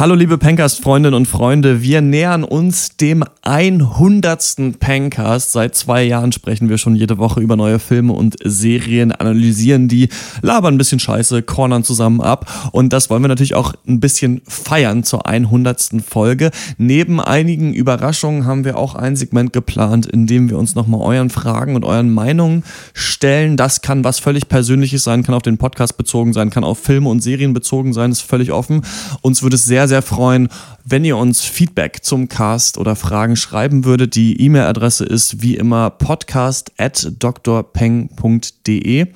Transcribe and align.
Hallo 0.00 0.14
liebe 0.14 0.38
Pencast-Freundinnen 0.38 1.14
und 1.14 1.26
Freunde, 1.26 1.82
wir 1.82 2.00
nähern 2.00 2.42
uns 2.42 2.96
dem 2.96 3.22
100. 3.42 4.80
Pencast. 4.80 5.52
Seit 5.52 5.74
zwei 5.74 6.04
Jahren 6.04 6.32
sprechen 6.32 6.70
wir 6.70 6.78
schon 6.78 6.94
jede 6.94 7.18
Woche 7.18 7.40
über 7.40 7.54
neue 7.54 7.78
Filme 7.78 8.14
und 8.14 8.34
Serien, 8.42 9.12
analysieren 9.12 9.88
die, 9.88 10.08
labern 10.40 10.76
ein 10.76 10.78
bisschen 10.78 11.00
Scheiße, 11.00 11.42
cornern 11.42 11.84
zusammen 11.84 12.22
ab 12.22 12.70
und 12.72 12.94
das 12.94 13.10
wollen 13.10 13.22
wir 13.22 13.28
natürlich 13.28 13.54
auch 13.54 13.74
ein 13.86 14.00
bisschen 14.00 14.40
feiern 14.48 15.04
zur 15.04 15.26
100. 15.26 15.96
Folge. 16.02 16.50
Neben 16.78 17.20
einigen 17.20 17.74
Überraschungen 17.74 18.46
haben 18.46 18.64
wir 18.64 18.78
auch 18.78 18.94
ein 18.94 19.16
Segment 19.16 19.52
geplant, 19.52 20.06
in 20.06 20.26
dem 20.26 20.48
wir 20.48 20.56
uns 20.56 20.74
nochmal 20.74 21.02
euren 21.02 21.28
Fragen 21.28 21.76
und 21.76 21.84
euren 21.84 22.08
Meinungen 22.08 22.64
stellen. 22.94 23.58
Das 23.58 23.82
kann 23.82 24.02
was 24.02 24.18
völlig 24.18 24.48
Persönliches 24.48 25.04
sein, 25.04 25.24
kann 25.24 25.34
auf 25.34 25.42
den 25.42 25.58
Podcast 25.58 25.98
bezogen 25.98 26.32
sein, 26.32 26.48
kann 26.48 26.64
auf 26.64 26.78
Filme 26.78 27.10
und 27.10 27.20
Serien 27.20 27.52
bezogen 27.52 27.92
sein, 27.92 28.10
ist 28.10 28.22
völlig 28.22 28.50
offen. 28.50 28.80
Uns 29.20 29.42
würde 29.42 29.56
es 29.56 29.66
sehr, 29.66 29.89
sehr 29.90 30.02
freuen, 30.02 30.48
wenn 30.84 31.04
ihr 31.04 31.16
uns 31.16 31.42
Feedback 31.42 32.02
zum 32.02 32.28
Cast 32.28 32.78
oder 32.78 32.96
Fragen 32.96 33.36
schreiben 33.36 33.84
würdet. 33.84 34.14
Die 34.14 34.40
E-Mail-Adresse 34.40 35.04
ist 35.04 35.42
wie 35.42 35.56
immer 35.56 35.90
podcast 35.90 36.72
at 36.78 37.12
drpeng.de 37.18 39.06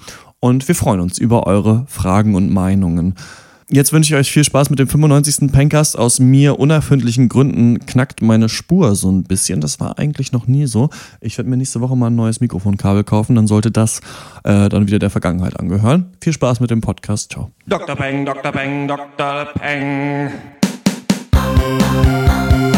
und 0.41 0.69
wir 0.69 0.75
freuen 0.75 1.01
uns 1.01 1.19
über 1.19 1.47
eure 1.47 1.87
Fragen 1.89 2.35
und 2.35 2.53
Meinungen. 2.53 3.15
Jetzt 3.71 3.93
wünsche 3.93 4.15
ich 4.15 4.21
euch 4.21 4.31
viel 4.31 4.45
Spaß 4.45 4.69
mit 4.71 4.79
dem 4.79 4.89
95. 4.89 5.51
Pencast. 5.51 5.99
Aus 5.99 6.21
mir 6.21 6.59
unerfindlichen 6.59 7.29
Gründen 7.29 7.79
knackt 7.87 8.21
meine 8.21 8.49
Spur 8.49 8.95
so 8.95 9.11
ein 9.11 9.25
bisschen. 9.25 9.61
Das 9.61 9.81
war 9.81 9.99
eigentlich 9.99 10.33
noch 10.33 10.47
nie 10.47 10.67
so. 10.67 10.91
Ich 11.21 11.39
werde 11.39 11.49
mir 11.49 11.57
nächste 11.57 11.81
Woche 11.81 11.97
mal 11.97 12.09
ein 12.09 12.15
neues 12.15 12.41
Mikrofonkabel 12.41 13.05
kaufen. 13.05 13.37
Dann 13.37 13.47
sollte 13.47 13.71
das 13.71 14.01
äh, 14.45 14.69
dann 14.69 14.87
wieder 14.87 14.99
der 14.99 15.11
Vergangenheit 15.11 15.59
angehören. 15.59 16.13
Viel 16.21 16.35
Spaß 16.35 16.61
mit 16.61 16.71
dem 16.71 16.83
Podcast. 16.83 17.33
Ciao. 17.33 17.53
Dr. 17.67 17.97
Peng, 17.97 18.27
Dr. 18.27 18.53
Peng, 18.53 18.87
Dr. 18.87 19.47
Peng. 19.55 20.31
啊 22.03 22.74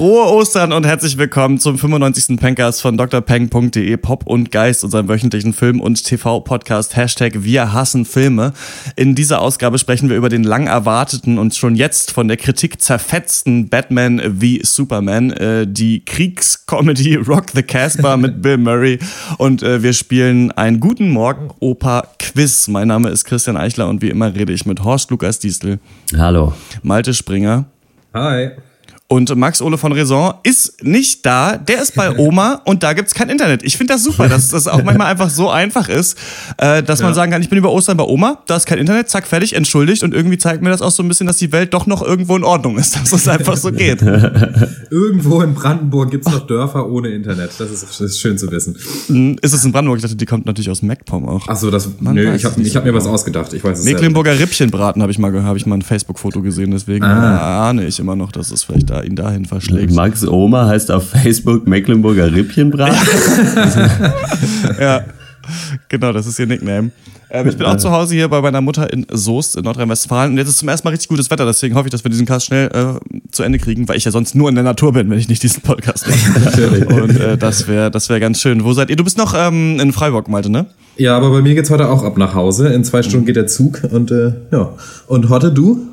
Frohe 0.00 0.32
Ostern 0.32 0.72
und 0.72 0.86
herzlich 0.86 1.18
willkommen 1.18 1.58
zum 1.58 1.76
95. 1.76 2.38
Pencast 2.38 2.80
von 2.80 2.96
drpeng.de 2.96 3.98
Pop 3.98 4.26
und 4.26 4.50
Geist, 4.50 4.82
unserem 4.82 5.08
wöchentlichen 5.08 5.52
Film- 5.52 5.78
und 5.78 6.02
TV-Podcast 6.02 6.96
Hashtag 6.96 7.44
Wir 7.44 7.74
hassen 7.74 8.06
Filme. 8.06 8.54
In 8.96 9.14
dieser 9.14 9.42
Ausgabe 9.42 9.78
sprechen 9.78 10.08
wir 10.08 10.16
über 10.16 10.30
den 10.30 10.42
lang 10.42 10.68
erwarteten 10.68 11.38
und 11.38 11.54
schon 11.54 11.76
jetzt 11.76 12.12
von 12.12 12.28
der 12.28 12.38
Kritik 12.38 12.80
zerfetzten 12.80 13.68
Batman 13.68 14.22
wie 14.40 14.62
Superman, 14.64 15.32
äh, 15.32 15.66
die 15.66 16.02
Kriegscomedy 16.02 17.16
Rock 17.28 17.50
the 17.52 17.62
Casbah 17.62 18.16
mit 18.16 18.40
Bill 18.40 18.56
Murray 18.56 18.98
und 19.36 19.62
äh, 19.62 19.82
wir 19.82 19.92
spielen 19.92 20.50
einen 20.52 20.80
guten 20.80 21.10
Morgen 21.10 21.50
Opa 21.60 22.04
Quiz. 22.18 22.68
Mein 22.68 22.88
Name 22.88 23.10
ist 23.10 23.26
Christian 23.26 23.58
Eichler 23.58 23.86
und 23.90 24.00
wie 24.00 24.08
immer 24.08 24.34
rede 24.34 24.54
ich 24.54 24.64
mit 24.64 24.82
Horst 24.82 25.10
Lukas 25.10 25.40
Diestel. 25.40 25.78
Hallo. 26.16 26.54
Malte 26.82 27.12
Springer. 27.12 27.66
Hi. 28.14 28.52
Und 29.12 29.34
Max 29.36 29.60
Ole 29.60 29.76
von 29.76 29.90
Raison 29.90 30.34
ist 30.44 30.84
nicht 30.84 31.26
da, 31.26 31.56
der 31.56 31.82
ist 31.82 31.96
bei 31.96 32.16
Oma 32.16 32.60
und 32.64 32.84
da 32.84 32.92
gibt's 32.92 33.12
kein 33.12 33.28
Internet. 33.28 33.64
Ich 33.64 33.76
finde 33.76 33.94
das 33.94 34.04
super, 34.04 34.28
dass 34.28 34.50
das 34.50 34.68
auch 34.68 34.84
manchmal 34.84 35.06
einfach 35.10 35.28
so 35.30 35.50
einfach 35.50 35.88
ist, 35.88 36.16
äh, 36.58 36.80
dass 36.84 37.00
man 37.00 37.10
Ja. 37.10 37.14
sagen 37.16 37.32
kann, 37.32 37.42
ich 37.42 37.48
bin 37.48 37.58
über 37.58 37.72
Ostern 37.72 37.96
bei 37.96 38.04
Oma, 38.04 38.38
da 38.46 38.54
ist 38.54 38.66
kein 38.66 38.78
Internet, 38.78 39.08
zack, 39.10 39.26
fertig, 39.26 39.54
entschuldigt 39.56 40.04
und 40.04 40.14
irgendwie 40.14 40.38
zeigt 40.38 40.62
mir 40.62 40.70
das 40.70 40.80
auch 40.80 40.92
so 40.92 41.02
ein 41.02 41.08
bisschen, 41.08 41.26
dass 41.26 41.38
die 41.38 41.50
Welt 41.50 41.74
doch 41.74 41.86
noch 41.86 42.02
irgendwo 42.02 42.36
in 42.36 42.44
Ordnung 42.44 42.78
ist, 42.78 42.94
dass 43.00 43.12
es 43.12 43.26
einfach 43.26 43.56
so 43.56 43.72
geht. 43.72 44.00
Irgendwo 44.90 45.42
in 45.42 45.54
Brandenburg 45.54 46.12
gibt's 46.12 46.30
noch 46.30 46.46
Dörfer 46.46 46.88
ohne 46.88 47.08
Internet. 47.08 47.50
Das 47.58 47.68
ist, 47.70 47.82
das 47.82 48.00
ist 48.00 48.20
schön 48.20 48.38
zu 48.38 48.50
wissen. 48.52 48.76
Hm, 49.08 49.36
ist 49.42 49.52
es 49.52 49.64
in 49.64 49.72
Brandenburg? 49.72 49.98
Ich 49.98 50.02
dachte, 50.02 50.16
die 50.16 50.26
kommt 50.26 50.46
natürlich 50.46 50.70
aus 50.70 50.82
MacPom 50.82 51.28
auch. 51.28 51.46
Ach 51.48 51.56
so, 51.56 51.70
das. 51.70 51.88
Man 51.98 52.14
nö, 52.14 52.32
ich 52.34 52.44
habe 52.44 52.60
es 52.62 52.76
hab 52.76 52.84
mir 52.84 52.94
was 52.94 53.06
ausgedacht. 53.06 53.52
Ich 53.54 53.64
weiß 53.64 53.80
es. 53.80 53.84
Mecklenburger 53.84 54.38
Rippchenbraten 54.38 55.02
habe 55.02 55.10
ich 55.10 55.18
mal, 55.18 55.32
habe 55.42 55.58
ich 55.58 55.66
mal 55.66 55.76
ein 55.76 55.82
Facebook-Foto 55.82 56.42
gesehen, 56.42 56.70
deswegen 56.70 57.04
Ah. 57.04 57.68
ahne 57.70 57.86
ich 57.86 57.98
immer 57.98 58.14
noch, 58.14 58.30
dass 58.30 58.50
es 58.52 58.62
vielleicht 58.62 58.88
da 58.90 58.99
ihn 59.04 59.16
dahin 59.16 59.44
verschlägt. 59.44 59.92
Max 59.92 60.26
Oma 60.26 60.66
heißt 60.66 60.90
auf 60.90 61.10
Facebook 61.10 61.66
Mecklenburger 61.66 62.32
Rippchenbraten. 62.32 62.96
Ja, 64.80 65.04
genau, 65.88 66.12
das 66.12 66.26
ist 66.26 66.38
ihr 66.38 66.46
Nickname. 66.46 66.90
Ähm, 67.30 67.48
ich 67.48 67.56
bin 67.56 67.66
auch 67.66 67.76
zu 67.76 67.90
Hause 67.90 68.14
hier 68.14 68.28
bei 68.28 68.40
meiner 68.40 68.60
Mutter 68.60 68.92
in 68.92 69.06
Soest 69.10 69.56
in 69.56 69.64
Nordrhein-Westfalen 69.64 70.32
und 70.32 70.38
jetzt 70.38 70.48
ist 70.48 70.58
zum 70.58 70.68
ersten 70.68 70.86
Mal 70.86 70.90
richtig 70.90 71.08
gutes 71.08 71.30
Wetter, 71.30 71.46
deswegen 71.46 71.76
hoffe 71.76 71.86
ich, 71.86 71.92
dass 71.92 72.04
wir 72.04 72.10
diesen 72.10 72.26
Cast 72.26 72.46
schnell 72.46 72.68
äh, 72.68 73.20
zu 73.30 73.44
Ende 73.44 73.58
kriegen, 73.58 73.88
weil 73.88 73.96
ich 73.96 74.04
ja 74.04 74.10
sonst 74.10 74.34
nur 74.34 74.48
in 74.48 74.56
der 74.56 74.64
Natur 74.64 74.92
bin, 74.92 75.08
wenn 75.10 75.18
ich 75.18 75.28
nicht 75.28 75.42
diesen 75.42 75.62
Podcast 75.62 76.08
mache. 76.08 76.40
Natürlich. 76.44 76.86
Und 76.86 77.20
äh, 77.20 77.38
das 77.38 77.68
wäre 77.68 77.90
das 77.90 78.08
wär 78.08 78.18
ganz 78.18 78.40
schön. 78.40 78.64
Wo 78.64 78.72
seid 78.72 78.90
ihr? 78.90 78.96
Du 78.96 79.04
bist 79.04 79.16
noch 79.16 79.34
ähm, 79.36 79.78
in 79.78 79.92
Freiburg, 79.92 80.28
Malte, 80.28 80.50
ne? 80.50 80.66
Ja, 80.96 81.16
aber 81.16 81.30
bei 81.30 81.40
mir 81.40 81.54
geht's 81.54 81.70
heute 81.70 81.88
auch 81.88 82.02
ab 82.02 82.18
nach 82.18 82.34
Hause. 82.34 82.68
In 82.68 82.84
zwei 82.84 83.02
Stunden 83.02 83.26
geht 83.26 83.36
der 83.36 83.46
Zug 83.46 83.82
und 83.90 84.10
äh, 84.10 84.32
ja. 84.50 84.70
Und 85.06 85.28
Hotte, 85.30 85.52
du? 85.52 85.86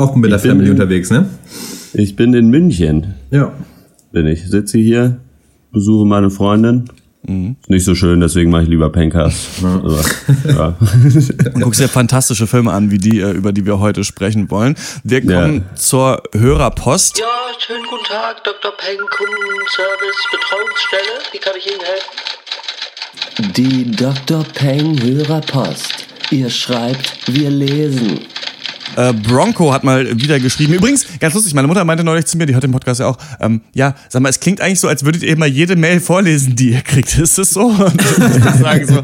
Auch 0.00 0.14
mit 0.16 0.30
der 0.30 0.36
Ich 0.38 0.42
bin- 0.42 0.50
Family 0.52 0.70
unterwegs, 0.70 1.10
ne? 1.10 1.26
Ich 1.92 2.16
bin 2.16 2.34
in 2.34 2.48
München. 2.50 3.14
Ja. 3.30 3.52
Bin 4.12 4.26
ich. 4.26 4.48
Sitze 4.48 4.78
hier, 4.78 5.18
besuche 5.72 6.06
meine 6.06 6.30
Freundin. 6.30 6.84
Mhm. 7.26 7.56
Ist 7.60 7.68
nicht 7.70 7.84
so 7.84 7.94
schön, 7.94 8.20
deswegen 8.20 8.50
mache 8.50 8.62
ich 8.62 8.68
lieber 8.68 8.90
Pencast. 8.90 9.36
Also, 9.62 9.98
ja. 10.48 10.74
Und 11.54 11.60
guckst 11.60 11.80
dir 11.80 11.88
fantastische 11.88 12.46
Filme 12.46 12.72
an, 12.72 12.90
wie 12.90 12.96
die, 12.98 13.20
äh, 13.20 13.32
über 13.32 13.52
die 13.52 13.66
wir 13.66 13.78
heute 13.78 14.04
sprechen 14.04 14.50
wollen. 14.50 14.74
Wir 15.04 15.20
kommen 15.20 15.64
Ja. 15.68 15.74
zur 15.74 16.22
Hörerpost. 16.34 17.18
Ja, 17.18 17.26
schönen 17.58 17.84
guten 17.90 18.04
Tag, 18.04 18.42
Dr. 18.44 18.72
Peng, 18.78 18.98
Kundenservice, 18.98 20.20
Betreuungsstelle. 20.32 21.18
Wie 21.32 21.38
kann 21.38 21.52
ich 21.58 21.66
Ihnen 21.66 21.80
helfen? 21.84 23.52
Die 23.56 23.90
Dr. 23.90 24.44
Peng 24.54 25.00
Hörerpost. 25.02 26.06
Ihr 26.30 26.48
schreibt, 26.48 27.12
wir 27.32 27.50
lesen. 27.50 28.20
Äh, 28.96 29.12
Bronco 29.12 29.72
hat 29.72 29.84
mal 29.84 30.20
wieder 30.20 30.38
geschrieben. 30.40 30.74
Übrigens, 30.74 31.06
ganz 31.18 31.34
lustig, 31.34 31.54
meine 31.54 31.68
Mutter 31.68 31.84
meinte 31.84 32.04
neulich 32.04 32.26
zu 32.26 32.36
mir, 32.36 32.46
die 32.46 32.54
hört 32.54 32.64
den 32.64 32.72
Podcast 32.72 33.00
ja 33.00 33.06
auch, 33.06 33.18
ähm, 33.40 33.60
ja, 33.74 33.94
sag 34.08 34.22
mal, 34.22 34.28
es 34.28 34.40
klingt 34.40 34.60
eigentlich 34.60 34.80
so, 34.80 34.88
als 34.88 35.04
würdet 35.04 35.22
ihr 35.22 35.32
immer 35.32 35.46
jede 35.46 35.76
Mail 35.76 36.00
vorlesen, 36.00 36.56
die 36.56 36.70
ihr 36.70 36.82
kriegt. 36.82 37.16
Ist 37.18 37.38
das 37.38 37.50
so? 37.50 37.72
Sagen 37.72 38.86
so, 38.86 39.02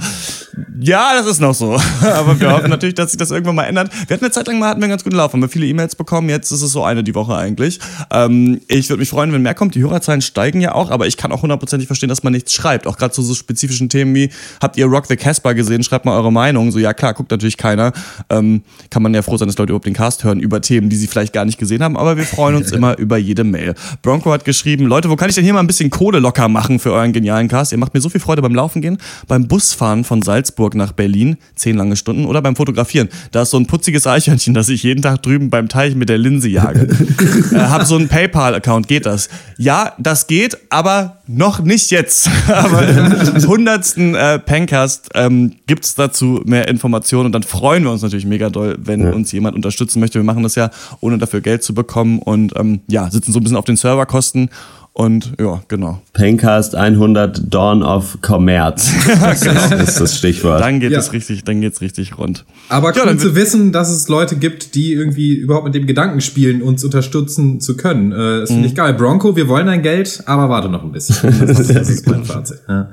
ja, 0.81 1.15
das 1.15 1.27
ist 1.27 1.41
noch 1.41 1.55
so. 1.55 1.79
Aber 2.03 2.39
wir 2.41 2.51
hoffen 2.51 2.71
natürlich, 2.71 2.95
dass 2.95 3.11
sich 3.11 3.19
das 3.19 3.31
irgendwann 3.31 3.57
mal 3.57 3.65
ändert. 3.65 3.91
Wir 3.93 4.15
hatten 4.15 4.25
eine 4.25 4.33
Zeit 4.33 4.47
lang 4.47 4.59
mal, 4.59 4.69
hatten 4.69 4.81
wir 4.81 4.85
einen 4.85 4.91
ganz 4.91 5.05
guten 5.05 5.17
Lauf, 5.17 5.33
haben 5.33 5.41
wir 5.41 5.49
viele 5.49 5.67
E-Mails 5.67 5.97
bekommen, 5.97 6.29
jetzt 6.29 6.51
ist 6.51 6.63
es 6.63 6.73
so 6.73 6.83
eine 6.83 7.05
die 7.05 7.15
Woche 7.15 7.37
eigentlich. 7.37 7.79
Ähm, 8.11 8.61
ich 8.69 8.89
würde 8.89 9.01
mich 9.01 9.11
freuen, 9.11 9.33
wenn 9.33 9.43
mehr 9.43 9.55
kommt. 9.55 9.75
Die 9.75 9.83
Hörerzahlen 9.83 10.23
steigen 10.23 10.61
ja 10.61 10.75
auch, 10.75 10.91
aber 10.91 11.07
ich 11.07 11.17
kann 11.17 11.33
auch 11.33 11.43
hundertprozentig 11.43 11.87
verstehen, 11.87 12.09
dass 12.09 12.23
man 12.23 12.33
nichts 12.33 12.53
schreibt. 12.55 12.87
Auch 12.87 12.97
gerade 12.97 13.13
zu 13.13 13.23
so 13.23 13.35
spezifischen 13.35 13.89
Themen 13.89 14.15
wie, 14.15 14.31
habt 14.63 14.77
ihr 14.77 14.87
Rock 14.87 15.07
the 15.07 15.17
Casbah 15.17 15.53
gesehen? 15.53 15.83
Schreibt 15.83 16.05
mal 16.05 16.17
eure 16.17 16.33
Meinung. 16.33 16.71
So, 16.71 16.79
ja 16.79 16.95
klar, 16.95 17.15
guckt 17.15 17.31
natürlich 17.31 17.57
keiner. 17.57 17.93
Ähm, 18.31 18.63
kann 18.91 19.03
man 19.03 19.13
ja 19.13 19.23
froh 19.23 19.37
sein, 19.37 19.49
dass 19.49 19.59
Leute 19.59 19.75
überhaupt 19.77 19.87
den 19.87 19.95
Cast 19.95 20.25
hören 20.25 20.41
über 20.41 20.61
Themen, 20.61 20.89
die 20.89 20.97
sie 20.97 21.07
vielleicht 21.07 21.33
gar 21.33 21.45
nicht 21.45 21.59
gesehen 21.59 21.83
haben, 21.83 21.97
aber 21.97 22.17
wir 22.17 22.25
freuen 22.25 22.57
uns 22.57 22.73
immer 22.73 22.99
über 22.99 23.19
jede 23.19 23.45
Mail. 23.45 23.75
Bronco 24.03 24.33
hat 24.33 24.45
geschrieben, 24.45 24.87
Leute, 24.87 25.11
wo 25.11 25.17
kann 25.17 25.29
ich 25.29 25.35
denn 25.35 25.45
hier 25.45 25.53
mal 25.53 25.61
ein 25.61 25.67
bisschen 25.67 25.91
Kohle 25.91 26.19
locker 26.19 26.49
machen 26.49 26.79
für 26.79 26.93
euren 26.93 27.13
genialen 27.13 27.49
Cast? 27.49 27.73
Ihr 27.73 27.79
macht 27.79 27.95
mir 27.95 28.01
so 28.01 28.09
viel 28.09 28.21
Freude 28.21 28.43
beim 28.43 28.55
Laufen 28.55 28.81
gehen, 28.81 28.99
beim 29.29 29.47
Busfahren 29.47 30.05
von 30.05 30.23
Salzburg 30.23 30.75
nach 30.75 30.93
Berlin, 30.93 31.37
zehn 31.55 31.77
lange 31.77 31.97
Stunden, 31.97 32.25
oder 32.25 32.41
beim 32.43 32.57
Fotografieren. 32.57 33.09
Da 33.33 33.43
ist 33.43 33.51
so 33.51 33.59
ein 33.59 33.67
putziges 33.67 34.07
Eichhörnchen, 34.07 34.55
das 34.55 34.69
ich 34.69 34.83
jeden 34.83 35.03
Tag 35.03 35.23
drüben 35.23 35.51
beim 35.51 35.69
Teich 35.69 35.95
mit 35.95 36.09
der 36.09 36.19
Linse 36.19 36.49
jage. 36.49 36.89
äh, 37.53 37.57
hab 37.57 37.85
so 37.85 37.97
einen 37.97 38.09
PayPal-Account, 38.09 38.89
geht 38.89 39.07
das? 39.07 39.29
Ja, 39.59 39.93
das 39.99 40.27
geht, 40.27 40.57
aber 40.71 41.19
noch 41.27 41.61
nicht 41.61 41.91
jetzt. 41.91 42.31
aber 42.49 42.89
im 42.89 43.47
hundertsten 43.47 44.15
äh, 44.15 44.39
Pencast 44.39 45.11
ähm, 45.15 45.53
gibt's 45.67 45.95
dazu 45.95 46.43
mehr 46.45 46.69
Informationen 46.69 47.27
und 47.27 47.33
dann 47.33 47.43
freuen 47.43 47.85
wir 47.85 47.91
uns 47.91 48.03
natürlich 48.03 48.27
mega 48.27 48.51
doll, 48.51 48.77
wenn 48.79 49.13
uns 49.13 49.33
jemand 49.33 49.57
unterstützen 49.67 50.01
möchte. 50.01 50.19
Wir 50.19 50.25
machen 50.25 50.43
das 50.43 50.55
ja, 50.55 50.71
ohne 51.01 51.19
dafür 51.19 51.41
Geld 51.41 51.63
zu 51.63 51.75
bekommen 51.75 52.19
und 52.21 52.53
ähm, 52.57 52.81
ja, 52.87 53.11
sitzen 53.11 53.33
so 53.33 53.41
ein 53.41 53.43
bisschen 53.43 53.57
auf 53.59 53.65
den 53.65 53.77
Serverkosten 53.77 54.49
und 54.93 55.33
ja, 55.39 55.61
genau. 55.69 56.01
Pencast 56.15 56.75
100 56.75 57.53
Dawn 57.53 57.83
of 57.83 58.17
Commerz. 58.23 58.91
Das 59.21 59.43
ist 59.43 60.01
das 60.01 60.17
Stichwort. 60.17 60.63
Dann 60.63 60.81
geht 60.81 60.91
Ja. 60.93 60.99
es 61.01 61.13
richtig, 61.13 61.45
dann 61.45 61.61
geht's 61.61 61.83
richtig 61.83 62.17
rund. 62.17 62.47
Aber 62.71 62.95
Ja, 62.97 63.03
cool 63.05 63.19
zu 63.19 63.35
wissen, 63.35 63.73
dass 63.73 63.91
es 63.91 64.09
Leute 64.09 64.37
gibt, 64.37 64.75
die 64.75 64.95
irgendwie 64.95 65.35
überhaupt 65.35 65.67
mit 65.67 65.75
dem 65.75 65.87
Gedanken 65.87 66.23
spielen, 66.23 66.63
uns 66.63 66.83
unterstützen 66.83 67.61
zu 67.61 67.77
können. 67.77 68.13
Äh, 68.13 68.41
das 68.41 68.51
finde 68.51 68.69
ich 68.69 68.75
geil. 68.75 68.95
Bronco, 68.95 69.37
wir 69.37 69.49
wollen 69.49 69.67
dein 69.67 69.83
Geld, 69.83 70.23
aber 70.25 70.49
warte 70.49 70.71
noch 70.71 70.83
ein 70.83 70.93
bisschen. 70.93 71.17
Das 71.47 71.59
ist, 71.59 71.75
das 71.75 71.91
ist 71.91 72.07
mein 72.09 72.25
Fazit. 72.25 72.61
Ja. 72.67 72.89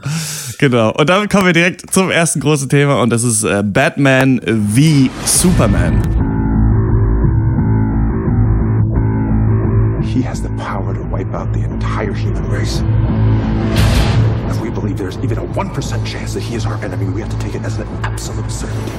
Genau. 0.58 0.92
Und 0.94 1.08
damit 1.10 1.30
kommen 1.30 1.46
wir 1.46 1.54
direkt 1.54 1.94
zum 1.94 2.12
ersten 2.12 2.42
großen 2.42 2.68
Thema 2.68 3.02
und 3.02 3.12
das 3.12 3.24
ist 3.24 3.46
äh, 3.46 3.64
Batman 3.66 4.42
wie 4.46 5.10
Superman. 5.26 6.33
Has 10.24 10.42
the 10.42 10.50
power 10.52 10.94
to 10.94 11.04
wipe 11.04 11.34
out 11.34 11.52
the 11.52 11.64
entire 11.64 12.14
human 12.14 12.50
race. 12.50 12.82
If 14.50 14.62
we 14.62 14.70
believe 14.70 14.98
there's 14.98 15.18
even 15.18 15.38
a 15.38 15.46
1% 15.46 16.06
chance 16.06 16.34
that 16.34 16.40
he 16.42 16.56
is 16.56 16.66
our 16.66 16.82
enemy, 16.84 17.10
we 17.10 17.20
have 17.22 17.30
to 17.30 17.40
take 17.40 17.56
it 17.56 17.64
as 17.64 17.78
an 17.78 17.88
absolute 18.04 18.50
certainty. 18.50 18.92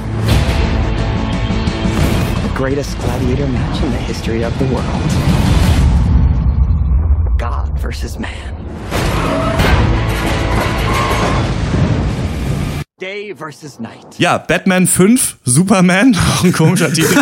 The 2.47 2.53
greatest 2.55 2.97
gladiator 2.99 3.47
match 3.47 3.83
in 3.83 3.91
the 3.91 3.97
history 3.97 4.43
of 4.43 4.57
the 4.59 4.65
world. 4.65 5.01
God 7.37 7.77
versus 7.79 8.19
man. 8.19 9.64
Day 13.05 13.35
versus 13.37 13.79
night. 13.79 14.17
Ja, 14.17 14.39
Batman 14.39 14.87
5, 14.87 15.37
Superman, 15.45 16.17
auch 16.39 16.43
ein 16.43 16.51
komischer 16.53 16.91
Titel 16.91 17.15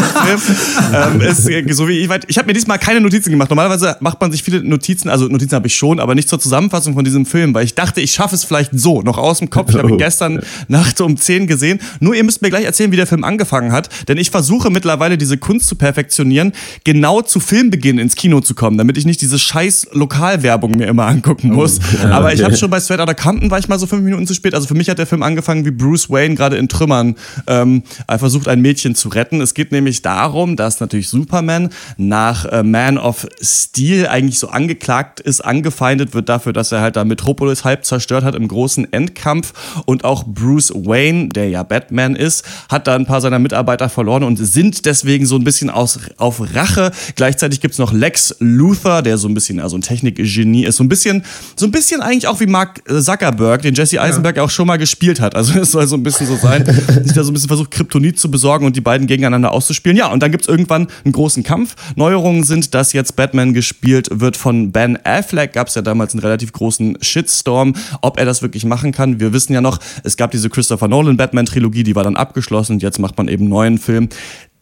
ähm, 0.94 1.20
ist, 1.20 1.50
äh, 1.50 1.66
so 1.74 1.90
wie 1.90 2.00
ich 2.00 2.08
weiß, 2.08 2.22
ich 2.28 2.38
habe 2.38 2.48
mir 2.48 2.54
diesmal 2.54 2.80
keine 2.80 3.02
Notizen 3.02 3.32
gemacht. 3.32 3.50
Normalerweise 3.50 3.98
macht 4.00 4.22
man 4.22 4.32
sich 4.32 4.44
viele 4.44 4.64
Notizen, 4.64 5.10
also 5.10 5.28
Notizen 5.28 5.56
habe 5.56 5.68
ich 5.68 5.76
schon, 5.76 6.00
aber 6.00 6.16
nicht 6.16 6.30
zur 6.30 6.40
Zusammenfassung 6.40 6.94
von 6.94 7.04
diesem 7.04 7.26
Film, 7.26 7.54
weil 7.54 7.66
ich 7.66 7.76
dachte, 7.76 8.00
ich 8.00 8.12
schaffe 8.12 8.34
es 8.34 8.46
vielleicht 8.46 8.72
so, 8.74 9.02
noch 9.02 9.18
aus 9.18 9.40
dem 9.40 9.50
Kopf. 9.50 9.72
Ich 9.72 9.76
habe 9.76 9.90
ihn 9.90 9.96
Oh. 9.96 9.98
gestern 9.98 10.40
Nacht 10.70 11.02
um 11.02 11.18
10 11.18 11.48
gesehen. 11.48 11.80
Nur 12.00 12.16
ihr 12.16 12.24
müsst 12.24 12.42
mir 12.42 12.50
gleich 12.50 12.64
erzählen, 12.64 12.94
wie 12.94 12.96
der 12.96 13.08
Film 13.08 13.26
angefangen 13.26 13.74
hat, 13.74 13.90
denn 14.08 14.18
ich 14.18 14.32
versuche 14.32 14.70
mittlerweile 14.70 15.18
diese 15.18 15.38
Kunst 15.38 15.68
zu 15.68 15.76
perfektionieren, 15.76 16.54
genau 16.86 17.22
zu 17.22 17.42
Filmbeginn 17.42 17.98
ins 17.98 18.16
Kino 18.16 18.40
zu 18.40 18.56
kommen, 18.56 18.78
damit 18.78 18.98
ich 18.98 19.04
nicht 19.06 19.20
diese 19.20 19.38
scheiß 19.38 19.88
Lokalwerbung 19.92 20.78
mir 20.78 20.88
immer 20.88 21.08
angucken 21.08 21.52
muss. 21.52 21.80
aber 22.10 22.34
ich 22.34 22.42
habe 22.42 22.56
schon 22.56 22.70
bei 22.70 22.80
Straight 22.80 23.02
Outta 23.02 23.16
Compton 23.16 23.52
war 23.52 23.60
ich 23.60 23.68
mal 23.68 23.80
so 23.80 23.86
fünf 23.86 24.04
Minuten 24.04 24.26
zu 24.26 24.34
spät. 24.34 24.56
Also 24.56 24.66
für 24.66 24.76
mich 24.76 24.90
hat 24.90 24.98
der 24.98 25.08
Film 25.08 25.24
angefangen 25.24 25.66
wie 25.66 25.73
Bruce 25.78 26.10
Wayne 26.10 26.36
gerade 26.36 26.58
in 26.58 26.70
Trümmern 26.70 27.16
ähm, 27.48 27.84
er 28.08 28.20
versucht 28.20 28.48
ein 28.48 28.62
Mädchen 28.62 28.96
zu 28.96 29.10
retten. 29.10 29.42
Es 29.42 29.54
geht 29.54 29.72
nämlich 29.72 30.02
darum, 30.02 30.56
dass 30.56 30.80
natürlich 30.80 31.10
Superman 31.10 31.70
nach 31.98 32.46
äh, 32.46 32.64
Man 32.64 32.98
of 32.98 33.28
Steel 33.42 34.08
eigentlich 34.08 34.40
so 34.40 34.50
angeklagt 34.50 35.20
ist, 35.20 35.42
angefeindet 35.42 36.14
wird 36.14 36.30
dafür, 36.30 36.54
dass 36.54 36.72
er 36.72 36.82
halt 36.82 36.96
da 36.96 37.04
Metropolis 37.06 37.64
halb 37.64 37.86
zerstört 37.86 38.24
hat 38.24 38.36
im 38.36 38.48
großen 38.48 38.92
Endkampf 38.92 39.54
und 39.86 40.04
auch 40.04 40.24
Bruce 40.26 40.72
Wayne, 40.76 41.30
der 41.30 41.50
ja 41.50 41.64
Batman 41.64 42.16
ist, 42.16 42.46
hat 42.70 42.88
da 42.88 42.96
ein 42.96 43.06
paar 43.06 43.22
seiner 43.22 43.40
Mitarbeiter 43.40 43.90
verloren 43.90 44.24
und 44.24 44.38
sind 44.38 44.86
deswegen 44.86 45.26
so 45.26 45.36
ein 45.36 45.44
bisschen 45.44 45.70
aus, 45.70 46.00
auf 46.18 46.42
Rache. 46.54 46.92
Gleichzeitig 47.16 47.62
gibt's 47.62 47.78
noch 47.78 47.94
Lex 47.94 48.36
Luthor, 48.40 49.02
der 49.02 49.18
so 49.18 49.28
ein 49.28 49.34
bisschen 49.34 49.60
also 49.60 49.78
ein 49.78 49.82
Technikgenie 49.82 50.66
ist, 50.66 50.78
so 50.78 50.84
ein 50.84 50.90
bisschen 50.90 51.24
so 51.56 51.66
ein 51.66 51.72
bisschen 51.72 52.02
eigentlich 52.02 52.28
auch 52.28 52.40
wie 52.40 52.48
Mark 52.48 52.82
Zuckerberg, 52.88 53.62
den 53.62 53.74
Jesse 53.74 54.02
Eisenberg 54.02 54.40
auch 54.40 54.50
schon 54.50 54.68
mal 54.68 54.78
gespielt 54.78 55.20
hat. 55.20 55.36
Also 55.36 55.53
es 55.62 55.72
soll 55.72 55.88
so 55.88 55.96
ein 55.96 56.04
bisschen 56.04 56.28
so 56.28 56.36
sein, 56.36 56.66
sich 56.66 57.14
da 57.14 57.24
so 57.24 57.32
ein 57.32 57.34
bisschen 57.34 57.48
versucht 57.48 57.72
Kryptonit 57.72 58.20
zu 58.20 58.30
besorgen 58.32 58.66
und 58.66 58.76
die 58.76 58.82
beiden 58.82 59.08
gegeneinander 59.08 59.52
auszuspielen. 59.52 59.98
Ja, 59.98 60.12
und 60.12 60.22
dann 60.22 60.32
gibt's 60.32 60.48
irgendwann 60.48 60.88
einen 61.04 61.12
großen 61.12 61.44
Kampf. 61.44 61.76
Neuerungen 61.96 62.44
sind, 62.44 62.74
dass 62.74 62.94
jetzt 62.94 63.16
Batman 63.16 63.54
gespielt 63.54 64.10
wird 64.12 64.38
von 64.38 64.72
Ben 64.72 64.98
Affleck. 65.04 65.54
Gab's 65.54 65.76
ja 65.76 65.82
damals 65.82 66.14
einen 66.14 66.22
relativ 66.22 66.54
großen 66.54 66.98
Shitstorm, 67.02 67.74
ob 68.02 68.18
er 68.18 68.26
das 68.26 68.42
wirklich 68.42 68.66
machen 68.66 68.92
kann. 68.92 69.20
Wir 69.20 69.34
wissen 69.34 69.54
ja 69.54 69.62
noch, 69.62 69.80
es 70.04 70.18
gab 70.18 70.32
diese 70.32 70.50
Christopher 70.50 70.88
Nolan 70.88 71.18
Batman 71.18 71.46
Trilogie, 71.46 71.84
die 71.84 71.96
war 71.96 72.04
dann 72.04 72.16
abgeschlossen 72.16 72.74
und 72.74 72.84
jetzt 72.84 73.00
macht 73.00 73.18
man 73.18 73.28
eben 73.28 73.44
einen 73.44 73.50
neuen 73.50 73.78
Film, 73.78 74.10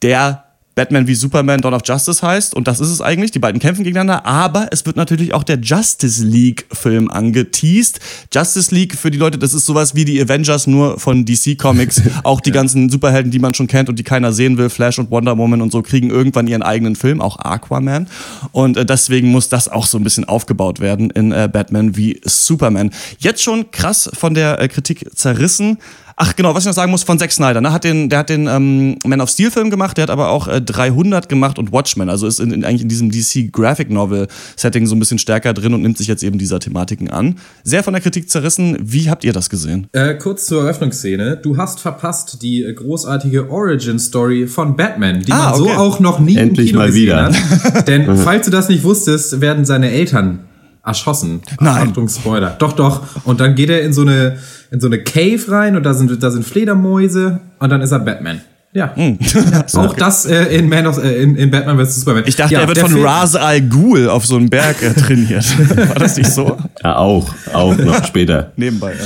der 0.02 0.51
Batman 0.76 1.06
wie 1.08 1.16
Superman 1.16 1.60
Dawn 1.60 1.74
of 1.74 1.82
Justice 1.86 2.26
heißt 2.26 2.56
und 2.56 2.68
das 2.68 2.80
ist 2.80 2.90
es 2.90 3.02
eigentlich. 3.02 3.32
Die 3.32 3.40
beiden 3.40 3.60
kämpfen 3.60 3.84
gegeneinander, 3.84 4.26
aber 4.26 4.70
es 4.72 4.86
wird 4.86 4.96
natürlich 4.96 5.34
auch 5.34 5.44
der 5.44 5.60
Justice 5.60 6.24
League 6.24 6.66
Film 6.72 7.10
angeteased. 7.10 8.00
Justice 8.34 8.74
League 8.74 8.96
für 8.96 9.12
die 9.12 9.18
Leute, 9.18 9.38
das 9.38 9.54
ist 9.54 9.66
sowas 9.66 9.96
wie 9.96 10.06
die 10.06 10.22
Avengers 10.22 10.68
nur 10.68 11.00
von 11.00 11.26
DC 11.26 11.58
Comics. 11.58 12.02
auch 12.24 12.40
die 12.40 12.52
ganzen 12.52 12.90
Superhelden, 12.90 13.32
die 13.32 13.40
man 13.40 13.54
schon 13.54 13.68
kennt 13.68 13.90
und 13.90 14.00
die 14.00 14.04
keiner 14.04 14.32
sehen 14.32 14.58
will, 14.58 14.70
Flash 14.70 14.98
und 15.00 15.12
Wonder 15.12 15.38
Woman 15.38 15.62
und 15.62 15.72
so, 15.72 15.82
kriegen 15.82 16.10
irgendwann 16.10 16.48
ihren 16.48 16.64
eigenen 16.64 16.96
Film, 16.96 17.22
auch 17.22 17.38
Aquaman. 17.40 18.08
Und 18.52 18.78
äh, 18.78 18.86
deswegen 18.86 19.30
muss 19.30 19.50
das 19.50 19.68
auch 19.68 19.86
so 19.86 19.98
ein 19.98 20.04
bisschen 20.04 20.26
aufgebaut 20.26 20.80
werden 20.80 21.10
in 21.10 21.32
äh, 21.32 21.50
Batman 21.52 21.98
wie 21.98 22.22
Superman. 22.24 22.92
Jetzt 23.20 23.44
schon 23.44 23.72
krass 23.72 24.10
von 24.14 24.34
der 24.34 24.60
äh, 24.60 24.68
Kritik 24.68 25.10
zerrissen. 25.16 25.78
Ach 26.16 26.36
genau, 26.36 26.54
was 26.54 26.64
ich 26.64 26.68
noch 26.68 26.74
sagen 26.74 26.92
muss 26.92 27.04
von 27.04 27.18
Zack 27.18 27.32
Snyder, 27.32 27.62
ne? 27.62 27.72
Hat 27.72 27.84
den, 27.84 28.10
der 28.10 28.20
hat 28.20 28.30
den 28.30 28.48
ähm, 28.48 28.98
Man 29.06 29.22
of 29.22 29.30
Steel 29.30 29.50
Film 29.52 29.70
gemacht, 29.70 29.98
der 29.98 30.04
hat 30.04 30.10
aber 30.10 30.30
auch 30.30 30.48
äh, 30.48 30.62
300 30.62 31.30
gemacht 31.30 31.58
und 31.58 31.72
Watchmen, 31.72 32.10
also 32.10 32.28
ist 32.28 32.40
in, 32.40 32.52
in, 32.52 32.64
eigentlich 32.66 32.82
in 32.84 32.90
diesem 32.90 33.12
DC 33.12 33.52
Graphic 33.52 33.90
Novel 33.90 34.28
Setting 34.56 34.86
so 34.88 34.96
ein 34.96 35.00
bisschen 35.00 35.18
stärker 35.20 35.54
drin 35.54 35.74
und 35.74 35.82
nimmt 35.82 35.98
sich 35.98 36.08
jetzt 36.08 36.24
eben 36.24 36.38
dieser 36.38 36.60
Thematiken 36.60 37.10
an. 37.10 37.36
Sehr 37.64 37.84
von 37.84 37.94
der 37.94 38.02
Kritik 38.02 38.30
zerrissen. 38.30 38.78
Wie 38.82 39.10
habt 39.10 39.24
ihr 39.24 39.34
das 39.34 39.50
gesehen? 39.50 39.88
Äh, 39.94 40.16
kurz 40.16 40.46
zur 40.46 40.62
Eröffnungsszene. 40.64 41.38
Du 41.38 41.58
hast 41.58 41.80
verpasst 41.80 42.42
die 42.42 42.66
großartige 42.76 43.50
Origin-Story 43.50 44.48
von 44.48 44.76
Batman, 44.76 45.22
die 45.22 45.32
Ah, 45.32 45.50
man 45.50 45.56
so 45.56 45.64
okay. 45.66 45.76
auch 45.76 46.00
noch 46.00 46.20
nie 46.20 46.36
Endlich 46.38 46.68
im 46.72 46.78
Kino 46.78 46.80
mal 46.80 46.88
gesehen 46.88 47.04
wieder. 47.04 47.24
hat. 47.74 47.88
Denn 47.88 48.18
falls 48.18 48.46
du 48.46 48.52
das 48.52 48.70
nicht 48.70 48.84
wusstest, 48.84 49.42
werden 49.42 49.66
seine 49.66 49.92
Eltern 49.92 50.40
erschossen. 50.86 51.42
Nein. 51.60 51.90
Achtung, 51.90 52.10
Spoiler. 52.10 52.56
Doch, 52.60 52.74
doch. 52.74 53.02
Und 53.24 53.40
dann 53.40 53.56
geht 53.56 53.70
er 53.70 53.82
in 53.82 53.94
so 53.94 54.02
eine, 54.02 54.38
in 54.72 54.80
so 54.80 54.88
eine 54.88 55.00
Cave 55.04 55.42
rein 55.48 55.76
und 55.76 55.84
da 55.84 55.94
sind, 55.94 56.22
da 56.22 56.32
sind 56.32 56.46
Fledermäuse 56.46 57.40
und 57.60 57.70
dann 57.70 57.82
ist 57.82 57.92
er 57.92 58.00
Batman. 58.00 58.42
Ja. 58.74 58.94
ja 58.96 59.66
auch 59.76 59.94
das 59.96 60.26
äh, 60.26 60.46
in, 60.56 60.70
Man 60.70 60.88
of, 60.88 60.98
äh, 61.04 61.22
in, 61.22 61.36
in 61.36 61.52
Batman 61.52 61.78
vs. 61.86 62.02
Superman. 62.02 62.24
Ich 62.26 62.38
dachte, 62.38 62.54
ja, 62.54 62.62
er 62.62 62.68
wird 62.68 62.78
von 62.80 62.92
Film- 62.92 63.06
Ra's 63.06 63.36
al 63.36 63.62
Ghul 63.62 64.08
auf 64.08 64.26
so 64.26 64.38
einen 64.38 64.50
Berg 64.50 64.82
äh, 64.82 64.94
trainiert. 64.94 65.46
War 65.90 65.96
das 65.96 66.16
nicht 66.18 66.32
so? 66.32 66.58
Ja, 66.84 66.96
auch, 66.96 67.30
auch 67.54 67.76
noch 67.78 68.06
später. 68.06 68.54
Nebenbei, 68.56 68.94
ja. 68.94 69.06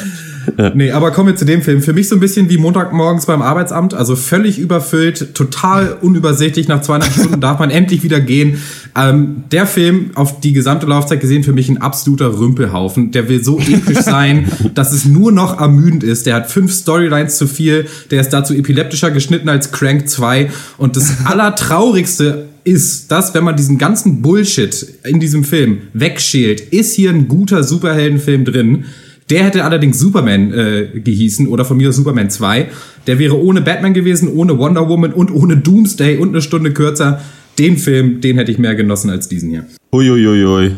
Nee, 0.74 0.92
aber 0.92 1.12
kommen 1.12 1.30
wir 1.30 1.36
zu 1.36 1.46
dem 1.46 1.62
Film. 1.62 1.82
Für 1.82 1.94
mich 1.94 2.08
so 2.08 2.16
ein 2.16 2.20
bisschen 2.20 2.50
wie 2.50 2.58
Montagmorgens 2.58 3.26
beim 3.26 3.42
Arbeitsamt, 3.42 3.94
also 3.94 4.16
völlig 4.16 4.60
überfüllt, 4.60 5.34
total 5.34 5.98
unübersichtlich. 6.02 6.68
Nach 6.68 6.82
zweieinhalb 6.82 7.14
Stunden 7.20 7.42
darf 7.42 7.60
man 7.60 7.70
endlich 7.70 8.04
wieder 8.04 8.20
gehen. 8.20 8.62
Ähm, 8.98 9.44
der 9.52 9.68
Film, 9.68 10.12
auf 10.16 10.40
die 10.40 10.54
gesamte 10.54 10.86
Laufzeit 10.86 11.20
gesehen, 11.20 11.44
für 11.44 11.54
mich 11.54 11.70
ein 11.70 11.82
absoluter 11.82 12.38
Rümpelhaufen. 12.38 13.12
Der 13.12 13.30
will 13.30 13.44
so 13.44 13.60
episch 13.60 14.00
sein, 14.04 14.52
dass 14.74 14.92
es 14.92 15.06
nur 15.06 15.32
noch 15.32 15.60
ermüdend 15.60 16.04
ist. 16.04 16.26
Der 16.26 16.36
hat 16.36 16.52
fünf 16.52 16.74
Storylines 16.74 17.38
zu 17.38 17.48
viel. 17.48 17.86
Der 18.12 18.22
ist 18.22 18.30
dazu 18.30 18.54
epileptischer 18.54 19.12
geschnitten 19.12 19.50
als 19.50 19.72
Crank 19.72 20.08
2. 20.10 20.50
Und 20.78 20.96
das 20.96 21.14
Allertraurigste 21.26 22.46
ist, 22.64 23.12
dass 23.12 23.34
wenn 23.34 23.44
man 23.44 23.56
diesen 23.56 23.78
ganzen 23.78 24.22
Bullshit 24.22 24.88
in 25.04 25.20
diesem 25.20 25.44
Film 25.44 25.84
wegschält, 25.94 26.60
ist 26.60 26.94
hier 26.94 27.12
ein 27.12 27.28
guter 27.28 27.64
Superheldenfilm 27.64 28.44
drin. 28.44 28.86
Der 29.30 29.44
hätte 29.44 29.64
allerdings 29.64 30.00
Superman 30.00 30.54
äh, 30.54 30.88
gehießen 31.00 31.48
oder 31.48 31.66
von 31.66 31.78
mir 31.78 31.92
Superman 31.92 32.30
2. 32.30 32.68
Der 33.08 33.18
wäre 33.18 33.42
ohne 33.42 33.62
Batman 33.62 33.94
gewesen, 33.96 34.30
ohne 34.32 34.58
Wonder 34.60 34.88
Woman 34.88 35.14
und 35.14 35.32
ohne 35.34 35.58
Doomsday 35.58 36.18
und 36.18 36.30
eine 36.30 36.42
Stunde 36.42 36.72
kürzer. 36.74 37.22
Den 37.58 37.78
Film, 37.78 38.22
den 38.22 38.38
hätte 38.38 38.52
ich 38.52 38.60
mehr 38.60 38.76
genossen 38.76 39.10
als 39.10 39.28
diesen 39.30 39.50
hier. 39.50 39.66
Uiuiui. 39.94 40.72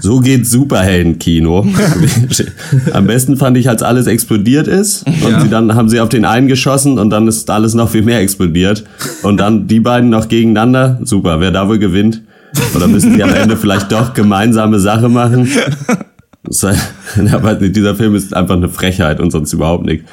So 0.00 0.18
geht 0.20 0.46
Superhelden-Kino. 0.46 1.64
Am 2.92 3.06
besten 3.06 3.36
fand 3.36 3.56
ich, 3.56 3.68
als 3.70 3.82
alles 3.82 4.06
explodiert 4.08 4.66
ist 4.66 5.06
und 5.06 5.30
Ja. 5.30 5.40
sie 5.40 5.48
dann 5.48 5.74
haben 5.74 5.88
sie 5.88 6.00
auf 6.00 6.08
den 6.08 6.24
einen 6.24 6.48
geschossen 6.48 6.98
und 6.98 7.08
dann 7.10 7.28
ist 7.28 7.48
alles 7.48 7.74
noch 7.74 7.88
viel 7.88 8.02
mehr 8.02 8.18
explodiert 8.20 8.84
und 9.22 9.38
dann 9.38 9.66
die 9.68 9.80
beiden 9.80 10.10
noch 10.10 10.28
gegeneinander. 10.28 10.98
Super, 11.04 11.40
wer 11.40 11.52
da 11.52 11.68
wohl 11.68 11.78
gewinnt? 11.78 12.20
Oder 12.74 12.88
müssen 12.88 13.14
die 13.14 13.22
am 13.22 13.32
Ende 13.32 13.56
vielleicht 13.56 13.90
doch 13.92 14.12
gemeinsame 14.12 14.78
Sache 14.80 15.08
machen? 15.08 15.48
Aber 17.32 17.54
dieser 17.68 17.94
Film 17.94 18.14
ist 18.14 18.34
einfach 18.34 18.56
eine 18.56 18.68
Frechheit 18.68 19.20
und 19.20 19.30
sonst 19.30 19.52
überhaupt 19.52 19.84
nicht. 19.84 20.04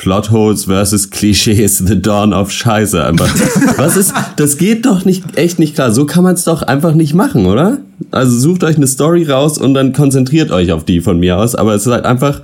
Plotholes 0.00 0.64
versus 0.64 1.10
Klischees, 1.10 1.76
The 1.76 2.00
Dawn 2.00 2.32
of 2.32 2.50
Scheiße. 2.50 3.04
Einfach. 3.04 3.28
Was 3.76 3.98
ist, 3.98 4.14
das 4.36 4.56
geht 4.56 4.86
doch 4.86 5.04
nicht, 5.04 5.36
echt 5.36 5.58
nicht 5.58 5.74
klar. 5.74 5.92
So 5.92 6.06
kann 6.06 6.24
man 6.24 6.34
es 6.34 6.44
doch 6.44 6.62
einfach 6.62 6.94
nicht 6.94 7.12
machen, 7.12 7.44
oder? 7.44 7.78
Also 8.10 8.38
sucht 8.38 8.64
euch 8.64 8.76
eine 8.76 8.86
Story 8.86 9.24
raus 9.24 9.58
und 9.58 9.74
dann 9.74 9.92
konzentriert 9.92 10.52
euch 10.52 10.72
auf 10.72 10.84
die 10.84 11.02
von 11.02 11.20
mir 11.20 11.36
aus. 11.36 11.54
Aber 11.54 11.74
es 11.74 11.84
ist 11.84 11.92
halt 11.92 12.06
einfach, 12.06 12.40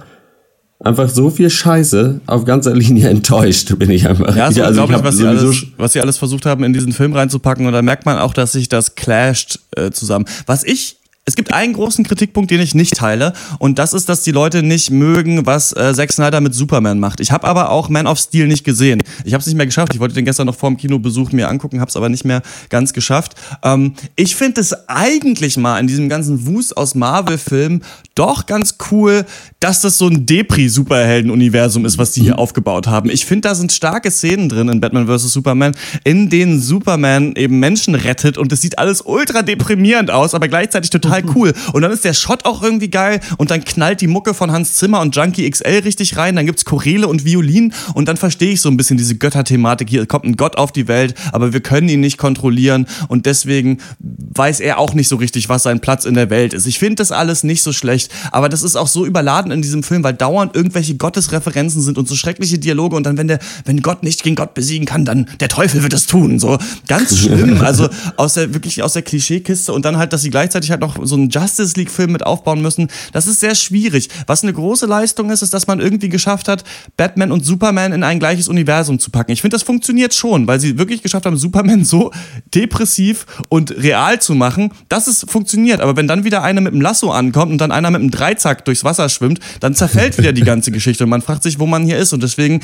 einfach 0.81 1.09
so 1.09 1.31
viel 1.31 1.49
Scheiße 1.49 2.21
auf 2.27 2.45
ganzer 2.45 2.75
Linie 2.75 3.09
enttäuscht, 3.09 3.79
bin 3.79 3.91
ich 3.91 4.07
einfach. 4.07 4.37
Ja, 4.37 4.53
so 4.53 4.63
also 4.63 4.83
unglaublich, 4.83 5.09
was 5.09 5.17
sie, 5.17 5.27
alles, 5.27 5.67
was 5.79 5.93
sie 5.95 6.01
alles 6.03 6.19
versucht 6.19 6.45
haben, 6.45 6.63
in 6.63 6.75
diesen 6.75 6.93
Film 6.93 7.15
reinzupacken. 7.15 7.65
Und 7.65 7.73
da 7.73 7.81
merkt 7.81 8.05
man 8.05 8.19
auch, 8.19 8.35
dass 8.35 8.53
sich 8.53 8.69
das 8.69 8.97
clasht 8.97 9.61
äh, 9.75 9.91
zusammen. 9.91 10.27
Was 10.45 10.63
ich 10.63 10.99
es 11.29 11.35
gibt 11.35 11.53
einen 11.53 11.73
großen 11.73 12.05
Kritikpunkt, 12.05 12.53
den 12.53 12.61
ich 12.61 12.75
nicht 12.75 12.95
teile, 12.95 13.33
und 13.59 13.81
das 13.81 13.93
ist, 13.93 14.09
dass 14.09 14.23
die 14.23 14.31
Leute 14.31 14.63
nicht 14.63 14.91
mögen, 14.93 15.45
was 15.45 15.73
äh, 15.73 15.93
Zack 15.93 16.13
Snyder 16.13 16.41
mit 16.41 16.55
Superman 16.55 17.01
macht. 17.01 17.19
Ich 17.19 17.33
habe 17.33 17.49
aber 17.49 17.71
auch 17.71 17.89
Man 17.89 18.07
of 18.07 18.19
Steel 18.19 18.47
nicht 18.47 18.63
gesehen. 18.65 19.03
Ich 19.25 19.35
habe 19.35 19.41
es 19.41 19.47
nicht 19.47 19.57
mehr 19.57 19.67
geschafft. 19.67 19.93
Ich 19.93 20.01
wollte 20.01 20.15
den 20.15 20.25
gestern 20.25 20.47
noch 20.47 20.55
vor 20.55 20.71
dem 20.71 20.77
Kinobesuch 20.77 21.33
mir 21.33 21.49
angucken, 21.49 21.81
habe 21.81 21.89
es 21.89 21.97
aber 21.97 22.09
nicht 22.09 22.25
mehr 22.25 22.43
ganz 22.69 22.93
geschafft. 22.93 23.35
Ähm, 23.65 23.95
ich 24.15 24.37
finde 24.37 24.61
es 24.61 24.89
eigentlich 24.89 25.57
mal 25.57 25.81
in 25.81 25.89
diesem 25.89 26.09
ganzen 26.09 26.47
Wust 26.47 26.77
aus 26.77 26.95
Marvel-Filmen 26.95 27.83
doch 28.15 28.47
ganz 28.47 28.77
cool, 28.93 29.27
dass 29.59 29.81
das 29.81 29.99
so 29.99 30.07
ein 30.07 30.27
Depri-Superhelden-Universum 30.27 31.85
ist, 31.85 31.99
was 31.99 32.13
die 32.13 32.23
hier 32.23 32.39
aufgebaut 32.39 32.87
haben. 32.87 33.11
Ich 33.11 33.27
finde, 33.27 33.49
da 33.49 33.55
sind 33.57 33.73
starke 33.73 34.13
Szenen 34.13 34.49
drin 34.49 34.69
in 34.69 34.81
Batman 34.81 35.09
vs. 35.09 35.33
Superman, 35.33 35.75
in 36.05 36.31
denen 36.31 36.61
Superman 36.61 37.35
eben 37.35 37.59
Menschen 37.59 37.97
rettet 37.97 38.39
und 38.39 38.53
es 38.53 38.63
sieht 38.63 38.79
alles 38.79 39.03
ultra 39.03 39.43
deprimierend 39.43 40.13
aus, 40.13 40.35
aber 40.35 40.47
gleichzeitig 40.47 40.91
total 40.91 41.16
cool. 41.35 41.55
Und 41.73 41.83
dann 41.83 41.93
ist 41.93 42.05
der 42.05 42.15
Shot 42.15 42.45
auch 42.45 42.63
irgendwie 42.63 42.91
geil 42.91 43.21
und 43.39 43.51
dann 43.51 43.65
knallt 43.65 44.01
die 44.01 44.07
Mucke 44.07 44.35
von 44.35 44.53
Hans 44.53 44.75
Zimmer 44.75 45.01
und 45.01 45.15
Junkie 45.15 45.49
XL 45.49 45.81
richtig 45.85 46.17
rein, 46.17 46.37
dann 46.37 46.47
gibt's 46.47 46.65
Choräle 46.65 47.09
und 47.09 47.25
Violin 47.25 47.73
und 47.95 48.09
dann 48.09 48.17
verstehe 48.17 48.53
ich 48.53 48.61
so 48.61 48.69
ein 48.69 48.77
bisschen 48.77 48.97
diese 48.97 49.17
Götterthematik. 49.17 49.89
Hier 49.89 50.07
kommt 50.07 50.25
ein 50.25 50.37
Gott 50.37 50.57
auf 50.57 50.73
die 50.73 50.89
Welt, 50.89 51.15
aber 51.33 51.53
wir 51.53 51.61
können 51.61 51.89
ihn 51.89 52.01
nicht 52.01 52.19
kontrollieren 52.19 52.87
und 53.09 53.27
deswegen 53.27 53.79
weiß 53.99 54.61
er 54.61 54.79
auch 54.79 54.95
nicht 54.95 55.09
so 55.09 55.17
richtig, 55.17 55.49
was 55.49 55.63
sein 55.63 55.81
Platz 55.81 56.05
in 56.05 56.15
der 56.15 56.31
Welt 56.31 56.53
ist. 56.53 56.67
Ich 56.67 56.79
finde 56.79 56.97
das 56.97 57.13
alles 57.13 57.45
nicht 57.45 57.63
so 57.63 57.73
schlecht, 57.73 58.11
aber 58.33 58.49
das 58.49 58.63
ist 58.63 58.77
auch 58.77 58.89
so 58.89 59.07
überladen 59.07 59.53
in 59.53 59.63
diesem 59.63 59.83
Film, 59.83 60.05
weil 60.05 60.15
dauernd 60.15 60.55
irgendwelche 60.55 60.97
Gottesreferenzen 60.97 61.83
sind 61.83 61.99
und 61.99 62.09
so 62.09 62.15
schreckliche 62.15 62.59
Dialoge 62.59 62.97
und 62.97 63.05
dann, 63.05 63.17
wenn 63.17 63.29
der, 63.29 63.39
wenn 63.65 63.83
Gott 63.83 64.03
nicht 64.03 64.23
gegen 64.23 64.37
Gott 64.37 64.55
besiegen 64.55 64.87
kann, 64.87 65.05
dann 65.05 65.29
der 65.41 65.49
Teufel 65.49 65.83
wird 65.83 65.93
es 65.93 66.07
tun. 66.07 66.39
So 66.39 66.59
ganz 66.89 67.17
schlimm. 67.19 67.61
Also 67.61 67.89
aus 68.17 68.35
der 68.35 68.55
wirklich 68.55 68.83
aus 68.83 68.93
der 68.93 69.03
Klischeekiste 69.03 69.73
und 69.73 69.85
dann 69.85 69.97
halt, 69.97 70.13
dass 70.13 70.23
sie 70.23 70.31
gleichzeitig 70.31 70.71
halt 70.71 70.81
noch 70.81 70.99
so 71.07 71.17
einen 71.17 71.31
Justice 71.31 71.75
League-Film 71.77 72.13
mit 72.13 72.25
aufbauen 72.25 72.63
müssen. 72.63 72.89
Das 73.13 73.27
ist 73.27 73.41
sehr 73.41 73.55
schwierig. 73.55 74.09
Was 74.27 74.43
eine 74.43 74.53
große 74.53 74.87
Leistung 74.87 75.31
ist, 75.31 75.43
ist, 75.43 75.55
dass 75.55 75.67
man 75.67 75.81
irgendwie 75.81 76.09
geschafft 76.09 76.49
hat, 76.49 76.65
Batman 76.97 77.33
und 77.33 77.45
Superman 77.45 77.93
in 77.93 78.03
ein 78.03 78.19
gleiches 78.19 78.49
Universum 78.49 78.99
zu 78.99 79.11
packen. 79.11 79.33
Ich 79.33 79.43
finde, 79.43 79.55
das 79.55 79.63
funktioniert 79.63 80.15
schon, 80.15 80.47
weil 80.47 80.61
sie 80.61 80.79
wirklich 80.79 81.03
geschafft 81.03 81.27
haben, 81.27 81.37
Superman 81.37 81.85
so 81.85 82.13
depressiv 82.55 83.27
und 83.49 83.71
real 83.71 84.21
zu 84.21 84.35
machen, 84.35 84.73
dass 84.89 85.07
es 85.07 85.27
funktioniert. 85.29 85.81
Aber 85.81 85.97
wenn 85.97 86.09
dann 86.09 86.25
wieder 86.25 86.43
einer 86.43 86.61
mit 86.61 86.73
einem 86.73 86.83
Lasso 86.83 87.11
ankommt 87.11 87.53
und 87.53 87.59
dann 87.59 87.73
einer 87.73 87.91
mit 87.91 88.01
einem 88.01 88.11
Dreizack 88.11 88.65
durchs 88.65 88.85
Wasser 88.85 89.09
schwimmt, 89.09 89.41
dann 89.61 89.75
zerfällt 89.75 90.19
wieder 90.19 90.33
die 90.33 90.43
ganze 90.43 90.71
Geschichte 90.71 91.05
und 91.05 91.11
man 91.11 91.23
fragt 91.23 91.43
sich, 91.43 91.59
wo 91.59 91.67
man 91.67 91.85
hier 91.85 91.99
ist. 91.99 92.13
Und 92.13 92.23
deswegen 92.23 92.61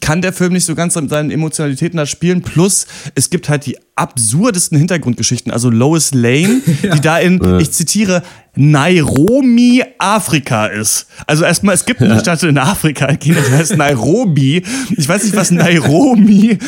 kann 0.00 0.22
der 0.22 0.32
Film 0.32 0.52
nicht 0.52 0.64
so 0.64 0.74
ganz 0.74 0.94
mit 0.96 1.10
seinen 1.10 1.30
Emotionalitäten 1.30 1.96
da 1.96 2.06
spielen. 2.06 2.42
Plus, 2.42 2.86
es 3.14 3.30
gibt 3.30 3.48
halt 3.48 3.66
die 3.66 3.76
absurdesten 3.98 4.78
Hintergrundgeschichten. 4.78 5.52
Also 5.52 5.70
Lois 5.70 6.12
Lane, 6.12 6.62
die 6.82 7.00
da 7.00 7.18
in, 7.18 7.58
ich 7.60 7.72
zitiere, 7.78 8.22
Nairobi, 8.56 9.84
Afrika 9.98 10.66
ist. 10.66 11.06
Also 11.26 11.44
erstmal, 11.44 11.74
es 11.74 11.84
gibt 11.84 12.02
eine 12.02 12.18
Stadt 12.18 12.42
in 12.42 12.58
Afrika, 12.58 13.06
die 13.12 13.34
heißt 13.34 13.76
Nairobi. 13.76 14.62
Ich 14.96 15.08
weiß 15.08 15.24
nicht, 15.24 15.36
was 15.36 15.50
Nairobi, 15.50 16.58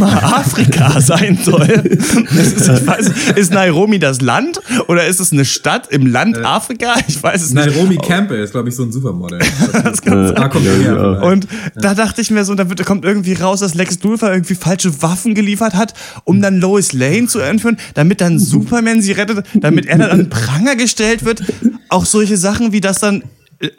Afrika 0.00 1.00
sein 1.00 1.38
soll. 1.42 1.68
Ist, 1.68 2.60
ich 2.60 2.86
weiß, 2.86 3.10
ist 3.36 3.52
Nairobi 3.52 3.98
das 3.98 4.20
Land 4.20 4.60
oder 4.88 5.06
ist 5.06 5.20
es 5.20 5.32
eine 5.32 5.44
Stadt 5.44 5.88
im 5.90 6.06
Land 6.06 6.44
Afrika? 6.44 6.94
Ich 7.08 7.22
weiß 7.22 7.42
es 7.42 7.52
nicht. 7.52 7.66
Nairobi 7.66 7.96
Campbell 7.96 8.42
ist, 8.42 8.52
glaube 8.52 8.68
ich, 8.68 8.76
so 8.76 8.84
ein 8.84 8.92
Supermodel. 8.92 9.40
Das 9.82 10.00
kann 10.00 10.28
sein. 10.28 10.36
Da 10.36 10.48
kommt 10.48 10.66
er 10.66 10.76
her. 10.76 11.22
Und 11.22 11.48
da 11.74 11.94
dachte 11.94 12.20
ich 12.20 12.30
mir 12.30 12.44
so, 12.44 12.54
da 12.54 12.68
wird, 12.68 12.84
kommt 12.84 13.04
irgendwie 13.04 13.32
raus, 13.32 13.60
dass 13.60 13.74
Lex 13.74 13.98
Luthor 14.02 14.30
irgendwie 14.30 14.54
falsche 14.54 15.02
Waffen 15.02 15.34
geliefert 15.34 15.74
hat, 15.74 15.94
um 16.24 16.40
dann 16.40 16.60
Lois 16.60 16.92
Lane 16.92 17.26
zu 17.26 17.40
entführen, 17.40 17.78
damit 17.94 18.20
dann 18.20 18.38
Superman 18.52 19.02
sie 19.02 19.12
rettet, 19.12 19.44
damit 19.54 19.86
er 19.86 19.98
dann 19.98 20.10
an 20.10 20.30
Pranger 20.30 20.76
gestellt 20.76 21.21
wird. 21.24 21.42
Auch 21.88 22.04
solche 22.06 22.36
Sachen 22.36 22.72
wie 22.72 22.80
das 22.80 22.98
dann 23.00 23.22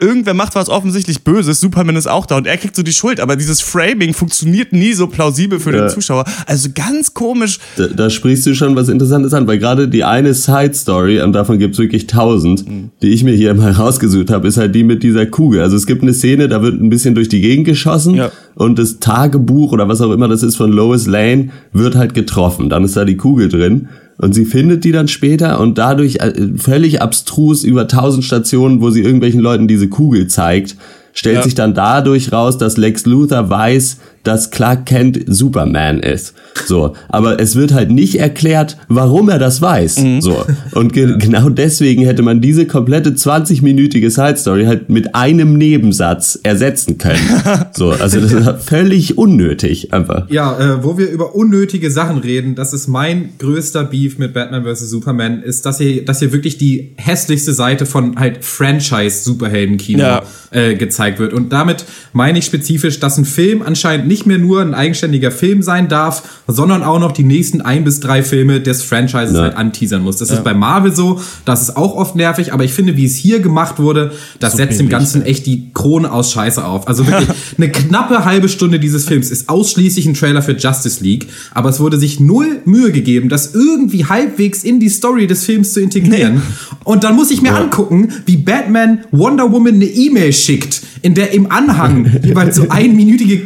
irgendwer 0.00 0.32
macht 0.32 0.54
was 0.54 0.70
offensichtlich 0.70 1.24
Böses, 1.24 1.60
Superman 1.60 1.96
ist 1.96 2.06
auch 2.06 2.24
da 2.24 2.38
und 2.38 2.46
er 2.46 2.56
kriegt 2.56 2.74
so 2.74 2.82
die 2.82 2.94
Schuld, 2.94 3.20
aber 3.20 3.36
dieses 3.36 3.60
Framing 3.60 4.14
funktioniert 4.14 4.72
nie 4.72 4.94
so 4.94 5.08
plausibel 5.08 5.60
für 5.60 5.74
Ja. 5.76 5.82
den 5.82 5.90
Zuschauer. 5.90 6.24
Also 6.46 6.70
ganz 6.74 7.12
komisch. 7.12 7.58
Da, 7.76 7.88
da 7.88 8.08
sprichst 8.08 8.46
du 8.46 8.54
schon 8.54 8.76
was 8.76 8.88
Interessantes 8.88 9.34
an, 9.34 9.46
weil 9.46 9.58
gerade 9.58 9.86
die 9.86 10.02
eine 10.02 10.32
Side-Story, 10.32 11.20
und 11.20 11.34
davon 11.34 11.58
gibt's 11.58 11.76
wirklich 11.78 12.06
tausend, 12.06 12.64
die 13.02 13.08
ich 13.08 13.24
mir 13.24 13.34
hier 13.34 13.52
mal 13.52 13.72
rausgesucht 13.78 14.30
habe, 14.30 14.48
ist 14.48 14.56
halt 14.56 14.74
die 14.74 14.84
mit 14.84 15.02
dieser 15.02 15.26
Kugel. 15.26 15.60
Also 15.60 15.76
es 15.76 15.84
gibt 15.84 16.00
eine 16.00 16.14
Szene, 16.14 16.48
da 16.48 16.62
wird 16.62 16.80
ein 16.80 16.88
bisschen 16.88 17.14
durch 17.14 17.28
die 17.28 17.42
Gegend 17.42 17.66
geschossen 17.66 18.14
Ja. 18.14 18.30
und 18.54 18.78
das 18.78 19.00
Tagebuch 19.00 19.72
oder 19.72 19.86
was 19.86 20.00
auch 20.00 20.12
immer 20.12 20.28
das 20.28 20.42
ist 20.42 20.56
von 20.56 20.72
Lois 20.72 21.04
Lane 21.06 21.50
wird 21.74 21.94
halt 21.94 22.14
getroffen. 22.14 22.70
Dann 22.70 22.84
ist 22.84 22.96
da 22.96 23.04
die 23.04 23.18
Kugel 23.18 23.50
drin. 23.50 23.88
Und 24.18 24.32
sie 24.34 24.44
findet 24.44 24.84
die 24.84 24.92
dann 24.92 25.08
später 25.08 25.60
und 25.60 25.76
dadurch 25.78 26.16
äh, 26.16 26.32
völlig 26.56 27.02
abstrus 27.02 27.64
über 27.64 27.88
tausend 27.88 28.24
Stationen, 28.24 28.80
wo 28.80 28.90
sie 28.90 29.02
irgendwelchen 29.02 29.40
Leuten 29.40 29.66
diese 29.68 29.88
Kugel 29.88 30.28
zeigt, 30.28 30.76
stellt 31.12 31.36
Ja. 31.36 31.42
sich 31.42 31.54
dann 31.54 31.74
dadurch 31.74 32.32
raus, 32.32 32.58
dass 32.58 32.76
Lex 32.76 33.06
Luthor 33.06 33.50
weiß, 33.50 33.98
dass 34.24 34.50
Clark 34.50 34.86
Kent 34.86 35.20
Superman 35.26 36.00
ist. 36.00 36.34
So, 36.66 36.94
aber 37.08 37.40
es 37.40 37.56
wird 37.56 37.72
halt 37.72 37.90
nicht 37.90 38.18
erklärt, 38.18 38.76
warum 38.88 39.28
er 39.28 39.38
das 39.38 39.60
weiß. 39.62 40.02
So, 40.20 40.44
und 40.72 40.92
ge 40.92 41.16
genau 41.18 41.48
deswegen 41.48 42.04
hätte 42.04 42.22
man 42.22 42.40
diese 42.40 42.66
komplette 42.66 43.10
20-minütige 43.10 44.10
Side 44.10 44.36
Story 44.36 44.64
halt 44.64 44.88
mit 44.88 45.14
einem 45.14 45.56
Nebensatz 45.58 46.38
ersetzen 46.42 46.98
können. 46.98 47.20
So, 47.76 47.90
also 47.90 48.20
das 48.20 48.32
ist 48.32 48.64
völlig 48.68 49.18
unnötig 49.18 49.92
einfach. 49.92 50.30
Ja, 50.30 50.58
äh, 50.58 50.84
wo 50.84 50.96
wir 50.96 51.10
über 51.10 51.34
unnötige 51.34 51.90
Sachen 51.90 52.18
reden, 52.18 52.54
das 52.54 52.72
ist 52.72 52.86
mein 52.88 53.30
größter 53.38 53.84
Beef 53.84 54.16
mit 54.18 54.32
Batman 54.32 54.64
vs. 54.64 54.88
Superman, 54.90 55.42
ist, 55.42 55.66
dass 55.66 55.78
hier, 55.78 56.04
dass 56.04 56.20
hier 56.20 56.32
wirklich 56.32 56.56
die 56.56 56.92
hässlichste 56.96 57.52
Seite 57.52 57.84
von 57.84 58.16
halt 58.16 58.44
Franchise-Superhelden-Kino 58.44 59.98
Ja. 60.02 60.22
äh, 60.50 60.74
gezeigt 60.76 61.18
wird. 61.18 61.32
Und 61.32 61.52
damit 61.52 61.84
meine 62.12 62.38
ich 62.38 62.44
spezifisch, 62.44 63.00
dass 63.00 63.18
ein 63.18 63.24
Film 63.24 63.62
anscheinend 63.62 64.06
nicht 64.06 64.13
mehr 64.26 64.38
nur 64.38 64.60
ein 64.62 64.74
eigenständiger 64.74 65.30
Film 65.30 65.62
sein 65.62 65.88
darf, 65.88 66.22
sondern 66.46 66.82
auch 66.82 66.98
noch 66.98 67.12
die 67.12 67.24
nächsten 67.24 67.60
ein 67.60 67.84
bis 67.84 68.00
drei 68.00 68.22
Filme 68.22 68.60
des 68.60 68.82
Franchises 68.82 69.34
Ja. 69.34 69.42
halt 69.42 69.56
anteasern 69.56 70.02
muss. 70.02 70.16
Das 70.16 70.30
ist 70.30 70.44
bei 70.44 70.54
Marvel 70.54 70.94
so, 70.94 71.20
das 71.44 71.62
ist 71.62 71.76
auch 71.76 71.96
oft 71.96 72.16
nervig, 72.16 72.52
aber 72.52 72.64
ich 72.64 72.72
finde, 72.72 72.96
wie 72.96 73.04
es 73.06 73.16
hier 73.16 73.40
gemacht 73.40 73.78
wurde, 73.78 74.12
das 74.40 74.54
setzt 74.56 74.78
dem 74.80 74.88
Ganzen 74.88 75.22
echt 75.22 75.46
die 75.46 75.70
Krone 75.74 76.10
aus 76.12 76.32
Scheiße 76.32 76.64
auf. 76.64 76.86
Also 76.88 77.06
wirklich 77.06 77.28
eine 77.58 77.70
knappe 77.70 78.24
halbe 78.24 78.48
Stunde 78.48 78.78
dieses 78.78 79.06
Films 79.06 79.30
ist 79.30 79.48
ausschließlich 79.48 80.06
ein 80.06 80.14
Trailer 80.14 80.42
für 80.42 80.52
Justice 80.52 81.02
League, 81.02 81.26
aber 81.52 81.68
es 81.70 81.80
wurde 81.80 81.98
sich 81.98 82.20
null 82.20 82.60
Mühe 82.64 82.92
gegeben, 82.92 83.28
das 83.28 83.54
irgendwie 83.54 84.06
halbwegs 84.06 84.64
in 84.64 84.80
die 84.80 84.88
Story 84.88 85.26
des 85.26 85.44
Films 85.44 85.72
zu 85.72 85.80
integrieren. 85.80 86.42
Und 86.84 87.04
dann 87.04 87.16
muss 87.16 87.30
ich 87.30 87.42
mir 87.42 87.54
angucken, 87.54 88.08
wie 88.26 88.36
Batman 88.36 89.00
Wonder 89.10 89.50
Woman 89.52 89.74
eine 89.74 89.84
E-Mail 89.86 90.32
schickt, 90.32 90.82
in 91.02 91.14
der 91.14 91.32
im 91.32 91.50
Anhang 91.50 92.10
jeweils 92.22 92.56
so 92.56 92.66
einminütige 92.68 93.38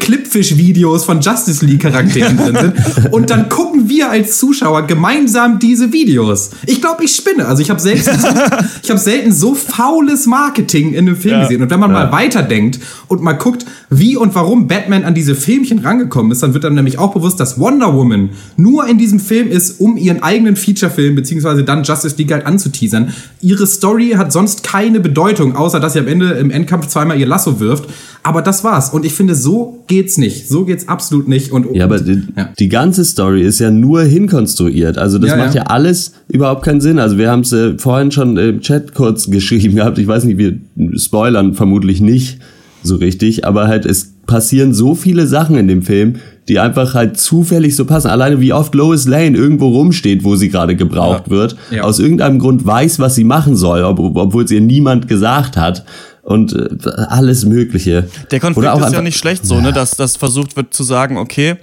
Clipfish-Videos 0.59 1.05
von 1.05 1.21
Justice 1.21 1.65
League-Charakteren 1.65 2.37
drin 2.37 2.57
sind. 2.61 3.13
Und 3.13 3.31
dann 3.31 3.49
gucken 3.49 3.89
wir 3.89 4.11
als 4.11 4.39
Zuschauer 4.39 4.87
gemeinsam 4.87 5.59
diese 5.59 5.93
Videos. 5.93 6.51
Ich 6.67 6.81
glaube, 6.81 7.05
ich 7.05 7.15
spinne. 7.15 7.47
Also 7.47 7.63
ich 7.63 7.71
habe 7.71 7.81
selten, 7.81 8.01
ich 8.83 8.91
habe 8.91 9.01
selten 9.01 9.33
so 9.33 9.55
faules 9.55 10.27
Marketing 10.27 10.93
in 10.93 11.07
einem 11.07 11.17
Film 11.17 11.41
gesehen. 11.41 11.63
Und 11.63 11.71
wenn 11.71 11.81
man 11.81 11.93
mal 11.93 12.13
weiterdenkt 12.13 12.81
und 13.07 13.23
mal 13.23 13.33
guckt, 13.33 13.65
wie 13.91 14.17
und 14.17 14.35
warum 14.35 14.67
Batman 14.67 15.05
an 15.05 15.15
diese 15.15 15.35
Filmchen 15.35 15.79
rangekommen 15.79 16.33
ist, 16.33 16.43
dann 16.43 16.55
wird 16.55 16.65
einem 16.65 16.75
nämlich 16.75 16.99
auch 16.99 17.15
bewusst, 17.15 17.41
dass 17.41 17.59
Wonder 17.59 17.95
Woman 17.95 18.31
nur 18.57 18.87
in 18.87 18.99
diesem 18.99 19.21
Film 19.21 19.49
ist, 19.49 19.81
um 19.81 19.97
ihren 19.97 20.23
eigenen 20.23 20.57
Featurefilm 20.57 21.15
beziehungsweise 21.15 21.65
dann 21.65 21.85
Justice 21.85 22.17
League 22.19 22.33
halt 22.33 22.47
anzuteasern. 22.47 23.13
Ihre 23.41 23.67
Story 23.67 24.15
hat 24.17 24.33
sonst 24.33 24.63
keine 24.63 25.01
Bedeutung, 25.01 25.57
außer 25.57 25.81
dass 25.81 25.95
sie 25.95 26.01
am 26.01 26.09
Ende 26.09 26.33
im 26.33 26.51
Endkampf 26.51 26.89
zweimal 26.89 27.19
ihr 27.19 27.27
Lasso 27.27 27.61
wirft. 27.61 27.89
Aber 28.29 28.43
das 28.43 28.63
war's. 28.63 28.91
Und 28.91 29.07
ich 29.07 29.15
finde, 29.15 29.35
so 29.35 29.83
geht's 29.87 30.19
nicht. 30.19 30.49
So 30.51 30.67
geht's 30.67 30.87
absolut 30.87 31.29
nicht. 31.29 31.51
Und, 31.51 31.75
Ja, 31.75 31.85
aber 31.87 31.99
die, 31.99 32.23
Ja. 32.37 32.51
die 32.59 32.69
ganze 32.69 33.07
Story 33.07 33.41
ist 33.43 33.59
ja 33.59 33.71
nur 33.71 34.03
hinkonstruiert. 34.03 34.99
Also 34.99 35.19
das 35.19 35.31
Ja, 35.31 35.37
macht 35.39 35.55
ja. 35.55 35.63
ja. 35.63 35.67
alles 35.69 36.13
überhaupt 36.29 36.63
keinen 36.63 36.83
Sinn. 36.83 36.99
Also 36.99 37.17
wir 37.17 37.31
haben 37.31 37.41
es 37.41 37.53
äh, 37.55 37.79
vorhin 37.79 38.11
schon 38.13 38.37
im 38.37 38.61
Chat 38.61 38.93
kurz 38.95 39.31
geschrieben 39.31 39.77
gehabt. 39.77 39.99
Ich 39.99 40.07
weiß 40.07 40.25
nicht, 40.25 40.37
wir 40.37 40.59
spoilern 40.97 41.55
vermutlich 41.55 42.03
nicht 42.03 42.39
so 42.83 42.97
richtig, 42.97 43.47
aber 43.47 43.67
halt 43.67 43.87
es 43.87 44.13
passieren 44.27 44.75
so 44.75 44.95
viele 44.95 45.27
Sachen 45.27 45.57
in 45.57 45.67
dem 45.67 45.81
Film, 45.83 46.17
die 46.49 46.59
einfach 46.59 46.95
halt 46.95 47.19
zufällig 47.19 47.75
so 47.77 47.87
passen. 47.87 48.09
Alleine 48.09 48.41
wie 48.43 48.53
oft 48.53 48.75
Lois 48.75 49.07
Lane 49.07 49.37
irgendwo 49.37 49.69
rumsteht, 49.69 50.23
wo 50.23 50.37
sie 50.37 50.51
gerade 50.51 50.77
gebraucht 50.77 51.25
Ja. 51.27 51.31
wird, 51.31 51.57
Ja. 51.71 51.83
aus 51.85 51.99
irgendeinem 51.99 52.39
Grund 52.39 52.67
weiß, 52.67 52.99
was 52.99 53.15
sie 53.15 53.25
machen 53.25 53.57
soll, 53.57 53.83
ob, 53.85 53.99
obwohl 53.99 54.45
es 54.45 54.51
ihr 54.51 54.61
niemand 54.61 55.09
gesagt 55.09 55.57
hat. 55.57 55.85
Und 56.29 56.53
äh, 56.53 56.91
alles 57.09 57.47
Mögliche. 57.47 58.07
Der 58.31 58.39
Konflikt 58.39 58.77
ist 58.79 58.93
ja 58.93 59.01
nicht 59.01 59.17
schlecht 59.17 59.47
so, 59.47 59.63
ne, 59.63 59.73
dass 59.73 59.93
das 59.93 60.17
versucht 60.17 60.57
wird 60.57 60.75
zu 60.75 60.85
sagen, 60.85 61.17
okay, 61.17 61.57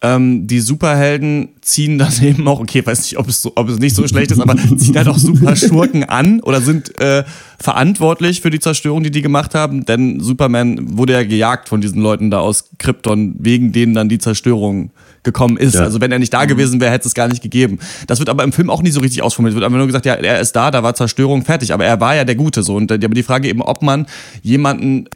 ähm, 0.00 0.46
die 0.46 0.60
Superhelden 0.60 1.48
ziehen 1.60 1.98
dann 1.98 2.12
eben 2.22 2.46
auch, 2.46 2.60
okay, 2.60 2.86
weiß 2.86 3.00
nicht, 3.02 3.18
ob 3.18 3.26
es, 3.26 3.42
so, 3.42 3.50
ob 3.56 3.68
es 3.68 3.80
nicht 3.80 3.96
so 3.96 4.06
schlecht 4.06 4.30
ist, 4.30 4.38
aber 4.38 4.54
ziehen 4.76 4.96
halt 4.96 5.08
auch 5.08 5.18
super 5.18 5.56
Schurken 5.56 6.04
an 6.04 6.38
oder 6.38 6.60
sind 6.60 7.00
äh, 7.00 7.24
verantwortlich 7.58 8.42
für 8.42 8.50
die 8.50 8.60
Zerstörung, 8.60 9.02
die 9.02 9.10
die 9.10 9.22
gemacht 9.22 9.56
haben, 9.56 9.84
denn 9.86 10.20
Superman 10.20 10.96
wurde 10.96 11.14
ja 11.14 11.24
gejagt 11.24 11.68
von 11.68 11.80
diesen 11.80 12.00
Leuten 12.00 12.30
da 12.30 12.38
aus 12.38 12.70
Krypton, 12.78 13.34
wegen 13.40 13.72
denen 13.72 13.92
dann 13.92 14.08
die 14.08 14.18
Zerstörung 14.18 14.92
gekommen 15.22 15.56
ist. 15.56 15.74
Ja. 15.74 15.82
Also 15.82 16.00
wenn 16.00 16.12
er 16.12 16.18
nicht 16.18 16.32
da 16.32 16.44
gewesen 16.44 16.80
wäre, 16.80 16.92
hätte 16.92 17.08
es 17.08 17.14
gar 17.14 17.28
nicht 17.28 17.42
gegeben. 17.42 17.78
Das 18.06 18.18
wird 18.18 18.28
aber 18.28 18.44
im 18.44 18.52
Film 18.52 18.70
auch 18.70 18.82
nie 18.82 18.90
so 18.90 19.00
richtig 19.00 19.22
ausformuliert. 19.22 19.54
Es 19.54 19.60
wird 19.60 19.66
einfach 19.66 19.78
nur 19.78 19.86
gesagt, 19.86 20.06
ja, 20.06 20.14
er 20.14 20.40
ist 20.40 20.52
da, 20.52 20.70
da 20.70 20.82
war 20.82 20.94
Zerstörung 20.94 21.44
fertig, 21.44 21.72
aber 21.72 21.84
er 21.84 22.00
war 22.00 22.14
ja 22.14 22.24
der 22.24 22.34
Gute 22.34 22.62
so. 22.62 22.76
Und 22.76 22.90
äh, 22.90 22.94
aber 22.94 23.14
die 23.14 23.22
Frage 23.22 23.48
eben, 23.48 23.62
ob 23.62 23.82
man 23.82 24.06
jemanden 24.42 25.06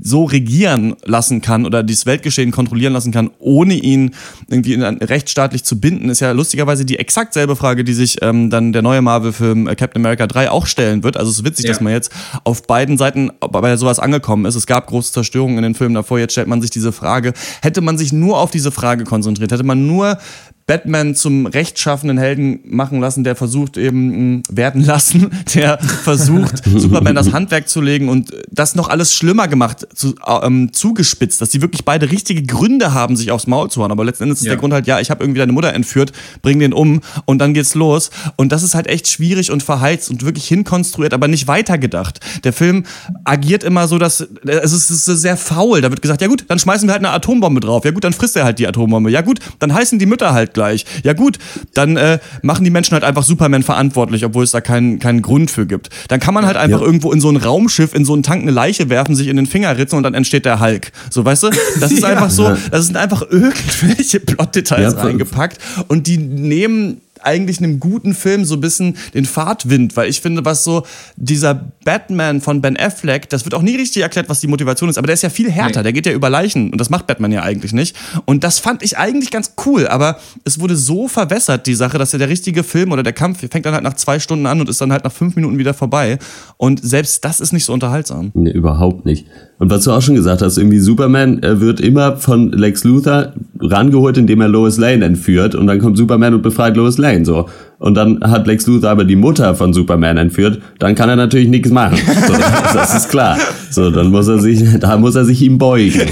so 0.00 0.24
regieren 0.24 0.94
lassen 1.04 1.40
kann 1.40 1.64
oder 1.64 1.82
dieses 1.82 2.04
Weltgeschehen 2.06 2.50
kontrollieren 2.50 2.92
lassen 2.92 3.12
kann, 3.12 3.30
ohne 3.38 3.74
ihn 3.74 4.12
irgendwie 4.48 4.74
in 4.74 4.82
ein, 4.82 4.98
rechtsstaatlich 4.98 5.64
zu 5.64 5.80
binden, 5.80 6.10
ist 6.10 6.20
ja 6.20 6.32
lustigerweise 6.32 6.84
die 6.84 6.98
exakt 6.98 7.32
selbe 7.32 7.56
Frage, 7.56 7.82
die 7.82 7.94
sich 7.94 8.18
ähm, 8.22 8.50
dann 8.50 8.72
der 8.72 8.82
neue 8.82 9.00
Marvel-Film 9.00 9.66
äh, 9.68 9.74
Captain 9.74 10.02
America 10.02 10.26
3 10.26 10.50
auch 10.50 10.66
stellen 10.66 11.02
wird. 11.02 11.16
Also 11.16 11.30
es 11.30 11.38
ist 11.38 11.44
witzig, 11.44 11.64
Ja. 11.64 11.72
dass 11.72 11.80
man 11.80 11.92
jetzt 11.92 12.12
auf 12.44 12.66
beiden 12.66 12.98
Seiten 12.98 13.30
bei 13.40 13.76
sowas 13.76 13.98
angekommen 13.98 14.44
ist. 14.44 14.54
Es 14.54 14.66
gab 14.66 14.86
große 14.86 15.12
Zerstörungen 15.12 15.56
in 15.58 15.62
den 15.62 15.74
Filmen 15.74 15.94
davor, 15.94 16.18
jetzt 16.18 16.32
stellt 16.32 16.48
man 16.48 16.60
sich 16.60 16.70
diese 16.70 16.92
Frage. 16.92 17.32
Hätte 17.62 17.80
man 17.80 17.96
sich 17.96 18.12
nur 18.12 18.38
auf 18.38 18.50
diese 18.50 18.70
Frage 18.72 19.04
konzentriert, 19.04 19.50
hätte 19.50 19.64
man 19.64 19.86
nur 19.86 20.18
Batman 20.66 21.14
zum 21.14 21.46
rechtschaffenden 21.46 22.18
Helden 22.18 22.58
machen 22.64 23.00
lassen, 23.00 23.22
der 23.22 23.36
versucht 23.36 23.76
eben 23.76 24.36
mh, 24.38 24.42
werden 24.50 24.84
lassen, 24.84 25.30
der 25.54 25.78
versucht 25.78 26.62
Superman 26.76 27.14
das 27.14 27.32
Handwerk 27.32 27.68
zu 27.68 27.80
legen 27.80 28.08
und 28.08 28.32
das 28.50 28.74
noch 28.74 28.88
alles 28.88 29.14
schlimmer 29.14 29.46
gemacht, 29.46 29.86
zu, 29.94 30.14
ähm, 30.42 30.72
zugespitzt, 30.72 31.40
dass 31.40 31.50
die 31.50 31.62
wirklich 31.62 31.84
beide 31.84 32.10
richtige 32.10 32.42
Gründe 32.42 32.92
haben, 32.92 33.16
sich 33.16 33.30
aufs 33.30 33.46
Maul 33.46 33.70
zu 33.70 33.80
hauen. 33.82 33.92
Aber 33.92 34.04
letzten 34.04 34.24
Endes 34.24 34.40
ist 34.40 34.46
Ja. 34.46 34.52
der 34.52 34.58
Grund 34.58 34.72
halt, 34.72 34.86
ja, 34.88 34.98
ich 34.98 35.10
habe 35.10 35.22
irgendwie 35.22 35.38
deine 35.38 35.52
Mutter 35.52 35.72
entführt, 35.72 36.12
bring 36.42 36.58
den 36.58 36.72
um 36.72 37.00
und 37.26 37.38
dann 37.38 37.54
geht's 37.54 37.74
los. 37.76 38.10
Und 38.34 38.50
das 38.50 38.62
ist 38.64 38.74
halt 38.74 38.88
echt 38.88 39.06
schwierig 39.06 39.52
und 39.52 39.62
verheizt 39.62 40.10
und 40.10 40.24
wirklich 40.24 40.46
hinkonstruiert, 40.48 41.14
aber 41.14 41.28
nicht 41.28 41.46
weitergedacht. 41.46 42.18
Der 42.42 42.52
Film 42.52 42.84
agiert 43.24 43.62
immer 43.62 43.86
so, 43.86 43.98
dass 43.98 44.20
es 44.44 44.72
ist, 44.72 44.90
es 44.90 45.06
ist 45.06 45.20
sehr 45.20 45.36
faul. 45.36 45.80
Da 45.80 45.90
wird 45.90 46.02
gesagt, 46.02 46.22
ja 46.22 46.26
gut, 46.28 46.44
dann 46.48 46.58
schmeißen 46.58 46.88
wir 46.88 46.92
halt 46.92 47.04
eine 47.04 47.12
Atombombe 47.14 47.60
drauf. 47.60 47.84
Ja 47.84 47.92
gut, 47.92 48.02
dann 48.02 48.12
frisst 48.12 48.34
er 48.36 48.44
halt 48.44 48.58
die 48.58 48.66
Atombombe. 48.66 49.10
Ja 49.10 49.20
gut, 49.20 49.38
dann 49.60 49.72
heißen 49.72 49.98
die 50.00 50.06
Mütter 50.06 50.32
halt 50.32 50.55
gleich. 50.56 50.84
Ja 51.04 51.12
gut, 51.12 51.38
dann 51.74 51.96
äh, 51.96 52.18
machen 52.42 52.64
die 52.64 52.70
Menschen 52.70 52.94
halt 52.94 53.04
einfach 53.04 53.22
Superman 53.22 53.62
verantwortlich, 53.62 54.24
obwohl 54.24 54.42
es 54.42 54.50
da 54.50 54.60
keinen 54.60 54.98
keinen 54.98 55.22
Grund 55.22 55.52
für 55.52 55.66
gibt. 55.66 55.90
Dann 56.08 56.18
kann 56.18 56.34
man 56.34 56.44
halt 56.46 56.56
einfach 56.56 56.80
Ja. 56.80 56.84
irgendwo 56.86 57.12
in 57.12 57.20
so 57.20 57.28
ein 57.30 57.36
Raumschiff, 57.36 57.94
in 57.94 58.04
so 58.04 58.14
einen 58.14 58.24
Tank 58.24 58.42
eine 58.42 58.50
Leiche 58.50 58.88
werfen, 58.88 59.14
sich 59.14 59.28
in 59.28 59.36
den 59.36 59.46
Finger 59.46 59.76
ritzen 59.78 59.96
und 59.98 60.02
dann 60.02 60.14
entsteht 60.14 60.44
der 60.46 60.58
Hulk. 60.60 60.90
So, 61.10 61.24
weißt 61.24 61.44
du? 61.44 61.50
Das 61.78 61.92
ist 61.92 62.00
Ja. 62.06 62.08
einfach 62.08 62.30
so, 62.30 62.56
das 62.72 62.86
sind 62.86 62.96
einfach 62.96 63.22
irgendwelche 63.30 64.18
Plotdetails 64.18 64.94
Ja, 64.94 65.00
reingepackt 65.02 65.58
und 65.88 66.06
die 66.08 66.18
nehmen 66.18 67.00
eigentlich 67.22 67.58
einem 67.58 67.80
guten 67.80 68.14
Film 68.14 68.44
so 68.44 68.54
ein 68.54 68.60
bisschen 68.60 68.96
den 69.14 69.24
Fahrtwind, 69.24 69.96
weil 69.96 70.08
ich 70.08 70.20
finde, 70.20 70.44
was 70.44 70.64
so 70.64 70.84
dieser 71.16 71.54
Batman 71.84 72.40
von 72.40 72.60
Ben 72.60 72.76
Affleck, 72.76 73.28
das 73.28 73.44
wird 73.44 73.54
auch 73.54 73.62
nie 73.62 73.76
richtig 73.76 74.02
erklärt, 74.02 74.28
was 74.28 74.40
die 74.40 74.46
Motivation 74.46 74.90
ist, 74.90 74.98
aber 74.98 75.06
der 75.06 75.14
ist 75.14 75.22
ja 75.22 75.30
viel 75.30 75.50
härter, 75.50 75.80
Nee. 75.80 75.84
der 75.84 75.92
geht 75.92 76.06
ja 76.06 76.12
über 76.12 76.30
Leichen 76.30 76.70
und 76.72 76.80
das 76.80 76.90
macht 76.90 77.06
Batman 77.06 77.32
ja 77.32 77.42
eigentlich 77.42 77.72
nicht. 77.72 77.96
Und 78.24 78.44
das 78.44 78.58
fand 78.58 78.82
ich 78.82 78.98
eigentlich 78.98 79.30
ganz 79.30 79.52
cool, 79.66 79.86
aber 79.88 80.18
es 80.44 80.60
wurde 80.60 80.76
so 80.76 81.08
verwässert, 81.08 81.66
die 81.66 81.74
Sache, 81.74 81.98
dass 81.98 82.12
ja 82.12 82.18
der 82.18 82.28
richtige 82.28 82.62
Film 82.64 82.92
oder 82.92 83.02
der 83.02 83.12
Kampf 83.12 83.40
fängt 83.50 83.66
dann 83.66 83.74
halt 83.74 83.84
nach 83.84 83.94
zwei 83.94 84.18
Stunden 84.18 84.46
an 84.46 84.60
und 84.60 84.68
ist 84.68 84.80
dann 84.80 84.92
halt 84.92 85.04
nach 85.04 85.12
fünf 85.12 85.36
Minuten 85.36 85.58
wieder 85.58 85.74
vorbei. 85.74 86.18
Und 86.56 86.82
selbst 86.84 87.24
das 87.24 87.40
ist 87.40 87.52
nicht 87.52 87.64
so 87.64 87.72
unterhaltsam. 87.72 88.30
Nee, 88.34 88.50
überhaupt 88.50 89.04
nicht. 89.06 89.26
Und 89.58 89.70
was 89.70 89.84
du 89.84 89.92
auch 89.92 90.02
schon 90.02 90.14
gesagt 90.14 90.42
hast, 90.42 90.58
irgendwie 90.58 90.78
Superman 90.78 91.42
äh, 91.42 91.60
wird 91.60 91.80
immer 91.80 92.18
von 92.18 92.52
Lex 92.52 92.84
Luthor 92.84 93.32
rangeholt, 93.58 94.18
indem 94.18 94.42
er 94.42 94.48
Lois 94.48 94.76
Lane 94.76 95.04
entführt 95.04 95.54
und 95.54 95.66
dann 95.66 95.78
kommt 95.78 95.96
Superman 95.96 96.34
und 96.34 96.42
befreit 96.42 96.76
Lois 96.76 96.98
Lane 96.98 97.24
so. 97.24 97.48
Und 97.78 97.94
dann 97.94 98.20
hat 98.22 98.46
Lex 98.46 98.66
Luthor 98.66 98.90
aber 98.90 99.04
die 99.04 99.16
Mutter 99.16 99.54
von 99.54 99.72
Superman 99.72 100.18
entführt, 100.18 100.60
dann 100.78 100.94
kann 100.94 101.08
er 101.08 101.16
natürlich 101.16 101.48
nichts 101.48 101.70
machen. 101.70 101.98
So, 102.26 102.32
das, 102.38 102.72
das 102.74 102.94
ist 102.96 103.08
klar. 103.08 103.38
So, 103.70 103.90
dann 103.90 104.10
muss 104.10 104.28
er 104.28 104.38
sich, 104.40 104.78
da 104.78 104.98
muss 104.98 105.14
er 105.14 105.24
sich 105.24 105.40
ihm 105.42 105.56
beugen. 105.58 106.02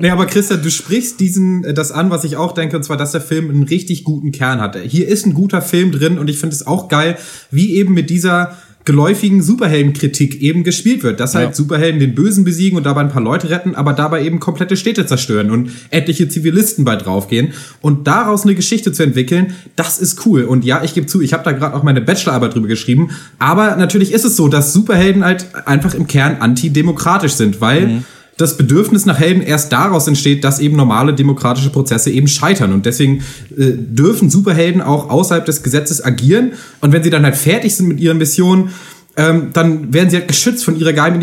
Nee, 0.00 0.10
aber 0.10 0.26
Christian, 0.26 0.60
du 0.62 0.70
sprichst 0.70 1.20
diesen, 1.20 1.64
äh, 1.64 1.72
das 1.72 1.92
an, 1.92 2.10
was 2.10 2.24
ich 2.24 2.36
auch 2.36 2.52
denke, 2.52 2.76
und 2.76 2.82
zwar, 2.82 2.96
dass 2.96 3.12
der 3.12 3.20
Film 3.20 3.48
einen 3.48 3.62
richtig 3.62 4.04
guten 4.04 4.32
Kern 4.32 4.60
hat. 4.60 4.76
Hier 4.76 5.08
ist 5.08 5.24
ein 5.24 5.32
guter 5.32 5.62
Film 5.62 5.92
drin 5.92 6.18
und 6.18 6.28
ich 6.28 6.38
finde 6.38 6.54
es 6.54 6.66
auch 6.66 6.88
geil, 6.88 7.16
wie 7.50 7.74
eben 7.76 7.94
mit 7.94 8.10
dieser 8.10 8.54
geläufigen 8.84 9.42
Superheldenkritik 9.42 10.42
eben 10.42 10.62
gespielt 10.62 11.02
wird, 11.02 11.18
dass 11.18 11.34
halt 11.34 11.56
Superhelden 11.56 12.00
den 12.00 12.14
Bösen 12.14 12.44
besiegen 12.44 12.76
und 12.76 12.84
dabei 12.84 13.00
ein 13.00 13.08
paar 13.08 13.22
Leute 13.22 13.48
retten, 13.48 13.74
aber 13.74 13.94
dabei 13.94 14.24
eben 14.24 14.40
komplette 14.40 14.76
Städte 14.76 15.06
zerstören 15.06 15.50
und 15.50 15.70
etliche 15.90 16.28
Zivilisten 16.28 16.84
bei 16.84 16.96
draufgehen. 16.96 17.54
Und 17.80 18.06
daraus 18.06 18.42
eine 18.42 18.54
Geschichte 18.54 18.92
zu 18.92 19.02
entwickeln, 19.02 19.54
das 19.74 19.98
ist 19.98 20.26
cool. 20.26 20.44
Und 20.44 20.64
ja, 20.64 20.84
ich 20.84 20.92
gebe 20.92 21.06
zu, 21.06 21.22
ich 21.22 21.32
habe 21.32 21.44
da 21.44 21.52
gerade 21.52 21.74
auch 21.74 21.82
meine 21.82 22.02
Bachelorarbeit 22.02 22.54
drüber 22.54 22.68
geschrieben, 22.68 23.10
aber 23.38 23.76
natürlich 23.76 24.12
ist 24.12 24.26
es 24.26 24.36
so, 24.36 24.48
dass 24.48 24.74
Superhelden 24.74 25.24
halt 25.24 25.46
einfach 25.66 25.94
im 25.94 26.06
Kern 26.06 26.36
antidemokratisch 26.40 27.32
sind, 27.32 27.62
weil 27.62 28.02
das 28.36 28.56
Bedürfnis 28.56 29.06
nach 29.06 29.18
Helden 29.18 29.42
erst 29.42 29.72
daraus 29.72 30.08
entsteht, 30.08 30.42
dass 30.44 30.58
eben 30.58 30.76
normale 30.76 31.14
demokratische 31.14 31.70
Prozesse 31.70 32.10
eben 32.10 32.26
scheitern. 32.26 32.72
Und 32.72 32.86
deswegen 32.86 33.22
äh, 33.56 33.72
dürfen 33.76 34.30
Superhelden 34.30 34.82
auch 34.82 35.08
außerhalb 35.08 35.44
des 35.44 35.62
Gesetzes 35.62 36.04
agieren. 36.04 36.52
Und 36.80 36.92
wenn 36.92 37.02
sie 37.02 37.10
dann 37.10 37.24
halt 37.24 37.36
fertig 37.36 37.76
sind 37.76 37.88
mit 37.88 38.00
ihren 38.00 38.18
Missionen, 38.18 38.70
ähm, 39.16 39.50
dann 39.52 39.92
werden 39.92 40.10
sie 40.10 40.16
halt 40.16 40.28
geschützt 40.28 40.64
von 40.64 40.78
ihrer 40.78 40.92
geheimen, 40.92 41.20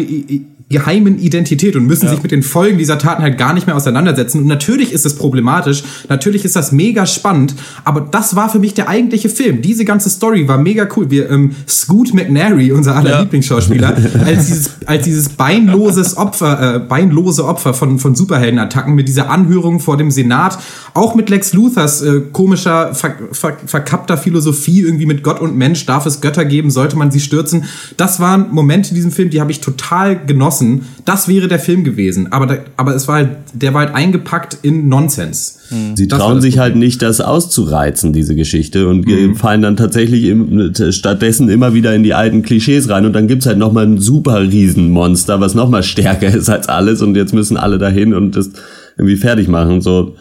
geheimen 0.71 1.19
Identität 1.19 1.75
und 1.75 1.85
müssen 1.85 2.09
sich 2.09 2.21
mit 2.23 2.31
den 2.31 2.43
Folgen 2.43 2.77
dieser 2.77 2.97
Taten 2.97 3.21
halt 3.21 3.37
gar 3.37 3.53
nicht 3.53 3.67
mehr 3.67 3.75
auseinandersetzen. 3.75 4.39
Und 4.39 4.47
natürlich 4.47 4.91
ist 4.91 5.05
es 5.05 5.15
problematisch, 5.15 5.83
natürlich 6.09 6.45
ist 6.45 6.55
das 6.55 6.71
mega 6.71 7.05
spannend, 7.05 7.55
aber 7.83 8.01
das 8.01 8.35
war 8.35 8.49
für 8.49 8.59
mich 8.59 8.73
der 8.73 8.89
eigentliche 8.89 9.29
Film. 9.29 9.61
Diese 9.61 9.85
ganze 9.85 10.09
Story 10.09 10.47
war 10.47 10.57
mega 10.57 10.87
cool. 10.95 11.11
Wir, 11.11 11.29
ähm, 11.29 11.51
Scoot 11.67 12.13
McNairy, 12.13 12.71
unser 12.71 12.95
aller 12.95 13.09
Ja. 13.11 13.19
Lieblingsschauspieler, 13.21 13.95
als 14.25 14.47
dieses, 14.47 14.69
als 14.85 15.03
dieses 15.03 15.29
beinloses 15.29 16.17
Opfer, 16.17 16.75
äh, 16.75 16.79
beinlose 16.79 17.45
Opfer 17.45 17.73
von, 17.73 17.99
von 17.99 18.15
Superheldenattacken 18.15 18.95
mit 18.95 19.07
dieser 19.07 19.29
Anhörung 19.29 19.79
vor 19.79 19.97
dem 19.97 20.11
Senat, 20.11 20.57
auch 20.93 21.15
mit 21.15 21.29
Lex 21.29 21.53
Luthers 21.53 22.01
äh, 22.01 22.21
komischer, 22.31 22.93
ver, 22.93 23.15
ver, 23.31 23.57
verkappter 23.65 24.17
Philosophie, 24.17 24.81
irgendwie 24.81 25.05
mit 25.05 25.23
Gott 25.23 25.41
und 25.41 25.55
Mensch, 25.57 25.85
darf 25.85 26.05
es 26.05 26.21
Götter 26.21 26.45
geben, 26.45 26.71
sollte 26.71 26.97
man 26.97 27.11
sie 27.11 27.19
stürzen. 27.19 27.65
Das 27.97 28.19
waren 28.19 28.47
Momente 28.51 28.89
in 28.89 28.95
diesem 28.95 29.11
Film, 29.11 29.29
die 29.29 29.41
habe 29.41 29.51
ich 29.51 29.61
total 29.61 30.25
genossen. 30.25 30.60
Das 31.05 31.27
wäre 31.27 31.47
der 31.47 31.59
Film 31.59 31.83
gewesen. 31.83 32.31
Aber, 32.31 32.45
da, 32.45 32.57
aber 32.77 32.95
es 32.95 33.07
war 33.07 33.15
halt, 33.15 33.29
der 33.53 33.73
war 33.73 33.85
halt 33.85 33.95
eingepackt 33.95 34.57
in 34.61 34.87
Nonsens. 34.89 35.59
Sie 35.95 36.07
Das 36.07 36.19
trauen 36.19 36.41
sich 36.41 36.59
halt 36.59 36.75
nicht, 36.75 37.01
das 37.01 37.21
auszureizen, 37.21 38.11
diese 38.13 38.35
Geschichte, 38.35 38.87
und 38.87 39.07
Mhm. 39.07 39.35
fallen 39.35 39.61
dann 39.61 39.77
tatsächlich 39.77 40.25
im, 40.25 40.73
stattdessen 40.91 41.47
immer 41.49 41.73
wieder 41.73 41.95
in 41.95 42.03
die 42.03 42.13
alten 42.13 42.41
Klischees 42.41 42.89
rein. 42.89 43.05
Und 43.05 43.13
dann 43.13 43.27
gibt's 43.27 43.45
halt 43.45 43.57
nochmal 43.57 43.85
ein 43.85 43.97
super 43.99 44.41
Riesenmonster, 44.41 45.39
was 45.39 45.55
nochmal 45.55 45.83
stärker 45.83 46.27
ist 46.33 46.49
als 46.49 46.67
alles. 46.69 47.01
Und 47.01 47.15
jetzt 47.15 47.33
müssen 47.33 47.57
alle 47.57 47.77
dahin 47.77 48.13
und 48.13 48.35
das 48.35 48.49
irgendwie 48.97 49.15
fertig 49.15 49.47
machen. 49.47 49.81
So, 49.81 50.15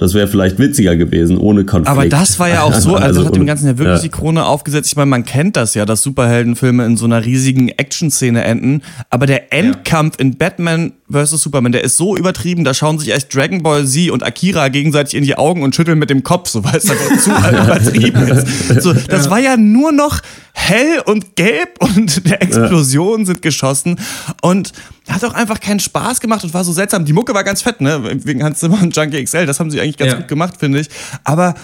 das 0.00 0.14
wäre 0.14 0.26
vielleicht 0.26 0.58
witziger 0.58 0.96
gewesen, 0.96 1.36
ohne 1.36 1.66
Konflikt. 1.66 1.88
Aber 1.90 2.08
das 2.08 2.38
war 2.38 2.48
ja 2.48 2.62
auch 2.62 2.72
so, 2.72 2.94
also, 2.94 3.20
Also, 3.20 3.26
hat 3.26 3.36
dem 3.36 3.44
Ganzen 3.44 3.66
ja 3.66 3.76
wirklich 3.76 3.98
ja. 3.98 4.02
die 4.02 4.08
Krone 4.08 4.46
aufgesetzt. 4.46 4.88
Ich 4.88 4.96
meine, 4.96 5.10
man 5.10 5.26
kennt 5.26 5.56
das 5.56 5.74
ja, 5.74 5.84
dass 5.84 6.02
Superheldenfilme 6.02 6.86
in 6.86 6.96
so 6.96 7.04
einer 7.04 7.22
riesigen 7.22 7.68
Action-Szene 7.68 8.42
enden. 8.42 8.80
Aber 9.10 9.26
der 9.26 9.52
Endkampf 9.52 10.18
in 10.18 10.38
Batman 10.38 10.92
vs. 11.10 11.30
Superman, 11.42 11.72
der 11.72 11.82
ist 11.84 11.96
so 11.96 12.16
übertrieben, 12.16 12.64
da 12.64 12.72
schauen 12.74 12.98
sich 12.98 13.08
erst 13.08 13.34
Dragon 13.34 13.62
Ball 13.62 13.86
Z 13.86 14.10
und 14.10 14.22
Akira 14.22 14.68
gegenseitig 14.68 15.14
in 15.14 15.24
die 15.24 15.36
Augen 15.36 15.62
und 15.62 15.74
schütteln 15.74 15.98
mit 15.98 16.10
dem 16.10 16.22
Kopf, 16.22 16.48
so 16.48 16.64
weil 16.64 16.76
es 16.76 16.88
einfach 16.90 17.18
zu 17.18 17.30
übertrieben 17.50 18.28
ist. 18.28 18.82
So, 18.82 18.92
das 18.92 19.28
war 19.30 19.38
ja 19.40 19.56
nur 19.56 19.92
noch 19.92 20.20
hell 20.52 21.00
und 21.06 21.36
gelb 21.36 21.70
und 21.80 22.26
der 22.30 22.42
Explosionen 22.42 23.26
sind 23.26 23.42
geschossen 23.42 23.98
und 24.42 24.72
hat 25.08 25.24
auch 25.24 25.34
einfach 25.34 25.60
keinen 25.60 25.80
Spaß 25.80 26.20
gemacht 26.20 26.44
und 26.44 26.54
war 26.54 26.64
so 26.64 26.72
seltsam. 26.72 27.04
Die 27.04 27.12
Mucke 27.12 27.34
war 27.34 27.42
ganz 27.44 27.62
fett, 27.62 27.80
ne? 27.80 28.00
Wegen 28.24 28.42
Hans 28.44 28.60
Zimmer 28.60 28.80
und 28.82 28.94
Junkie 28.94 29.24
XL, 29.24 29.46
das 29.46 29.58
haben 29.58 29.70
sie 29.70 29.80
eigentlich 29.80 29.96
ganz 29.96 30.12
Ja. 30.12 30.18
gut 30.18 30.28
gemacht, 30.28 30.54
finde 30.58 30.80
ich. 30.80 30.88
Aber 31.24 31.54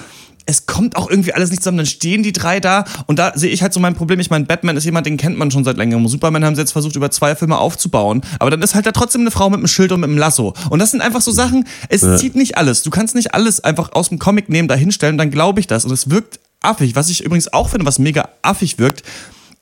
es 0.46 0.66
kommt 0.66 0.96
auch 0.96 1.10
irgendwie 1.10 1.34
alles 1.34 1.50
nicht 1.50 1.62
zusammen. 1.62 1.78
Dann 1.78 1.86
stehen 1.86 2.22
die 2.22 2.32
drei 2.32 2.60
da 2.60 2.84
und 3.06 3.18
da 3.18 3.32
sehe 3.36 3.50
ich 3.50 3.62
halt 3.62 3.72
so 3.72 3.80
mein 3.80 3.94
Problem. 3.94 4.20
Ich 4.20 4.30
meine, 4.30 4.44
Batman 4.44 4.76
ist 4.76 4.84
jemand, 4.84 5.06
den 5.06 5.16
kennt 5.16 5.36
man 5.36 5.50
schon 5.50 5.64
seit 5.64 5.76
längerem. 5.76 6.06
Superman 6.08 6.44
haben 6.44 6.54
sie 6.54 6.62
jetzt 6.62 6.72
versucht, 6.72 6.96
über 6.96 7.10
zwei 7.10 7.34
Filme 7.34 7.58
aufzubauen. 7.58 8.22
Aber 8.38 8.50
dann 8.50 8.62
ist 8.62 8.74
halt 8.74 8.86
da 8.86 8.92
trotzdem 8.92 9.22
eine 9.22 9.30
Frau 9.30 9.50
mit 9.50 9.58
einem 9.58 9.66
Schild 9.66 9.92
und 9.92 10.00
mit 10.00 10.08
einem 10.08 10.18
Lasso. 10.18 10.54
Und 10.70 10.78
das 10.78 10.92
sind 10.92 11.00
einfach 11.00 11.20
so 11.20 11.32
Sachen, 11.32 11.66
es 11.88 12.02
zieht 12.18 12.36
nicht 12.36 12.56
alles. 12.56 12.82
Du 12.82 12.90
kannst 12.90 13.14
nicht 13.14 13.34
alles 13.34 13.60
einfach 13.60 13.92
aus 13.92 14.08
dem 14.08 14.18
Comic 14.18 14.48
nehmen, 14.48 14.68
da 14.68 14.74
hinstellen, 14.74 15.18
dann 15.18 15.30
glaube 15.30 15.60
ich 15.60 15.66
das. 15.66 15.84
Und 15.84 15.90
es 15.90 16.10
wirkt 16.10 16.38
affig. 16.60 16.94
Was 16.94 17.10
ich 17.10 17.24
übrigens 17.24 17.52
auch 17.52 17.68
finde, 17.68 17.86
was 17.86 17.98
mega 17.98 18.28
affig 18.42 18.78
wirkt, 18.78 19.02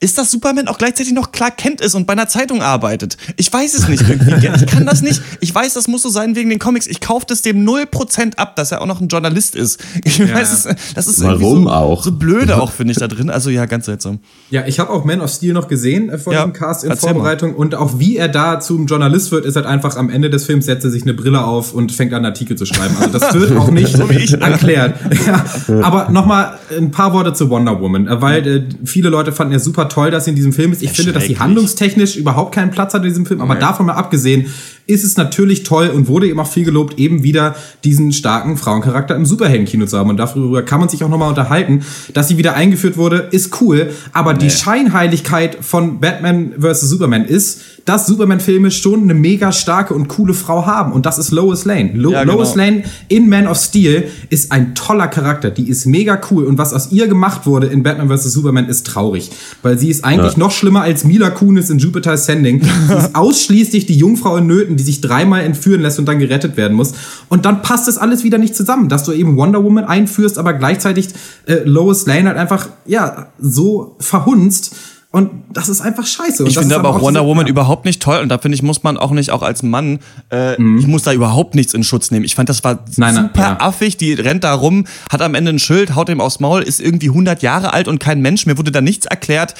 ist, 0.04 0.18
dass 0.18 0.30
Superman 0.30 0.68
auch 0.68 0.76
gleichzeitig 0.76 1.14
noch 1.14 1.32
Clark 1.32 1.56
Kent 1.56 1.80
ist 1.80 1.94
und 1.94 2.06
bei 2.06 2.12
einer 2.12 2.28
Zeitung 2.28 2.60
arbeitet. 2.60 3.16
Ich 3.36 3.50
weiß 3.50 3.72
es 3.74 3.88
nicht 3.88 4.06
irgendwie. 4.06 4.46
Ich 4.54 4.66
kann 4.66 4.84
das 4.84 5.00
nicht. 5.00 5.22
Ich 5.40 5.52
weiß, 5.54 5.72
das 5.72 5.88
muss 5.88 6.02
so 6.02 6.10
sein 6.10 6.36
wegen 6.36 6.50
den 6.50 6.58
Comics. 6.58 6.86
Ich 6.86 7.00
kaufe 7.00 7.24
das 7.26 7.40
dem 7.40 7.66
0% 7.66 8.36
ab, 8.36 8.54
dass 8.56 8.70
er 8.70 8.82
auch 8.82 8.86
noch 8.86 9.00
ein 9.00 9.08
Journalist 9.08 9.56
ist. 9.56 9.80
Ich 10.04 10.20
weiß 10.20 10.52
es, 10.52 10.68
das 10.94 11.06
ist 11.06 11.22
Warum 11.22 11.64
so, 11.64 11.70
auch? 11.70 12.04
so 12.04 12.12
blöde 12.12 12.60
auch, 12.60 12.70
finde 12.70 12.92
ich, 12.92 12.98
da 12.98 13.08
drin. 13.08 13.30
Also 13.30 13.48
ja, 13.48 13.64
ganz 13.64 13.86
seltsam. 13.86 14.18
Ja, 14.50 14.66
ich 14.66 14.78
habe 14.78 14.90
auch 14.90 15.04
Man 15.06 15.22
of 15.22 15.30
Steel 15.30 15.54
noch 15.54 15.68
gesehen 15.68 16.10
äh, 16.10 16.18
vor 16.18 16.34
Ja, 16.34 16.42
dem 16.44 16.52
Cast 16.52 16.84
in 16.84 16.90
erzähl 16.90 17.08
mal. 17.08 17.14
Vorbereitung 17.14 17.54
und 17.54 17.74
auch 17.74 17.98
wie 17.98 18.18
er 18.18 18.28
da 18.28 18.60
zum 18.60 18.84
Journalist 18.86 19.32
wird, 19.32 19.46
ist 19.46 19.56
halt 19.56 19.64
einfach 19.66 19.96
am 19.96 20.10
Ende 20.10 20.28
des 20.28 20.44
Films 20.44 20.66
setzt 20.66 20.84
er 20.84 20.90
sich 20.90 21.04
eine 21.04 21.14
Brille 21.14 21.42
auf 21.42 21.72
und 21.72 21.92
fängt 21.92 22.12
an 22.12 22.26
Artikel 22.26 22.58
zu 22.58 22.66
schreiben. 22.66 22.94
Also 23.00 23.18
das 23.18 23.32
wird 23.32 23.56
auch 23.56 23.70
nicht 23.70 23.94
erklärt. 24.34 24.96
Ja, 25.26 25.44
aber 25.82 26.10
nochmal 26.10 26.58
ein 26.76 26.90
paar 26.90 27.14
Worte 27.14 27.32
zu 27.32 27.48
Wonder 27.48 27.80
Woman, 27.80 28.06
äh, 28.08 28.20
weil 28.20 28.46
äh, 28.46 28.62
viele 28.84 29.08
Leute 29.08 29.32
fanden 29.32 29.54
ja 29.54 29.58
super 29.58 29.88
toll, 29.88 29.93
dass 30.10 30.24
sie 30.24 30.30
in 30.30 30.36
diesem 30.36 30.52
Film 30.52 30.72
ist. 30.72 30.82
Ich 30.82 30.92
finde, 30.92 31.12
dass 31.12 31.24
sie 31.24 31.38
handlungstechnisch 31.38 32.16
überhaupt 32.16 32.54
keinen 32.54 32.70
Platz 32.70 32.94
hat 32.94 33.02
in 33.02 33.08
diesem 33.08 33.26
Film, 33.26 33.40
aber 33.40 33.54
davon 33.56 33.86
mal 33.86 33.94
abgesehen 33.94 34.46
ist 34.86 35.02
es 35.04 35.16
natürlich 35.16 35.62
toll 35.62 35.88
und 35.88 36.08
wurde 36.08 36.26
eben 36.28 36.38
auch 36.40 36.46
viel 36.50 36.64
gelobt, 36.64 36.98
eben 36.98 37.22
wieder 37.22 37.54
diesen 37.84 38.12
starken 38.12 38.56
Frauencharakter 38.56 39.16
im 39.16 39.24
Superheldenkino 39.26 39.86
zu 39.86 39.96
haben. 39.98 40.10
Und 40.10 40.18
darüber 40.18 40.62
kann 40.62 40.80
man 40.80 40.88
sich 40.88 41.02
auch 41.04 41.08
nochmal 41.08 41.30
unterhalten. 41.30 41.82
Dass 42.12 42.28
sie 42.28 42.36
wieder 42.36 42.54
eingeführt 42.54 42.96
wurde, 42.96 43.28
ist 43.30 43.60
cool. 43.62 43.90
Aber 44.12 44.34
die 44.34 44.50
Scheinheiligkeit 44.50 45.58
von 45.60 46.00
Batman 46.00 46.52
vs. 46.58 46.82
Superman 46.82 47.24
ist, 47.24 47.60
dass 47.84 48.06
Superman-Filme 48.06 48.70
schon 48.70 49.02
eine 49.02 49.14
mega 49.14 49.52
starke 49.52 49.92
und 49.94 50.08
coole 50.08 50.32
Frau 50.34 50.64
haben. 50.66 50.92
Und 50.92 51.04
das 51.06 51.18
ist 51.18 51.30
Lois 51.30 51.64
Lane. 51.64 51.92
Lo 51.94 52.12
Ja, 52.12 52.22
genau. 52.24 52.36
Lois 52.36 52.54
Lane 52.54 52.84
in 53.08 53.28
Man 53.28 53.46
of 53.46 53.58
Steel 53.58 54.08
ist 54.30 54.52
ein 54.52 54.74
toller 54.74 55.08
Charakter. 55.08 55.50
Die 55.50 55.68
ist 55.68 55.84
mega 55.86 56.18
cool. 56.30 56.44
Und 56.44 56.56
was 56.58 56.72
aus 56.72 56.92
ihr 56.92 57.08
gemacht 57.08 57.46
wurde 57.46 57.66
in 57.66 57.82
Batman 57.82 58.08
vs. 58.08 58.32
Superman 58.32 58.68
ist 58.68 58.86
traurig. 58.86 59.30
Weil 59.62 59.78
sie 59.78 59.88
ist 59.90 60.04
eigentlich 60.04 60.32
Ja. 60.34 60.38
noch 60.38 60.50
schlimmer 60.50 60.82
als 60.82 61.04
Mila 61.04 61.30
Kunis 61.30 61.68
in 61.70 61.78
Jupiter 61.78 62.12
Ascending. 62.12 62.62
Sie 62.62 62.94
ist 62.94 63.14
ausschließlich 63.14 63.86
die 63.86 63.96
Jungfrau 63.96 64.36
in 64.36 64.46
Nöten, 64.46 64.73
die 64.76 64.82
sich 64.82 65.00
dreimal 65.00 65.42
entführen 65.42 65.82
lässt 65.82 65.98
und 65.98 66.06
dann 66.06 66.18
gerettet 66.18 66.56
werden 66.56 66.76
muss. 66.76 66.92
Und 67.28 67.44
dann 67.44 67.62
passt 67.62 67.88
das 67.88 67.98
alles 67.98 68.24
wieder 68.24 68.38
nicht 68.38 68.56
zusammen, 68.56 68.88
dass 68.88 69.04
du 69.04 69.12
eben 69.12 69.36
Wonder 69.36 69.62
Woman 69.62 69.84
einführst, 69.84 70.38
aber 70.38 70.54
gleichzeitig 70.54 71.08
äh, 71.46 71.56
Lois 71.64 72.06
Lane 72.06 72.28
halt 72.28 72.38
einfach, 72.38 72.68
ja, 72.86 73.28
so 73.38 73.96
verhunzt. 73.98 74.74
Und 75.14 75.30
das 75.52 75.68
ist 75.68 75.80
einfach 75.80 76.04
scheiße. 76.04 76.42
Und 76.42 76.50
Ich 76.50 76.58
finde 76.58 76.74
aber 76.74 76.88
auch 76.88 76.94
diese- 76.94 77.04
Wonder 77.06 77.24
Woman 77.24 77.46
ja. 77.46 77.50
überhaupt 77.50 77.84
nicht 77.84 78.02
toll 78.02 78.18
und 78.18 78.30
da 78.30 78.38
finde 78.38 78.56
ich, 78.56 78.64
muss 78.64 78.82
man 78.82 78.96
auch 78.96 79.12
nicht, 79.12 79.30
auch 79.30 79.42
als 79.42 79.62
Mann, 79.62 80.00
äh, 80.32 80.60
Mhm. 80.60 80.78
ich 80.78 80.88
muss 80.88 81.04
da 81.04 81.12
überhaupt 81.12 81.54
nichts 81.54 81.72
in 81.72 81.84
Schutz 81.84 82.10
nehmen. 82.10 82.24
Ich 82.24 82.34
fand, 82.34 82.48
das 82.48 82.64
war 82.64 82.80
Nein, 82.96 83.14
nein, 83.14 83.24
super 83.32 83.40
ja. 83.40 83.56
affig, 83.60 83.96
die 83.96 84.14
rennt 84.14 84.42
da 84.42 84.52
rum, 84.54 84.86
hat 85.12 85.22
am 85.22 85.36
Ende 85.36 85.52
ein 85.52 85.60
Schild, 85.60 85.94
haut 85.94 86.08
ihm 86.08 86.20
aufs 86.20 86.40
Maul, 86.40 86.62
ist 86.62 86.80
irgendwie 86.80 87.10
100 87.10 87.42
Jahre 87.42 87.72
alt 87.72 87.86
und 87.86 88.00
kein 88.00 88.22
Mensch, 88.22 88.44
mir 88.46 88.58
wurde 88.58 88.72
da 88.72 88.80
nichts 88.80 89.06
erklärt. 89.06 89.54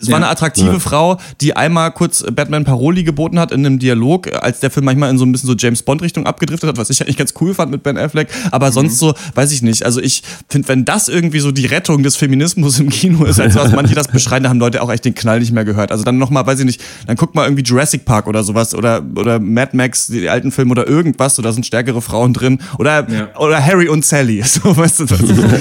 Es 0.00 0.06
war 0.08 0.10
Ja. 0.10 0.16
eine 0.16 0.28
attraktive 0.28 0.80
Frau, 0.80 1.18
die 1.40 1.54
einmal 1.54 1.92
kurz 1.92 2.24
Batman 2.34 2.64
Paroli 2.64 3.04
geboten 3.04 3.38
hat 3.38 3.52
in 3.52 3.64
einem 3.64 3.78
Dialog, 3.78 4.26
äh, 4.26 4.32
als 4.34 4.58
der 4.58 4.72
Film 4.72 4.86
manchmal 4.86 5.10
in 5.10 5.18
so 5.18 5.24
ein 5.24 5.30
bisschen 5.30 5.46
so 5.46 5.54
James 5.56 5.84
Bond 5.84 6.02
Richtung 6.02 6.26
abgedriftet 6.26 6.68
hat, 6.68 6.78
was 6.78 6.90
ich 6.90 7.00
eigentlich 7.00 7.16
ganz 7.16 7.32
cool 7.40 7.54
fand 7.54 7.70
mit 7.70 7.84
Ben 7.84 7.96
Affleck, 7.96 8.26
Mhm. 8.28 8.48
aber 8.50 8.72
sonst 8.72 8.98
so, 8.98 9.14
weiß 9.36 9.52
ich 9.52 9.62
nicht. 9.62 9.84
Also 9.84 10.00
ich 10.00 10.24
finde, 10.48 10.66
wenn 10.66 10.84
das 10.84 11.06
irgendwie 11.06 11.38
so 11.38 11.52
die 11.52 11.66
Rettung 11.66 12.02
des 12.02 12.16
Feminismus 12.16 12.80
im 12.80 12.88
Kino 12.90 13.24
ist, 13.24 13.38
als 13.38 13.54
was 13.54 13.70
manche 13.70 13.94
das 13.94 14.08
beschreien, 14.08 14.42
da 14.42 14.48
haben 14.48 14.58
Leute 14.58 14.82
auch 14.82 14.95
echt 14.96 15.04
den 15.04 15.14
Knall 15.14 15.38
nicht 15.40 15.52
mehr 15.52 15.64
gehört. 15.64 15.92
Also 15.92 16.02
dann 16.04 16.18
nochmal, 16.18 16.46
weiß 16.46 16.58
ich 16.58 16.64
nicht, 16.66 16.82
dann 17.06 17.16
guck 17.16 17.34
mal 17.34 17.44
irgendwie 17.44 17.62
Jurassic 17.62 18.04
Park 18.04 18.26
oder 18.26 18.42
sowas 18.42 18.74
oder, 18.74 19.02
oder 19.16 19.38
Mad 19.38 19.76
Max, 19.76 20.08
die 20.08 20.28
alten 20.28 20.50
Filme 20.50 20.72
oder 20.72 20.86
irgendwas, 20.88 21.36
so 21.36 21.42
da 21.42 21.52
sind 21.52 21.64
stärkere 21.66 22.02
Frauen 22.02 22.32
drin. 22.32 22.58
Oder, 22.78 23.06
Ja. 23.08 23.28
oder 23.38 23.64
Harry 23.64 23.88
und 23.88 24.04
Sally. 24.04 24.42
So, 24.56 24.76
weißt 24.76 25.00
du, 25.00 25.04
das, 25.04 25.20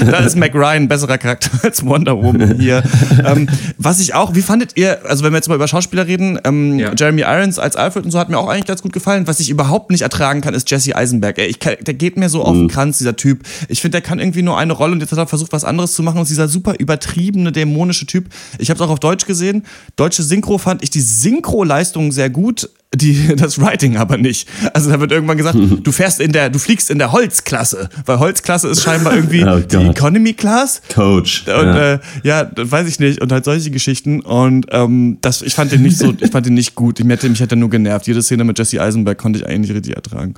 da 0.10 0.18
ist 0.20 0.36
Mac 0.38 0.54
Ryan 0.56 0.84
ein 0.84 0.88
besserer 0.88 1.18
Charakter 1.18 1.50
als 1.64 1.86
Wonder 1.86 2.16
Woman 2.22 2.60
hier. 2.60 2.82
ähm, 3.26 3.48
was 3.78 4.00
ich 4.00 4.14
auch, 4.14 4.34
wie 4.36 4.42
fandet 4.42 4.72
ihr, 4.76 5.00
also 5.08 5.24
wenn 5.24 5.32
wir 5.34 5.38
jetzt 5.38 5.50
mal 5.50 5.56
über 5.56 5.68
Schauspieler 5.68 6.08
reden, 6.08 6.40
ähm, 6.44 6.80
Ja. 6.80 6.94
Jeremy 6.98 7.22
Irons 7.24 7.60
als 7.60 7.76
Alfred 7.76 8.06
und 8.06 8.12
so 8.12 8.20
hat 8.20 8.30
mir 8.30 8.38
auch 8.38 8.48
eigentlich 8.48 8.66
ganz 8.66 8.82
gut 8.82 8.94
gefallen. 8.94 9.28
Was 9.28 9.40
ich 9.40 9.50
überhaupt 9.50 9.92
nicht 9.92 10.02
ertragen 10.02 10.42
kann, 10.42 10.54
ist 10.54 10.72
Jesse 10.72 10.96
Eisenberg. 10.96 11.38
Ey, 11.38 11.48
ich 11.48 11.60
der 11.60 11.94
geht 11.94 12.16
mir 12.18 12.30
so 12.30 12.44
auf 12.44 12.54
den 12.56 12.68
Kranz, 12.70 12.98
dieser 13.00 13.16
Typ. 13.16 13.42
Ich 13.68 13.82
finde, 13.82 13.94
der 13.98 14.02
kann 14.02 14.20
irgendwie 14.20 14.42
nur 14.44 14.58
eine 14.58 14.72
Rolle 14.74 14.94
und 14.94 15.02
jetzt 15.02 15.12
hat 15.12 15.20
er 15.20 15.28
versucht, 15.28 15.52
was 15.52 15.64
anderes 15.66 15.94
zu 15.94 16.04
machen. 16.04 16.20
Und 16.20 16.30
dieser 16.30 16.48
super 16.48 16.76
übertriebene, 16.78 17.52
dämonische 17.52 18.06
Typ. 18.06 18.30
Ich 18.60 18.70
habe 18.70 18.78
es 18.78 18.82
auch 18.88 18.92
auf 18.92 19.00
Deutsch 19.00 19.25
gesehen. 19.26 19.64
Deutsche 19.96 20.24
Synchro 20.24 20.58
fand 20.58 20.84
ich 20.84 20.90
die 20.90 21.02
Synchro-Leistung 21.02 22.12
sehr 22.12 22.30
gut. 22.30 22.70
Die, 22.94 23.36
das 23.36 23.60
Writing 23.60 23.98
aber 23.98 24.18
nicht. 24.18 24.48
Also 24.74 24.90
da 24.90 25.00
wird 25.00 25.12
irgendwann 25.12 25.38
gesagt, 25.38 25.58
du 25.84 25.92
fährst 25.92 26.20
in 26.22 26.32
der, 26.32 26.50
du 26.50 26.60
fliegst 26.60 26.90
in 26.90 26.98
der 26.98 27.12
Holzklasse, 27.12 27.90
weil 28.06 28.20
Holzklasse 28.20 28.68
ist 28.70 28.84
scheinbar 28.84 29.14
irgendwie 29.16 29.44
Oh 29.44 29.60
die. 29.60 29.76
Economy 29.76 30.34
Class. 30.34 30.82
Coach. 30.94 31.42
Und 31.48 31.68
ja. 31.68 31.94
Äh, 31.94 32.00
ja, 32.24 32.52
weiß 32.56 32.88
ich 32.88 33.00
nicht. 33.00 33.22
Und 33.22 33.32
halt 33.32 33.44
solche 33.46 33.72
Geschichten. 33.72 34.22
Und 34.22 34.68
ähm, 34.72 35.18
das, 35.22 35.42
ich 35.42 35.56
fand 35.56 35.72
den 35.72 35.82
nicht 35.82 35.98
so, 35.98 36.14
ich 36.20 36.32
fand 36.32 36.46
den 36.46 36.54
nicht 36.54 36.76
gut. 36.76 37.00
Ich 37.00 37.08
hätte, 37.08 37.28
mich 37.30 37.40
hätte 37.40 37.56
nur 37.56 37.70
genervt. 37.70 38.08
Jede 38.08 38.22
Szene 38.24 38.44
mit 38.44 38.58
Jesse 38.58 38.82
Eisenberg 38.82 39.18
konnte 39.18 39.40
ich 39.40 39.46
eigentlich 39.46 39.72
nicht 39.72 39.78
richtig 39.78 39.96
ertragen. 39.96 40.36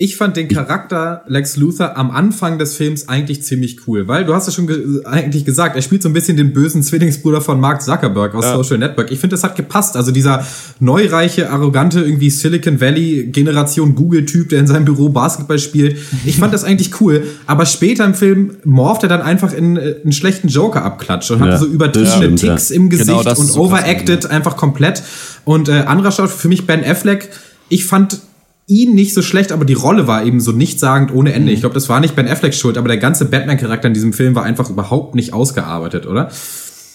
Ich 0.00 0.16
fand 0.16 0.36
den 0.36 0.46
Charakter 0.46 1.24
Lex 1.26 1.56
Luthor 1.56 1.96
am 1.96 2.12
Anfang 2.12 2.56
des 2.56 2.76
Films 2.76 3.08
eigentlich 3.08 3.42
ziemlich 3.42 3.88
cool, 3.88 4.06
weil 4.06 4.24
du 4.24 4.32
hast 4.32 4.46
ja 4.46 4.52
schon 4.52 4.68
ge 4.68 5.02
eigentlich 5.04 5.44
gesagt, 5.44 5.74
er 5.74 5.82
spielt 5.82 6.04
so 6.04 6.08
ein 6.08 6.12
bisschen 6.12 6.36
den 6.36 6.52
bösen 6.52 6.84
Zwillingsbruder 6.84 7.40
von 7.40 7.58
Mark 7.58 7.82
Zuckerberg 7.82 8.32
aus 8.36 8.44
Social 8.44 8.78
Network. 8.78 9.10
Ich 9.10 9.18
finde, 9.18 9.34
das 9.34 9.42
hat 9.42 9.56
gepasst. 9.56 9.96
Also 9.96 10.12
dieser 10.12 10.46
neureiche, 10.78 11.50
arrogante, 11.50 12.00
irgendwie 12.00 12.30
Silicon 12.30 12.80
Valley 12.80 13.30
Generation 13.32 13.96
Google-Typ, 13.96 14.50
der 14.50 14.60
in 14.60 14.68
seinem 14.68 14.84
Büro 14.84 15.08
Basketball 15.08 15.58
spielt. 15.58 15.98
Ich 16.24 16.36
fand 16.36 16.54
das 16.54 16.62
eigentlich 16.62 17.00
cool. 17.00 17.26
Aber 17.46 17.66
später 17.66 18.04
im 18.04 18.14
Film 18.14 18.52
morpht 18.62 19.02
er 19.02 19.08
dann 19.08 19.20
einfach 19.20 19.52
in 19.52 19.76
äh, 19.76 19.96
einen 20.04 20.12
schlechten 20.12 20.46
Joker 20.46 20.84
abklatscht 20.84 21.32
und 21.32 21.40
Ja, 21.40 21.46
hatte 21.46 21.58
so 21.58 21.66
übertriebene 21.66 22.36
ja. 22.36 22.54
Ticks 22.54 22.70
im 22.70 22.88
Gesicht 22.88 23.08
Genau, 23.08 23.28
und 23.30 23.46
so 23.46 23.64
overacted 23.64 24.26
einfach 24.26 24.56
komplett. 24.56 25.02
Und 25.44 25.68
äh, 25.68 25.72
anderer 25.72 26.12
Schauspieler 26.12 26.38
für 26.38 26.48
mich 26.48 26.68
Ben 26.68 26.84
Affleck. 26.84 27.30
Ich 27.68 27.84
fand 27.84 28.20
ihn 28.68 28.94
nicht 28.94 29.14
so 29.14 29.22
schlecht, 29.22 29.50
aber 29.50 29.64
die 29.64 29.74
Rolle 29.74 30.06
war 30.06 30.24
eben 30.24 30.40
so 30.40 30.52
nichtssagend 30.52 31.12
ohne 31.12 31.32
Ende. 31.32 31.50
Ich 31.50 31.60
glaube, 31.60 31.74
das 31.74 31.88
war 31.88 32.00
nicht 32.00 32.14
Ben 32.14 32.28
Afflecks 32.28 32.58
Schuld, 32.58 32.76
aber 32.78 32.88
der 32.88 32.98
ganze 32.98 33.24
Batman-Charakter 33.24 33.88
in 33.88 33.94
diesem 33.94 34.12
Film 34.12 34.34
war 34.34 34.44
einfach 34.44 34.70
überhaupt 34.70 35.14
nicht 35.14 35.32
ausgearbeitet, 35.32 36.06
oder? 36.06 36.30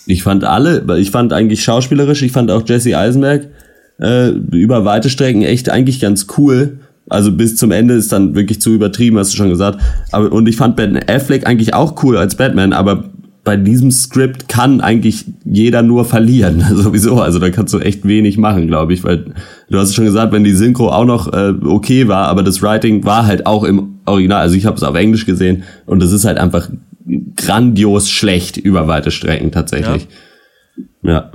Ich 0.06 0.24
fand 0.24 0.44
alle, 0.44 0.86
ich 0.98 1.12
fand 1.12 1.34
eigentlich 1.34 1.64
schauspielerisch, 1.64 2.22
ich 2.22 2.32
fand 2.32 2.52
auch 2.52 2.64
Jesse 2.68 2.98
Eisenberg 2.98 3.48
äh, 4.00 4.30
über 4.30 4.86
weite 4.86 5.10
Strecken 5.10 5.42
echt 5.42 5.70
eigentlich 5.70 6.00
ganz 6.00 6.28
cool. 6.38 6.80
Also 7.10 7.32
bis 7.32 7.56
zum 7.56 7.72
Ende 7.72 7.96
ist 7.96 8.12
dann 8.12 8.36
wirklich 8.36 8.62
zu 8.62 8.72
übertrieben, 8.72 9.18
hast 9.18 9.34
du 9.34 9.38
schon 9.38 9.50
gesagt. 9.50 9.80
Aber, 10.12 10.32
und 10.32 10.48
ich 10.48 10.56
fand 10.56 10.76
Ben 10.76 10.98
Affleck 11.10 11.48
eigentlich 11.48 11.74
auch 11.74 12.02
cool 12.04 12.18
als 12.18 12.36
Batman, 12.36 12.72
aber 12.72 13.06
bei 13.44 13.58
diesem 13.58 13.92
Skript 13.92 14.48
kann 14.48 14.80
eigentlich 14.80 15.26
jeder 15.44 15.82
nur 15.82 16.06
verlieren, 16.06 16.64
sowieso. 16.76 17.20
Also 17.22 17.40
da 17.40 17.50
kannst 17.50 17.74
du 17.74 17.80
echt 17.80 18.08
wenig 18.08 18.38
machen, 18.38 18.68
glaube 18.68 18.94
ich, 18.94 19.04
weil 19.04 19.34
du 19.70 19.78
hast 19.78 19.90
es 19.90 19.96
schon 19.96 20.06
gesagt, 20.06 20.32
wenn 20.32 20.44
die 20.44 20.54
Synchro 20.54 20.90
auch 20.90 21.06
noch 21.06 21.32
äh, 21.34 21.54
okay 21.64 22.08
war, 22.08 22.28
aber 22.28 22.44
das 22.44 22.62
Writing 22.62 23.04
war 23.04 23.26
halt 23.26 23.46
auch 23.46 23.64
im 23.64 23.96
Original. 24.06 24.42
Also 24.42 24.56
ich 24.56 24.66
habe 24.66 24.78
es 24.78 24.84
auf 24.84 24.96
Englisch 24.96 25.26
gesehen 25.26 25.64
und 25.86 26.02
es 26.02 26.12
ist 26.12 26.26
halt 26.26 26.38
einfach 26.38 26.70
grandios 27.36 28.10
schlecht 28.10 28.56
über 28.56 28.88
weite 28.88 29.12
Strecken 29.12 29.52
tatsächlich. 29.52 30.08
Ja. 31.02 31.32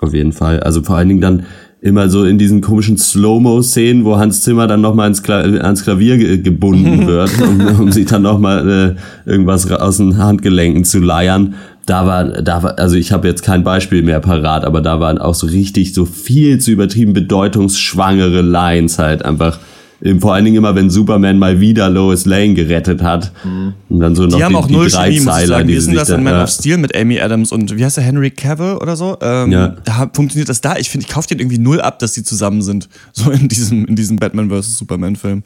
auf 0.00 0.14
jeden 0.14 0.32
Fall. 0.32 0.60
Also 0.60 0.82
vor 0.82 0.96
allen 0.96 1.08
Dingen 1.08 1.20
dann 1.20 1.44
immer 1.80 2.08
so 2.08 2.24
in 2.24 2.38
diesen 2.38 2.60
komischen 2.60 2.98
Slow-Mo-Szenen, 2.98 4.04
wo 4.04 4.16
Hans 4.16 4.42
Zimmer 4.42 4.66
dann 4.66 4.80
nochmal 4.80 5.04
ans, 5.04 5.22
Kla 5.22 5.40
ans 5.40 5.84
Klavier 5.84 6.18
ge 6.18 6.38
gebunden 6.38 7.06
wird, 7.06 7.30
um, 7.40 7.80
um 7.80 7.92
sich 7.92 8.06
dann 8.06 8.22
nochmal 8.22 8.96
äh, 9.26 9.30
irgendwas 9.30 9.70
aus 9.70 9.98
den 9.98 10.18
Handgelenken 10.18 10.84
zu 10.84 10.98
leiern. 10.98 11.54
Da 11.86 12.06
war, 12.06 12.42
da 12.42 12.62
war, 12.62 12.78
also 12.78 12.96
ich 12.96 13.12
habe 13.12 13.28
jetzt 13.28 13.42
kein 13.42 13.64
Beispiel 13.64 14.02
mehr 14.02 14.20
parat, 14.20 14.64
aber 14.64 14.80
da 14.80 15.00
waren 15.00 15.18
auch 15.18 15.34
so 15.34 15.46
richtig 15.46 15.94
so 15.94 16.04
viel 16.04 16.58
zu 16.58 16.72
übertrieben 16.72 17.12
bedeutungsschwangere 17.12 18.42
Lines 18.42 18.98
halt 18.98 19.24
einfach. 19.24 19.58
Eben 20.00 20.20
vor 20.20 20.32
allen 20.32 20.44
Dingen 20.44 20.56
immer, 20.56 20.74
wenn 20.76 20.90
Superman 20.90 21.38
mal 21.38 21.58
wieder 21.58 21.90
Lois 21.90 22.24
Lane 22.24 22.54
gerettet 22.54 23.02
hat. 23.02 23.32
Und 23.88 24.00
dann 24.00 24.14
so 24.14 24.26
noch 24.26 24.36
Die 24.36 24.44
haben 24.44 24.54
auch 24.54 24.68
null 24.68 24.88
drei 24.88 25.10
Chemie, 25.10 25.24
muss 25.24 25.40
ich 25.40 25.46
sagen. 25.48 25.66
Die 25.66 25.74
denn 25.74 25.82
sich 25.82 25.94
das 25.94 26.10
in 26.10 26.22
Man 26.22 26.34
ja. 26.34 26.44
of 26.44 26.50
Steel 26.50 26.78
mit 26.78 26.94
Amy 26.96 27.20
Adams 27.20 27.50
und 27.50 27.76
wie 27.76 27.84
heißt 27.84 27.96
der, 27.96 28.04
Henry 28.04 28.30
Cavill 28.30 28.76
oder 28.76 28.96
so? 28.96 29.16
Ähm, 29.20 29.50
Ja. 29.50 29.76
Da 29.84 30.08
funktioniert 30.12 30.48
das 30.48 30.60
da. 30.60 30.76
Ich 30.76 30.88
finde, 30.88 31.06
ich 31.06 31.12
kaufe 31.12 31.26
den 31.26 31.40
irgendwie 31.40 31.58
null 31.58 31.80
ab, 31.80 31.98
dass 31.98 32.12
die 32.12 32.22
zusammen 32.22 32.62
sind. 32.62 32.88
So 33.12 33.30
in 33.32 33.48
diesem, 33.48 33.84
in 33.86 33.96
diesem 33.96 34.16
Batman 34.16 34.48
vs. 34.48 34.78
Superman 34.78 35.16
Film. 35.16 35.42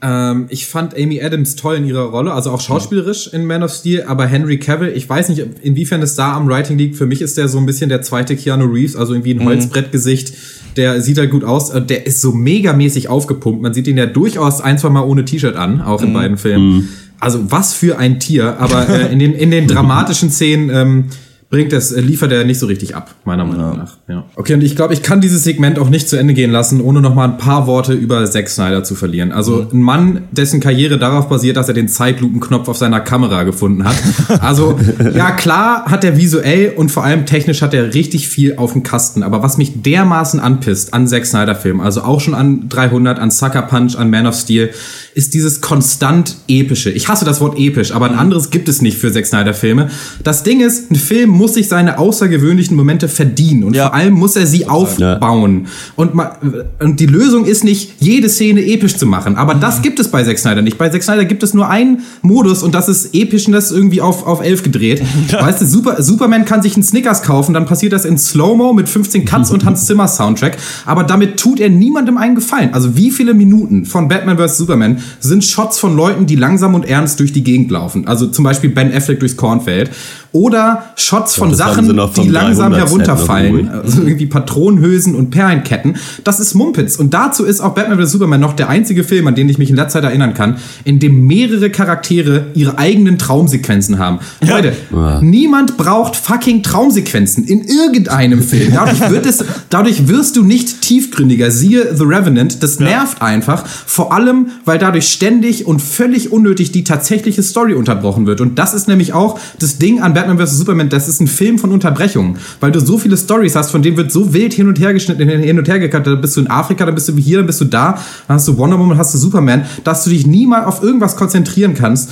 Ähm, 0.00 0.46
ich 0.48 0.66
fand 0.66 0.96
Amy 0.96 1.20
Adams 1.20 1.56
toll 1.56 1.76
in 1.76 1.84
ihrer 1.84 2.04
Rolle, 2.04 2.32
also 2.32 2.52
auch 2.52 2.60
schauspielerisch 2.60 3.32
in 3.32 3.44
Man 3.44 3.64
of 3.64 3.72
Steel, 3.72 4.04
aber 4.06 4.26
Henry 4.26 4.58
Cavill, 4.58 4.92
ich 4.94 5.08
weiß 5.08 5.28
nicht, 5.30 5.44
inwiefern 5.62 6.00
es 6.02 6.14
da 6.14 6.34
am 6.36 6.48
Writing 6.48 6.78
liegt. 6.78 6.96
Für 6.96 7.06
mich 7.06 7.20
ist 7.20 7.36
der 7.36 7.48
so 7.48 7.58
ein 7.58 7.66
bisschen 7.66 7.88
der 7.88 8.02
zweite 8.02 8.36
Keanu 8.36 8.66
Reeves, 8.66 8.94
also 8.94 9.14
irgendwie 9.14 9.34
ein 9.34 9.44
Holzbrettgesicht. 9.44 10.34
Der 10.78 11.02
sieht 11.02 11.18
halt 11.18 11.30
gut 11.30 11.44
aus. 11.44 11.68
äh, 11.70 11.82
Der 11.82 12.06
ist 12.06 12.22
so 12.22 12.32
megamäßig 12.32 13.08
aufgepumpt. 13.08 13.60
Man 13.60 13.74
sieht 13.74 13.86
ihn 13.86 13.98
ja 13.98 14.06
durchaus 14.06 14.60
ein, 14.62 14.78
zwei 14.78 14.88
Mal 14.88 15.02
ohne 15.02 15.24
T-Shirt 15.26 15.56
an, 15.56 15.82
auch 15.82 16.00
in 16.02 16.12
beiden 16.14 16.38
Filmen. 16.38 16.88
Also 17.20 17.50
was 17.50 17.74
für 17.74 17.98
ein 17.98 18.20
Tier. 18.20 18.58
Aber 18.60 18.88
äh, 18.88 19.12
in, 19.12 19.18
den, 19.18 19.34
in 19.34 19.50
den 19.50 19.66
dramatischen 19.66 20.30
Szenen 20.30 20.70
ähm, 20.72 21.04
bringt 21.50 21.72
das, 21.72 21.92
äh, 21.92 22.00
liefert 22.00 22.30
er 22.30 22.44
nicht 22.44 22.58
so 22.58 22.66
richtig 22.66 22.94
ab, 22.94 23.14
meiner 23.24 23.44
Meinung 23.44 23.78
nach. 23.78 23.96
Ja. 24.06 24.26
Okay, 24.36 24.52
und 24.52 24.62
ich 24.62 24.76
glaube, 24.76 24.92
ich 24.92 25.02
kann 25.02 25.22
dieses 25.22 25.44
Segment 25.44 25.78
auch 25.78 25.88
nicht 25.88 26.06
zu 26.06 26.16
Ende 26.16 26.34
gehen 26.34 26.50
lassen, 26.50 26.82
ohne 26.82 27.00
noch 27.00 27.14
mal 27.14 27.24
ein 27.24 27.38
paar 27.38 27.66
Worte 27.66 27.94
über 27.94 28.30
Zack 28.30 28.50
Snyder 28.50 28.84
zu 28.84 28.94
verlieren. 28.94 29.32
Also 29.32 29.66
ein 29.72 29.80
Mann, 29.80 30.24
dessen 30.30 30.60
Karriere 30.60 30.98
darauf 30.98 31.28
basiert, 31.30 31.56
dass 31.56 31.68
er 31.68 31.74
den 31.74 31.88
Zeitlupenknopf 31.88 32.68
auf 32.68 32.76
seiner 32.76 33.00
Kamera 33.00 33.44
gefunden 33.44 33.84
hat. 33.84 33.96
Also 34.40 34.78
ja, 35.14 35.30
klar 35.30 35.86
hat 35.86 36.04
er 36.04 36.18
visuell 36.18 36.74
und 36.76 36.90
vor 36.90 37.04
allem 37.04 37.24
technisch 37.24 37.62
hat 37.62 37.72
er 37.72 37.94
richtig 37.94 38.28
viel 38.28 38.56
auf 38.56 38.74
dem 38.74 38.82
Kasten. 38.82 39.22
Aber 39.22 39.42
was 39.42 39.56
mich 39.56 39.80
dermaßen 39.82 40.40
anpisst 40.40 40.92
an 40.92 41.08
Zack 41.08 41.24
Snyder 41.24 41.54
Filmen, 41.54 41.80
also 41.80 42.02
auch 42.02 42.20
schon 42.20 42.34
an 42.34 42.68
300, 42.68 43.18
an 43.18 43.30
Sucker 43.30 43.62
Punch, 43.62 43.96
an 43.96 44.10
Man 44.10 44.26
of 44.26 44.34
Steel, 44.34 44.70
ist 45.14 45.32
dieses 45.32 45.62
konstant 45.62 46.36
epische. 46.46 46.90
Ich 46.90 47.08
hasse 47.08 47.24
das 47.24 47.40
Wort 47.40 47.58
episch, 47.58 47.92
aber 47.92 48.06
ein 48.06 48.18
anderes 48.18 48.50
gibt 48.50 48.68
es 48.68 48.82
nicht 48.82 48.98
für 48.98 49.10
Zack 49.10 49.24
Snyder 49.26 49.54
Filme. 49.54 49.90
Das 50.22 50.42
Ding 50.42 50.60
ist, 50.60 50.90
ein 50.90 50.96
Film 50.96 51.37
muss 51.38 51.54
sich 51.54 51.68
seine 51.68 51.98
außergewöhnlichen 51.98 52.76
Momente 52.76 53.08
verdienen 53.08 53.64
und 53.64 53.74
Ja. 53.74 53.86
vor 53.86 53.94
allem 53.94 54.12
muss 54.14 54.36
er 54.36 54.46
sie 54.46 54.66
aufbauen. 54.68 55.66
Und, 55.96 56.14
ma- 56.14 56.36
und 56.80 57.00
die 57.00 57.06
Lösung 57.06 57.44
ist 57.46 57.64
nicht, 57.64 57.92
jede 58.00 58.28
Szene 58.28 58.62
episch 58.66 58.96
zu 58.96 59.06
machen. 59.06 59.36
Aber 59.36 59.54
das 59.54 59.80
gibt 59.80 59.98
es 60.00 60.08
bei 60.08 60.22
Zack 60.24 60.38
Snyder 60.38 60.60
nicht. 60.62 60.76
Bei 60.76 60.88
Zack 60.90 61.02
Snyder 61.02 61.24
gibt 61.24 61.42
es 61.42 61.54
nur 61.54 61.68
einen 61.68 62.02
Modus 62.22 62.62
und 62.62 62.74
das 62.74 62.88
ist 62.88 63.14
epischness 63.14 63.70
irgendwie 63.70 64.00
auf, 64.00 64.26
auf 64.26 64.42
11 64.42 64.62
gedreht. 64.64 65.02
Weißt 65.32 65.60
du, 65.62 65.66
Super, 65.66 66.02
Superman 66.02 66.44
kann 66.44 66.62
sich 66.62 66.74
einen 66.74 66.82
Snickers 66.82 67.22
kaufen, 67.22 67.54
dann 67.54 67.66
passiert 67.66 67.92
das 67.92 68.04
in 68.04 68.18
Slow-Mo 68.18 68.72
mit 68.72 68.88
15 68.88 69.24
Cuts 69.24 69.50
und 69.50 69.64
Hans 69.64 69.86
Zimmer 69.86 70.08
Soundtrack. 70.08 70.58
Aber 70.84 71.04
damit 71.04 71.38
tut 71.38 71.60
er 71.60 71.70
niemandem 71.70 72.18
einen 72.18 72.34
Gefallen. 72.34 72.70
Also 72.74 72.96
wie 72.96 73.10
viele 73.10 73.32
Minuten 73.34 73.84
von 73.86 74.08
Batman 74.08 74.36
vs. 74.38 74.58
Superman 74.58 74.98
sind 75.20 75.44
Shots 75.44 75.78
von 75.78 75.96
Leuten, 75.96 76.26
die 76.26 76.34
langsam 76.36 76.74
und 76.74 76.84
ernst 76.86 77.20
durch 77.20 77.32
die 77.32 77.44
Gegend 77.44 77.70
laufen? 77.70 78.06
Also 78.08 78.26
zum 78.26 78.44
Beispiel 78.44 78.70
Ben 78.70 78.92
Affleck 78.92 79.20
durchs 79.20 79.36
Kornfeld. 79.36 79.90
Oder 80.32 80.84
Shots 80.96 81.36
von 81.36 81.54
Sachen, 81.54 81.88
die 81.88 82.28
langsam 82.28 82.28
300 82.28 82.54
Set 82.54 82.70
noch 82.70 82.78
herunterfallen. 82.78 83.68
Also 83.68 84.02
irgendwie 84.02 84.26
Patronenhülsen 84.26 85.14
und 85.14 85.30
Perlenketten. 85.30 85.96
Das 86.22 86.38
ist 86.38 86.54
Mumpitz. 86.54 86.96
Und 86.96 87.14
dazu 87.14 87.44
ist 87.44 87.60
auch 87.60 87.74
Batman 87.74 87.98
vs. 87.98 88.12
Superman 88.12 88.40
noch 88.40 88.52
der 88.52 88.68
einzige 88.68 89.04
Film, 89.04 89.26
an 89.26 89.34
den 89.34 89.48
ich 89.48 89.56
mich 89.56 89.70
in 89.70 89.76
letzter 89.76 90.00
Zeit 90.00 90.04
erinnern 90.04 90.34
kann, 90.34 90.56
in 90.84 90.98
dem 90.98 91.26
mehrere 91.26 91.70
Charaktere 91.70 92.48
ihre 92.54 92.76
eigenen 92.76 93.16
Traumsequenzen 93.16 93.98
haben. 93.98 94.18
Leute, 94.46 94.74
niemand 95.22 95.78
braucht 95.78 96.14
fucking 96.14 96.62
Traumsequenzen 96.62 97.44
in 97.44 97.64
irgendeinem 97.64 98.42
Film. 98.42 98.72
Dadurch, 98.74 99.10
wird 99.10 99.24
es, 99.24 99.44
dadurch 99.70 100.08
wirst 100.08 100.36
du 100.36 100.42
nicht 100.42 100.82
tiefgründiger. 100.82 101.50
Siehe 101.50 101.96
The 101.96 102.04
Revenant. 102.04 102.62
Das 102.62 102.80
nervt 102.80 103.22
einfach. 103.22 103.66
Vor 103.66 104.12
allem, 104.12 104.48
weil 104.66 104.78
dadurch 104.78 105.08
ständig 105.08 105.66
und 105.66 105.80
völlig 105.80 106.32
unnötig 106.32 106.70
die 106.70 106.84
tatsächliche 106.84 107.42
Story 107.42 107.72
unterbrochen 107.72 108.26
wird. 108.26 108.42
Und 108.42 108.58
das 108.58 108.74
ist 108.74 108.88
nämlich 108.88 109.14
auch 109.14 109.38
das 109.58 109.78
Ding 109.78 110.00
an 110.00 110.14
Batman 110.18 110.38
vs. 110.38 110.58
Superman, 110.58 110.88
das 110.88 111.06
ist 111.06 111.20
ein 111.20 111.28
Film 111.28 111.58
von 111.58 111.70
Unterbrechungen, 111.70 112.38
weil 112.58 112.72
du 112.72 112.80
so 112.80 112.98
viele 112.98 113.16
Stories 113.16 113.54
hast, 113.54 113.70
von 113.70 113.82
denen 113.82 113.96
wird 113.96 114.10
so 114.10 114.34
wild 114.34 114.52
hin 114.52 114.66
und 114.66 114.80
her 114.80 114.92
geschnitten, 114.92 115.28
hin 115.28 115.58
und 115.58 115.68
her 115.68 115.78
gekattet. 115.78 116.06
Da 116.08 116.14
bist 116.16 116.36
du 116.36 116.40
in 116.40 116.50
Afrika, 116.50 116.84
dann 116.84 116.94
bist 116.96 117.08
du 117.08 117.16
hier, 117.16 117.38
dann 117.38 117.46
bist 117.46 117.60
du 117.60 117.66
da, 117.66 117.92
dann 118.26 118.34
hast 118.36 118.48
du 118.48 118.58
Wonder 118.58 118.78
Woman, 118.78 118.98
hast 118.98 119.14
du 119.14 119.18
Superman, 119.18 119.64
dass 119.84 120.02
du 120.02 120.10
dich 120.10 120.26
nie 120.26 120.46
mal 120.46 120.64
auf 120.64 120.82
irgendwas 120.82 121.14
konzentrieren 121.14 121.74
kannst. 121.74 122.10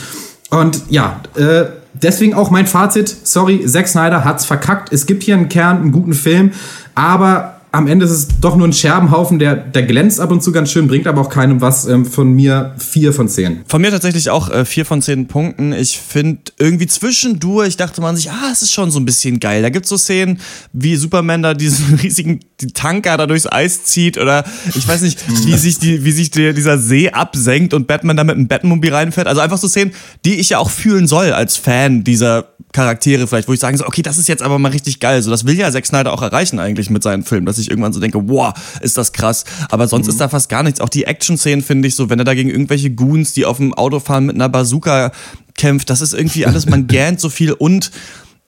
Und 0.51 0.83
ja, 0.89 1.21
äh, 1.35 1.65
deswegen 1.95 2.35
auch 2.35 2.51
mein 2.51 2.69
Fazit. 2.69 3.15
Sorry, 3.25 3.65
Zack 3.67 3.89
Snyder 3.89 4.25
hat's 4.25 4.45
verkackt. 4.45 4.93
Es 4.93 5.07
gibt 5.07 5.25
hier 5.25 5.35
einen 5.35 5.49
Kern, 5.49 5.79
einen 5.79 5.91
guten 5.91 6.13
Film, 6.13 6.53
aber 6.95 7.56
am 7.77 7.87
Ende 7.87 8.07
ist 8.07 8.11
es 8.11 8.29
doch 8.41 8.57
nur 8.57 8.67
ein 8.67 8.73
Scherbenhaufen, 8.73 9.39
der, 9.39 9.55
der 9.55 9.83
glänzt 9.83 10.19
ab 10.19 10.31
und 10.31 10.43
zu 10.43 10.51
ganz 10.51 10.73
schön, 10.73 10.89
bringt 10.89 11.07
aber 11.07 11.21
auch 11.21 11.29
keinem 11.29 11.61
was. 11.61 11.87
Ähm, 11.87 12.07
von 12.07 12.33
mir 12.33 12.75
vier 12.79 13.13
von 13.13 13.29
zehn. 13.29 13.61
Von 13.67 13.83
mir 13.83 13.91
tatsächlich 13.91 14.31
auch 14.31 14.49
äh, 14.49 14.65
vier 14.65 14.87
von 14.87 15.03
zehn 15.03 15.27
Punkten. 15.27 15.75
Ich 15.75 15.99
finde 15.99 16.41
irgendwie 16.59 16.87
zwischendurch 16.87 17.77
dachte 17.77 18.01
man 18.01 18.17
sich, 18.17 18.31
ah, 18.31 18.51
es 18.51 18.63
ist 18.63 18.73
schon 18.73 18.91
so 18.91 18.99
ein 18.99 19.05
bisschen 19.05 19.41
geil. 19.41 19.61
Da 19.61 19.69
gibt's 19.69 19.91
so 19.91 19.99
Szenen, 19.99 20.41
wie 20.73 20.97
Superman 20.97 21.43
da 21.43 21.53
diesen 21.53 21.95
riesigen 22.03 22.41
Tanker 22.73 23.19
da 23.19 23.27
durchs 23.27 23.47
Eis 23.47 23.85
zieht 23.85 24.17
oder 24.17 24.45
ich 24.75 24.89
weiß 24.89 25.03
nicht, 25.03 25.23
wie 25.45 25.57
sich, 25.59 25.79
die, 25.79 26.05
wie 26.05 26.13
sich 26.13 26.31
der, 26.31 26.55
dieser 26.55 26.79
See 26.79 27.11
absenkt 27.11 27.75
und 27.75 27.87
Batman 27.87 28.17
da 28.17 28.25
mit 28.25 28.37
einem 28.37 28.49
Batmobil 28.49 28.93
reinfährt. 28.93 29.27
Also 29.27 29.43
einfach 29.43 29.59
so 29.59 29.69
Szenen, 29.69 29.93
die 30.25 30.37
ich 30.37 30.49
ja 30.49 30.59
auch 30.59 30.71
fühlen 30.71 31.07
soll 31.07 31.33
als 31.33 31.59
Fan 31.59 32.05
dieser 32.05 32.57
Charaktere 32.77 33.27
vielleicht, 33.27 33.49
wo 33.49 33.55
ich 33.55 33.61
sagen 33.61 33.79
so, 33.79 33.87
okay, 33.87 34.03
das 34.03 34.19
ist 34.19 34.29
jetzt 34.29 34.43
aber 34.43 34.59
mal 34.59 34.71
richtig 34.71 35.01
geil. 35.01 35.23
So, 35.23 35.31
das 35.31 35.47
will 35.47 35.57
ja 35.57 35.73
Zack 35.73 35.87
Snyder 35.87 36.13
auch 36.13 36.21
erreichen 36.21 36.59
eigentlich 36.59 36.91
mit 36.91 37.03
seinen 37.03 37.25
Filmen, 37.25 37.47
dass 37.47 37.57
ich 37.57 37.71
irgendwann 37.71 37.95
so 37.95 38.01
denke, 38.01 38.29
wow, 38.29 38.53
ist 38.83 38.99
das 38.99 39.15
krass. 39.15 39.47
Aber 39.71 39.89
sonst 39.89 40.09
ist 40.09 40.21
da 40.21 40.29
fast 40.29 40.51
gar 40.51 40.63
nichts. 40.63 40.83
Auch 40.83 40.91
die 40.91 41.05
Action-Szenen 41.05 41.65
finde 41.65 41.89
ich 41.89 41.95
so, 41.95 42.11
wenn 42.11 42.19
er 42.19 42.27
da 42.27 42.35
gegen 42.35 42.51
irgendwelche 42.51 42.91
Goons, 42.91 43.33
die 43.33 43.47
auf 43.47 43.57
dem 43.57 43.73
Auto 43.73 43.99
fahren 43.99 44.27
mit 44.27 44.35
einer 44.35 44.51
Bazooka 44.51 45.11
kämpft, 45.57 45.89
das 45.89 46.03
ist 46.03 46.13
irgendwie 46.13 46.45
alles, 46.45 46.67
man 46.67 46.87
gähnt 46.87 47.19
so 47.19 47.31
viel 47.31 47.53
und 47.53 47.91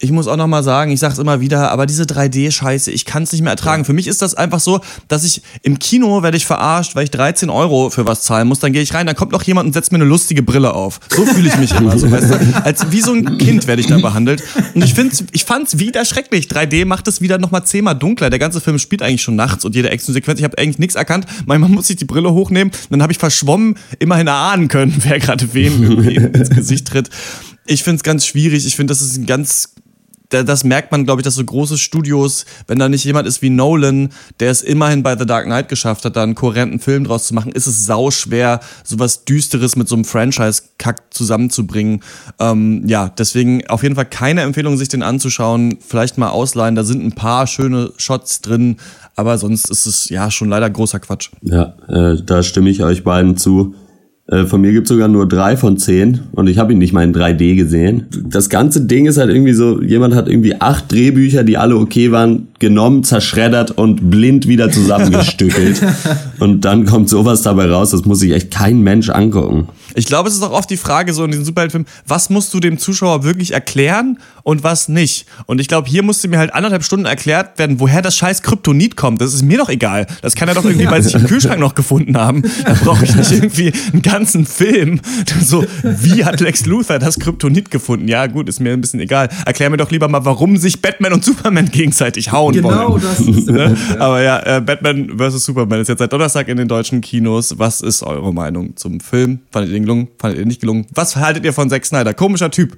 ich 0.00 0.12
muss 0.12 0.28
auch 0.28 0.36
noch 0.36 0.46
mal 0.46 0.62
sagen, 0.62 0.92
ich 0.92 1.00
sag's 1.00 1.18
immer 1.18 1.40
wieder, 1.40 1.72
aber 1.72 1.84
diese 1.84 2.04
3D-Scheiße, 2.04 2.90
ich 2.90 3.04
kann's 3.04 3.32
nicht 3.32 3.42
mehr 3.42 3.50
ertragen. 3.50 3.84
Für 3.84 3.92
mich 3.92 4.06
ist 4.06 4.22
das 4.22 4.34
einfach 4.36 4.60
so, 4.60 4.80
dass 5.08 5.24
ich 5.24 5.42
im 5.62 5.80
Kino 5.80 6.22
werde 6.22 6.36
ich 6.36 6.46
verarscht, 6.46 6.94
weil 6.94 7.02
ich 7.02 7.10
13 7.10 7.50
Euro 7.50 7.90
für 7.90 8.06
was 8.06 8.22
zahlen 8.22 8.46
muss. 8.46 8.60
Dann 8.60 8.72
gehe 8.72 8.80
ich 8.80 8.94
rein, 8.94 9.06
dann 9.06 9.16
kommt 9.16 9.32
noch 9.32 9.42
jemand 9.42 9.66
und 9.66 9.72
setzt 9.72 9.90
mir 9.90 9.96
eine 9.96 10.04
lustige 10.04 10.44
Brille 10.44 10.72
auf. 10.72 11.00
So 11.10 11.26
fühle 11.26 11.48
ich 11.48 11.56
mich 11.56 11.72
immer. 11.76 11.98
So, 11.98 12.10
weißt 12.12 12.30
du? 12.30 12.64
Als 12.64 12.92
wie 12.92 13.00
so 13.00 13.12
ein 13.12 13.38
Kind 13.38 13.66
werde 13.66 13.82
ich 13.82 13.88
da 13.88 13.98
behandelt. 13.98 14.44
Und 14.72 14.84
ich 14.84 14.94
find's, 14.94 15.24
ich 15.32 15.44
fand's 15.44 15.80
wieder 15.80 16.04
schrecklich. 16.04 16.46
3D 16.46 16.84
macht 16.84 17.08
es 17.08 17.20
wieder 17.20 17.38
noch 17.38 17.50
mal 17.50 17.64
zehnmal 17.64 17.96
dunkler. 17.96 18.30
Der 18.30 18.38
ganze 18.38 18.60
Film 18.60 18.78
spielt 18.78 19.02
eigentlich 19.02 19.22
schon 19.22 19.34
nachts 19.34 19.64
und 19.64 19.74
jede 19.74 19.90
Actionsequenz. 19.90 20.38
Ich 20.38 20.44
habe 20.44 20.58
eigentlich 20.58 20.78
nichts 20.78 20.94
erkannt. 20.94 21.26
Manchmal 21.46 21.70
muss 21.70 21.90
ich 21.90 21.96
die 21.96 22.04
Brille 22.04 22.32
hochnehmen. 22.32 22.72
Dann 22.90 23.02
habe 23.02 23.10
ich 23.10 23.18
verschwommen 23.18 23.76
immerhin 23.98 24.28
erahnen 24.28 24.68
können, 24.68 24.94
wer 25.02 25.18
gerade 25.18 25.52
wem 25.54 26.08
ins 26.08 26.50
Gesicht 26.50 26.86
tritt. 26.86 27.10
Ich 27.66 27.82
find's 27.82 28.04
ganz 28.04 28.24
schwierig. 28.24 28.64
Ich 28.64 28.76
finde, 28.76 28.92
das 28.92 29.02
ist 29.02 29.18
ein 29.18 29.26
ganz 29.26 29.74
das 30.30 30.64
merkt 30.64 30.92
man, 30.92 31.04
glaube 31.04 31.20
ich, 31.20 31.24
dass 31.24 31.34
so 31.34 31.44
große 31.44 31.78
Studios, 31.78 32.44
wenn 32.66 32.78
da 32.78 32.88
nicht 32.88 33.04
jemand 33.04 33.26
ist 33.26 33.40
wie 33.40 33.50
Nolan, 33.50 34.10
der 34.40 34.50
es 34.50 34.62
immerhin 34.62 35.02
bei 35.02 35.16
The 35.16 35.24
Dark 35.24 35.46
Knight 35.46 35.68
geschafft 35.68 36.04
hat, 36.04 36.16
da 36.16 36.22
einen 36.22 36.34
kohärenten 36.34 36.80
Film 36.80 37.04
draus 37.04 37.26
zu 37.26 37.34
machen, 37.34 37.52
ist 37.52 37.66
es 37.66 37.86
sau 37.86 38.10
schwer, 38.10 38.60
sowas 38.84 39.24
Düsteres 39.24 39.76
mit 39.76 39.88
so 39.88 39.94
einem 39.94 40.04
Franchise-Kack 40.04 41.14
zusammenzubringen. 41.14 42.02
Ähm, 42.38 42.82
ja, 42.86 43.08
deswegen 43.08 43.66
auf 43.68 43.82
jeden 43.82 43.94
Fall 43.94 44.06
keine 44.06 44.42
Empfehlung, 44.42 44.76
sich 44.76 44.88
den 44.88 45.02
anzuschauen. 45.02 45.78
Vielleicht 45.80 46.18
mal 46.18 46.28
ausleihen, 46.28 46.74
da 46.74 46.84
sind 46.84 47.04
ein 47.04 47.12
paar 47.12 47.46
schöne 47.46 47.92
Shots 47.96 48.42
drin, 48.42 48.76
aber 49.16 49.38
sonst 49.38 49.70
ist 49.70 49.86
es 49.86 50.08
ja 50.10 50.30
schon 50.30 50.48
leider 50.48 50.68
großer 50.68 51.00
Quatsch. 51.00 51.30
Ja, 51.40 51.74
äh, 51.88 52.22
da 52.22 52.42
stimme 52.42 52.70
ich 52.70 52.82
euch 52.82 53.02
beiden 53.02 53.36
zu. 53.36 53.74
Äh, 54.30 54.44
von 54.44 54.60
mir 54.60 54.72
gibt's 54.72 54.90
sogar 54.90 55.08
nur 55.08 55.26
drei 55.26 55.56
von 55.56 55.78
zehn 55.78 56.20
und 56.32 56.48
ich 56.48 56.58
habe 56.58 56.72
ihn 56.72 56.78
nicht 56.78 56.92
mal 56.92 57.02
in 57.02 57.14
3D 57.14 57.56
gesehen. 57.56 58.06
Das 58.24 58.50
ganze 58.50 58.82
Ding 58.82 59.06
ist 59.06 59.16
halt 59.16 59.30
irgendwie 59.30 59.54
so, 59.54 59.80
jemand 59.80 60.14
hat 60.14 60.28
irgendwie 60.28 60.60
acht 60.60 60.92
Drehbücher, 60.92 61.44
die 61.44 61.56
alle 61.56 61.76
okay 61.76 62.12
waren, 62.12 62.48
genommen, 62.58 63.04
zerschreddert 63.04 63.70
und 63.70 64.10
blind 64.10 64.46
wieder 64.46 64.70
zusammengestückelt. 64.70 65.80
und 66.40 66.66
dann 66.66 66.84
kommt 66.84 67.08
sowas 67.08 67.40
dabei 67.40 67.70
raus, 67.70 67.90
das 67.90 68.04
muss 68.04 68.20
sich 68.20 68.32
echt 68.32 68.50
kein 68.50 68.82
Mensch 68.82 69.08
angucken. 69.08 69.68
Ich 69.94 70.06
glaube, 70.06 70.28
es 70.28 70.34
ist 70.34 70.42
auch 70.42 70.52
oft 70.52 70.70
die 70.70 70.76
Frage 70.76 71.12
so 71.14 71.24
in 71.24 71.30
diesen 71.30 71.44
Superheldenfilmen, 71.44 71.88
was 72.06 72.30
musst 72.30 72.52
du 72.54 72.60
dem 72.60 72.78
Zuschauer 72.78 73.24
wirklich 73.24 73.52
erklären 73.52 74.18
und 74.42 74.62
was 74.62 74.88
nicht? 74.88 75.26
Und 75.46 75.60
ich 75.60 75.68
glaube, 75.68 75.88
hier 75.88 76.02
musste 76.02 76.28
mir 76.28 76.38
halt 76.38 76.54
anderthalb 76.54 76.84
Stunden 76.84 77.06
erklärt 77.06 77.58
werden, 77.58 77.80
woher 77.80 78.02
das 78.02 78.16
scheiß 78.16 78.42
Kryptonit 78.42 78.96
kommt. 78.96 79.20
Das 79.20 79.34
ist 79.34 79.42
mir 79.42 79.58
doch 79.58 79.68
egal. 79.68 80.06
Das 80.22 80.34
kann 80.34 80.48
er 80.48 80.54
doch 80.54 80.64
irgendwie 80.64 80.86
bei 80.86 81.00
sich 81.00 81.14
im 81.14 81.24
Kühlschrank 81.26 81.60
noch 81.60 81.74
gefunden 81.74 82.16
haben. 82.16 82.42
Da 82.64 82.74
brauche 82.74 83.04
ich 83.04 83.14
nicht 83.14 83.32
irgendwie 83.32 83.72
einen 83.92 84.02
ganzen 84.02 84.46
Film. 84.46 85.00
So, 85.42 85.64
wie 85.82 86.24
hat 86.24 86.40
Lex 86.40 86.66
Luthor 86.66 86.98
das 86.98 87.18
Kryptonit 87.18 87.70
gefunden? 87.70 88.08
Ja, 88.08 88.26
gut, 88.26 88.48
ist 88.48 88.60
mir 88.60 88.72
ein 88.72 88.80
bisschen 88.80 89.00
egal. 89.00 89.28
Erklär 89.46 89.70
mir 89.70 89.76
doch 89.76 89.90
lieber 89.90 90.08
mal, 90.08 90.24
warum 90.24 90.56
sich 90.56 90.80
Batman 90.82 91.12
und 91.12 91.24
Superman 91.24 91.68
gegenseitig 91.70 92.32
hauen 92.32 92.54
Genau, 92.54 92.92
wollen. 92.92 93.02
das 93.02 93.20
ist 93.26 93.48
Ne? 93.48 93.76
Aber 93.98 94.22
ja, 94.22 94.56
äh, 94.56 94.60
Batman 94.60 95.18
vs. 95.18 95.44
Superman 95.44 95.80
ist 95.80 95.88
jetzt 95.88 95.98
seit 96.00 96.12
Donnerstag 96.12 96.48
in 96.48 96.56
den 96.56 96.68
deutschen 96.68 97.00
Kinos. 97.00 97.58
Was 97.58 97.80
ist 97.80 98.02
eure 98.02 98.32
Meinung 98.34 98.76
zum 98.76 99.00
Film? 99.00 99.40
Fandet 99.50 99.72
ihr 99.72 99.77
den 99.78 99.84
gelungen? 99.84 100.08
Fandet 100.18 100.38
ihr 100.40 100.46
nicht 100.46 100.60
gelungen? 100.60 100.86
Was 100.94 101.14
haltet 101.16 101.44
ihr 101.44 101.52
von 101.52 101.70
Zack 101.70 101.84
Snyder? 101.86 102.12
Komischer 102.14 102.50
Typ. 102.50 102.76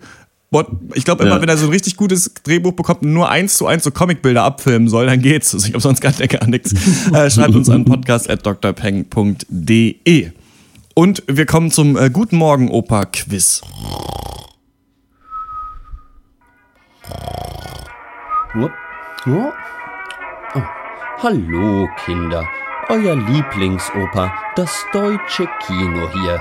Ich 0.95 1.05
glaube 1.05 1.23
immer, 1.23 1.37
Ja. 1.37 1.43
wenn 1.43 1.49
er 1.49 1.57
so 1.57 1.67
ein 1.67 1.71
richtig 1.71 1.97
gutes 1.97 2.35
Drehbuch 2.43 2.73
bekommt 2.73 3.03
und 3.03 3.13
nur 3.13 3.29
eins 3.31 3.55
zu 3.55 3.69
eins 3.69 3.85
so 3.85 3.93
Comicbilder 3.93 4.43
abfilmen 4.43 4.89
soll, 4.89 5.07
dann 5.07 5.23
geht's. 5.23 5.55
Also 5.55 5.65
ich 5.67 5.71
glaube 5.73 5.83
sonst 5.83 6.01
gar, 6.01 6.11
gar 6.13 6.47
nichts. 6.49 6.75
Äh, 7.15 7.31
schreibt 7.31 7.55
uns 7.55 7.69
an 7.71 7.85
podcast.drpeng.de. 7.85 10.31
Und 10.95 11.23
wir 11.29 11.47
kommen 11.47 11.71
zum 11.71 11.97
äh, 11.97 12.11
Guten 12.11 12.37
Morgen 12.37 12.69
Opa 12.69 13.05
Quiz. 13.07 13.61
Hup. 18.55 18.71
Oh. 19.27 19.53
Hallo 21.23 21.87
Kinder, 22.05 22.45
euer 22.89 23.15
Lieblingsoper, 23.15 24.33
das 24.57 24.85
deutsche 24.93 25.47
Kino 25.67 26.09
hier. 26.13 26.41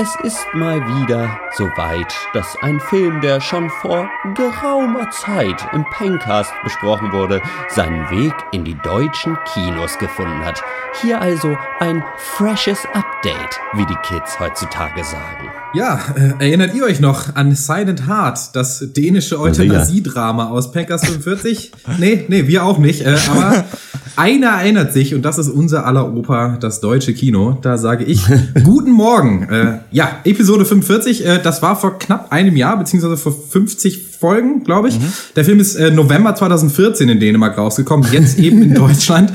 Es 0.00 0.14
ist 0.22 0.46
mal 0.54 0.80
wieder 0.80 1.40
soweit, 1.56 2.14
dass 2.32 2.54
ein 2.62 2.78
Film, 2.78 3.20
der 3.20 3.40
schon 3.40 3.68
vor 3.68 4.08
geraumer 4.36 5.10
Zeit 5.10 5.60
im 5.72 5.84
Pencast 5.90 6.52
besprochen 6.62 7.10
wurde, 7.10 7.42
seinen 7.68 8.08
Weg 8.08 8.32
in 8.52 8.64
die 8.64 8.76
deutschen 8.84 9.36
Kinos 9.52 9.98
gefunden 9.98 10.44
hat. 10.44 10.62
Hier 11.02 11.20
also 11.20 11.56
ein 11.80 12.04
freshes 12.16 12.78
Update, 12.94 13.58
wie 13.74 13.86
die 13.86 13.96
Kids 14.04 14.38
heutzutage 14.38 15.02
sagen. 15.02 15.50
Ja, 15.74 15.98
äh, 16.14 16.44
erinnert 16.44 16.76
ihr 16.76 16.84
euch 16.84 17.00
noch 17.00 17.34
an 17.34 17.56
Silent 17.56 18.06
Heart, 18.06 18.54
das 18.54 18.92
dänische 18.92 19.40
Euthanasiedrama 19.40 20.46
aus 20.46 20.70
Pankers 20.70 21.06
45? 21.06 21.72
nee, 21.98 22.24
nee, 22.28 22.46
wir 22.46 22.62
auch 22.62 22.78
nicht. 22.78 23.00
Äh, 23.00 23.16
aber 23.28 23.64
einer 24.18 24.48
erinnert 24.48 24.92
sich 24.92 25.14
und 25.14 25.22
das 25.22 25.38
ist 25.38 25.48
unser 25.48 25.86
aller 25.86 26.12
Opa, 26.12 26.58
das 26.60 26.80
deutsche 26.80 27.14
Kino. 27.14 27.56
Da 27.62 27.78
sage 27.78 28.04
ich 28.04 28.26
Guten 28.64 28.90
Morgen. 28.90 29.44
Äh, 29.44 29.78
ja, 29.92 30.18
Episode 30.24 30.64
45, 30.64 31.24
äh, 31.24 31.40
das 31.42 31.62
war 31.62 31.76
vor 31.76 31.98
knapp 31.98 32.32
einem 32.32 32.56
Jahr, 32.56 32.76
beziehungsweise 32.76 33.16
vor 33.16 33.32
50 33.32 34.17
Folgen, 34.18 34.64
glaube 34.64 34.88
ich. 34.88 34.98
Der 35.36 35.44
Film 35.44 35.60
ist 35.60 35.76
äh, 35.76 35.92
November 35.92 36.34
2014 36.34 37.08
in 37.08 37.20
Dänemark 37.20 37.56
rausgekommen, 37.56 38.04
jetzt 38.10 38.36
eben 38.40 38.62
in 38.62 38.74
Deutschland 38.74 39.32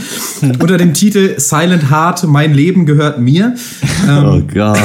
unter 0.59 0.77
dem 0.77 0.93
Titel 0.93 1.35
Silent 1.39 1.89
Heart, 1.89 2.25
mein 2.27 2.53
Leben 2.53 2.85
gehört 2.85 3.17
mir. 3.17 3.55
Ähm, 4.05 4.25
Oh 4.25 4.41
Gott. 4.53 4.77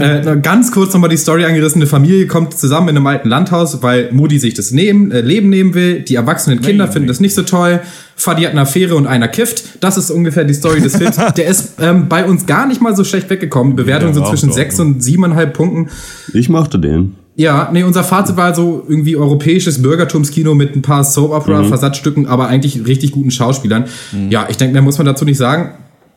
äh, 0.00 0.36
ganz 0.42 0.72
kurz 0.72 0.92
nochmal 0.92 1.08
die 1.10 1.16
Story 1.16 1.44
angerissen. 1.44 1.80
Eine 1.80 1.86
Familie 1.88 2.26
kommt 2.26 2.58
zusammen 2.58 2.88
in 2.88 2.96
einem 2.96 3.06
alten 3.06 3.28
Landhaus, 3.28 3.80
weil 3.82 4.10
Mutti 4.10 4.40
sich 4.40 4.54
das 4.54 4.72
nehmen, 4.72 5.12
äh, 5.12 5.20
Leben 5.20 5.50
nehmen 5.50 5.74
will. 5.74 6.00
Die 6.00 6.16
erwachsenen 6.16 6.60
Kinder 6.60 6.88
finden 6.88 7.06
das 7.06 7.20
nicht 7.20 7.34
so 7.34 7.42
toll. 7.42 7.78
Vati 8.16 8.42
hat 8.42 8.50
eine 8.52 8.62
Affäre 8.62 8.96
und 8.96 9.06
einer 9.06 9.28
kifft. 9.28 9.82
Das 9.84 9.96
ist 9.96 10.10
ungefähr 10.10 10.44
die 10.44 10.54
Story 10.54 10.80
des 10.80 10.96
Films. 10.96 11.16
Der 11.36 11.46
ist 11.46 11.74
ähm, 11.80 12.08
bei 12.08 12.24
uns 12.24 12.46
gar 12.46 12.66
nicht 12.66 12.80
mal 12.80 12.96
so 12.96 13.04
schlecht 13.04 13.30
weggekommen. 13.30 13.76
Bewertungen 13.76 14.14
sind 14.14 14.24
auch 14.24 14.30
zwischen 14.30 14.52
sechs 14.52 14.80
und 14.80 15.02
siebeneinhalb 15.02 15.54
Punkten. 15.54 15.90
Ich 16.32 16.48
mochte 16.48 16.78
den. 16.80 17.14
Ja, 17.34 17.70
nee, 17.72 17.82
unser 17.82 18.04
Fazit 18.04 18.36
war 18.36 18.54
so 18.54 18.84
irgendwie 18.86 19.16
europäisches 19.16 19.80
Bürgertumskino 19.82 20.54
mit 20.54 20.76
ein 20.76 20.82
paar 20.82 21.02
Soap-Opera-Versatzstücken, 21.02 22.26
aber 22.26 22.48
eigentlich 22.48 22.86
richtig 22.86 23.12
guten 23.12 23.30
Schauspielern. 23.30 23.86
Ja, 24.28 24.46
ich 24.50 24.58
denke, 24.58 24.74
mehr 24.74 24.82
muss 24.82 24.98
man 24.98 25.06
dazu 25.06 25.24
nicht 25.24 25.38
sagen. 25.38 25.70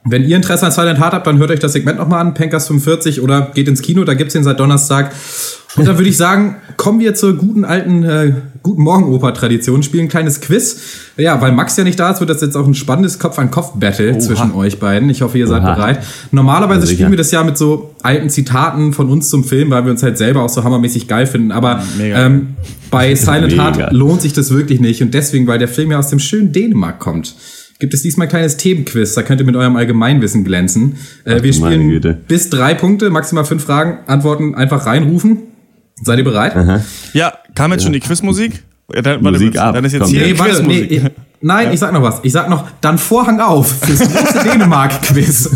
Wenn 0.03 0.23
ihr 0.27 0.35
Interesse 0.35 0.65
an 0.65 0.71
Silent 0.71 0.99
Heart 0.99 1.13
habt, 1.13 1.27
dann 1.27 1.39
hört 1.39 1.49
euch 1.49 1.59
das 1.59 1.73
Segment 1.73 1.97
nochmal 1.97 2.19
an, 2.21 2.33
Pankers 2.35 2.67
45 2.67 3.21
oder 3.21 3.51
geht 3.55 3.67
ins 3.67 3.81
Kino, 3.81 4.03
da 4.03 4.13
gibt's 4.13 4.33
den 4.33 4.43
seit 4.43 4.59
Donnerstag. 4.59 5.11
Und 5.77 5.87
dann 5.87 5.97
würde 5.97 6.09
ich 6.09 6.17
sagen, 6.17 6.55
kommen 6.77 6.99
wir 6.99 7.15
zur 7.15 7.37
guten 7.37 7.65
alten 7.65 8.03
äh, 8.03 8.33
Guten 8.65 8.81
Morgen 8.81 9.13
Oper-Tradition, 9.13 9.83
spielen 9.83 10.05
ein 10.05 10.09
kleines 10.09 10.41
Quiz. 10.41 10.81
Ja, 11.17 11.39
weil 11.39 11.51
Max 11.51 11.77
ja 11.77 11.83
nicht 11.83 11.99
da 11.99 12.09
ist, 12.09 12.19
wird 12.19 12.31
das 12.31 12.41
jetzt 12.41 12.57
auch 12.57 12.65
ein 12.65 12.73
spannendes 12.73 13.19
Kopf-an-Kopf-Battle 13.19 14.17
zwischen 14.17 14.53
euch 14.53 14.79
beiden. 14.79 15.07
Ich 15.11 15.21
hoffe, 15.21 15.37
ihr 15.37 15.45
seid 15.45 15.61
Oha. 15.61 15.75
bereit. 15.75 15.99
Normalerweise 16.31 16.81
sicher. 16.81 16.95
spielen 16.95 17.11
wir 17.11 17.17
das 17.19 17.29
ja 17.29 17.43
mit 17.43 17.59
so 17.59 17.93
alten 18.01 18.27
Zitaten 18.31 18.91
von 18.91 19.07
uns 19.07 19.29
zum 19.29 19.43
Film, 19.43 19.69
weil 19.69 19.85
wir 19.85 19.91
uns 19.91 20.01
halt 20.01 20.17
selber 20.17 20.41
auch 20.41 20.49
so 20.49 20.63
hammermäßig 20.63 21.07
geil 21.07 21.27
finden. 21.27 21.51
Aber 21.51 21.83
ähm, 22.01 22.55
bei 22.89 23.13
Silent 23.15 23.51
Mega. 23.51 23.77
Heart 23.77 23.93
lohnt 23.93 24.23
sich 24.23 24.33
das 24.33 24.49
wirklich 24.49 24.79
nicht. 24.79 25.03
Und 25.03 25.13
deswegen, 25.13 25.45
weil 25.45 25.59
der 25.59 25.67
Film 25.67 25.91
ja 25.91 25.99
aus 25.99 26.09
dem 26.09 26.17
schönen 26.17 26.51
Dänemark 26.51 26.97
kommt, 26.97 27.35
gibt 27.77 27.93
es 27.93 28.01
diesmal 28.01 28.25
ein 28.25 28.29
kleines 28.31 28.57
Themenquiz. 28.57 29.13
Da 29.13 29.21
könnt 29.21 29.41
ihr 29.41 29.45
mit 29.45 29.55
eurem 29.55 29.75
Allgemeinwissen 29.75 30.43
glänzen. 30.43 30.95
Äh, 31.23 31.43
wir 31.43 31.51
du 31.51 31.59
meine 31.59 31.75
spielen 31.75 32.17
bis 32.27 32.49
drei 32.49 32.73
Punkte, 32.73 33.11
maximal 33.11 33.45
fünf 33.45 33.63
Fragen, 33.63 33.99
Antworten 34.07 34.55
einfach 34.55 34.87
reinrufen. 34.87 35.43
Seid 36.01 36.17
ihr 36.19 36.23
bereit? 36.23 36.83
Ja, 37.13 37.33
Kam 37.55 37.71
jetzt 37.71 37.83
schon 37.83 37.93
die 37.93 37.99
Quizmusik? 38.01 38.63
Ja, 38.93 39.01
dann, 39.01 39.23
warte 39.23 39.39
Musik 39.39 39.57
ab, 39.57 39.73
Dann 39.73 39.85
ist 39.85 39.93
jetzt 39.93 40.03
komm. 40.03 40.11
hier 40.11 40.27
Nee, 40.27 40.37
warte, 40.37 40.61
nee, 40.63 40.79
ich, 40.81 41.01
nein, 41.41 41.71
ich 41.73 41.79
sag 41.79 41.91
noch 41.93 42.03
was. 42.03 42.19
Ich 42.23 42.33
sag 42.33 42.49
noch, 42.49 42.67
dann 42.81 42.97
Vorhang 42.97 43.39
auf 43.39 43.67
fürs 43.81 43.99
große 43.99 44.43
Dänemark-Quiz. 44.43 45.49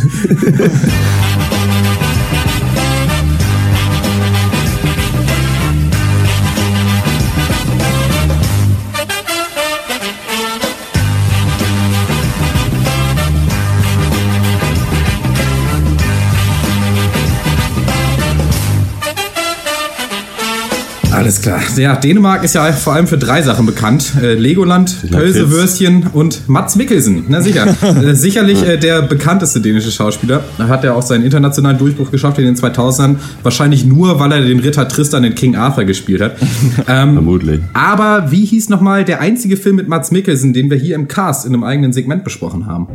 Alles 21.20 21.42
klar. 21.42 21.60
Ja, 21.76 21.98
Dänemark 21.98 22.46
ist 22.46 22.56
ja 22.56 22.72
vor 22.72 22.94
allem 22.94 23.06
für 23.06 23.18
drei 23.18 23.42
Sachen 23.42 23.66
bekannt. 23.66 24.14
Äh, 24.22 24.36
Legoland, 24.36 24.96
Pölsewürstchen 25.12 26.08
und 26.14 26.48
Mats 26.48 26.78
Mikkelsen. 26.78 27.26
Na 27.28 27.42
sicher. 27.42 27.68
äh, 27.84 28.16
sicherlich 28.16 28.66
äh, 28.66 28.78
der 28.78 29.02
bekannteste 29.02 29.60
dänische 29.60 29.92
Schauspieler. 29.92 30.46
Da 30.58 30.70
hat 30.70 30.86
er 30.86 30.96
auch 30.96 31.02
seinen 31.02 31.26
internationalen 31.26 31.78
Durchbruch 31.78 32.10
geschafft 32.10 32.40
in 32.40 32.46
den 32.46 32.56
2000ern. 32.56 33.18
Wahrscheinlich 33.44 33.84
nur, 33.84 34.18
weil 34.22 34.32
er 34.32 34.42
den 34.42 34.60
Ritter 34.60 34.88
Tristan 34.88 35.26
in 35.26 35.36
King 35.36 35.58
Arthur 35.58 35.84
gespielt 35.84 36.22
hat. 36.22 36.38
ähm, 36.88 37.14
Vermutlich. 37.16 37.60
aber 37.74 38.32
wie 38.32 38.46
hieß 38.46 38.70
nochmal 38.70 39.04
der 39.04 39.20
einzige 39.20 39.58
Film 39.58 39.76
mit 39.76 39.90
Mats 39.90 40.12
Mikkelsen, 40.12 40.54
den 40.54 40.70
wir 40.70 40.78
hier 40.78 40.96
im 40.96 41.10
Cast 41.10 41.46
in 41.46 41.54
einem 41.54 41.66
eigenen 41.66 41.92
Segment 41.92 42.24
besprochen 42.24 42.66
haben? 42.66 42.88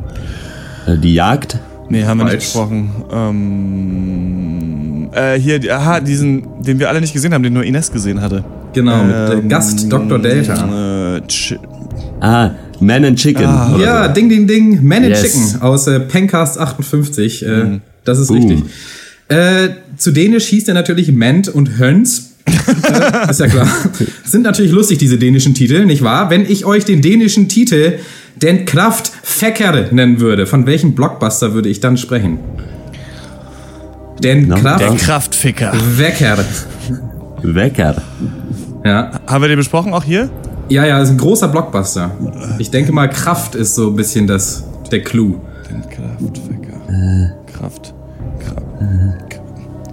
Äh, 0.87 0.97
Die 0.97 1.13
Jagd? 1.13 1.59
Nee, 1.91 2.05
haben 2.05 2.17
wir 2.19 2.25
nicht 2.25 2.33
Falsch. 2.33 2.45
besprochen. 2.47 2.91
Ähm, 3.13 4.84
äh, 5.15 5.39
hier, 5.41 5.61
aha, 5.75 6.01
diesen, 6.01 6.63
den 6.63 6.79
wir 6.79 6.89
alle 6.89 7.01
nicht 7.01 7.13
gesehen 7.13 7.33
haben, 7.35 7.43
den 7.43 7.53
nur 7.53 7.65
Ines 7.65 7.91
gesehen 7.93 8.21
hatte. 8.21 8.45
Genau, 8.73 9.05
mit 9.05 9.15
äh, 9.15 9.33
Ähm, 9.35 9.49
Gast 9.49 9.91
Dr. 9.93 10.19
Delta. 10.19 11.17
Äh, 11.17 11.23
Ah, 12.21 12.51
Man 12.81 13.05
and 13.05 13.19
Chicken. 13.19 13.45
Ah. 13.45 13.77
Ja, 13.79 14.07
so. 14.09 14.13
Ding, 14.15 14.29
Ding, 14.29 14.47
Ding, 14.47 14.83
Man 14.87 15.05
and 15.05 15.09
Yes. 15.09 15.23
Chicken 15.23 15.63
aus 15.63 15.87
äh, 15.87 16.01
Pencast 16.01 16.59
58. 16.59 17.43
Äh, 17.45 17.49
Mhm. 17.49 17.81
Das 18.05 18.19
ist 18.19 18.29
Boom. 18.29 18.37
richtig. 18.39 18.63
Äh, 19.29 19.69
zu 19.97 20.11
Dänisch 20.13 20.45
hieß 20.47 20.65
der 20.65 20.75
natürlich 20.75 21.11
Ment 21.13 21.49
und 21.49 21.79
Höns. 21.79 22.33
äh, 22.47 23.31
ist 23.31 23.41
ja 23.41 23.47
klar. 23.47 23.67
Sind 24.25 24.43
natürlich 24.43 24.73
lustig, 24.73 24.99
diese 24.99 25.17
dänischen 25.17 25.55
Titel, 25.55 25.87
nicht 25.87 26.03
wahr? 26.03 26.29
Wenn 26.29 26.43
ich 26.45 26.65
euch 26.67 26.85
den 26.85 27.01
dänischen 27.01 27.49
Titel 27.49 27.95
Den 28.37 28.65
Kraft 28.67 29.11
Fecker 29.23 29.87
nennen 29.93 30.21
würde, 30.21 30.47
von 30.47 30.67
welchem 30.67 30.95
Blockbuster 30.95 31.55
würde 31.55 31.69
ich 31.71 31.81
dann 31.81 31.97
sprechen? 31.97 32.39
Den 34.23 34.49
der 34.49 34.59
Kraft 34.59 34.99
Kraftficker. 34.99 35.73
Wecker. 35.97 36.39
Wecker. 37.43 37.97
Ja. 38.85 39.11
Haben 39.27 39.43
wir 39.43 39.49
den 39.49 39.59
besprochen 39.59 39.93
auch 39.93 40.05
hier? 40.05 40.31
ja, 40.69 40.85
ja, 40.87 41.01
ist 41.01 41.11
ein 41.11 41.19
großer 41.19 41.49
Blockbuster. 41.49 42.11
Ich 42.59 42.71
denke 42.71 42.93
mal, 42.93 43.09
Kraft 43.09 43.55
ist 43.55 43.75
so 43.75 43.89
ein 43.89 43.97
bisschen 43.97 44.27
das, 44.27 44.65
der 44.91 45.03
Clou. 45.03 45.41
Den 45.71 45.83
Kraftficker. 45.83 47.35
Kraft. 47.47 47.95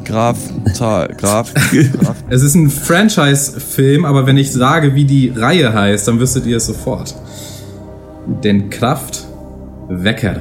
Graf. 0.05 0.37
Zahl. 0.73 1.07
Graf. 1.17 1.53
Graf. 1.53 2.15
Es 2.29 2.41
ist 2.41 2.55
ein 2.55 2.69
Franchise-Film, 2.69 4.03
aber 4.03 4.25
wenn 4.25 4.37
ich 4.37 4.51
sage, 4.51 4.93
wie 4.95 5.05
die 5.05 5.29
Reihe 5.29 5.73
heißt, 5.73 6.07
dann 6.07 6.19
wüsstet 6.19 6.45
ihr 6.45 6.57
es 6.57 6.65
sofort. 6.65 7.15
Den 8.43 8.69
Kraft 8.69 9.25
Wecker. 9.87 10.35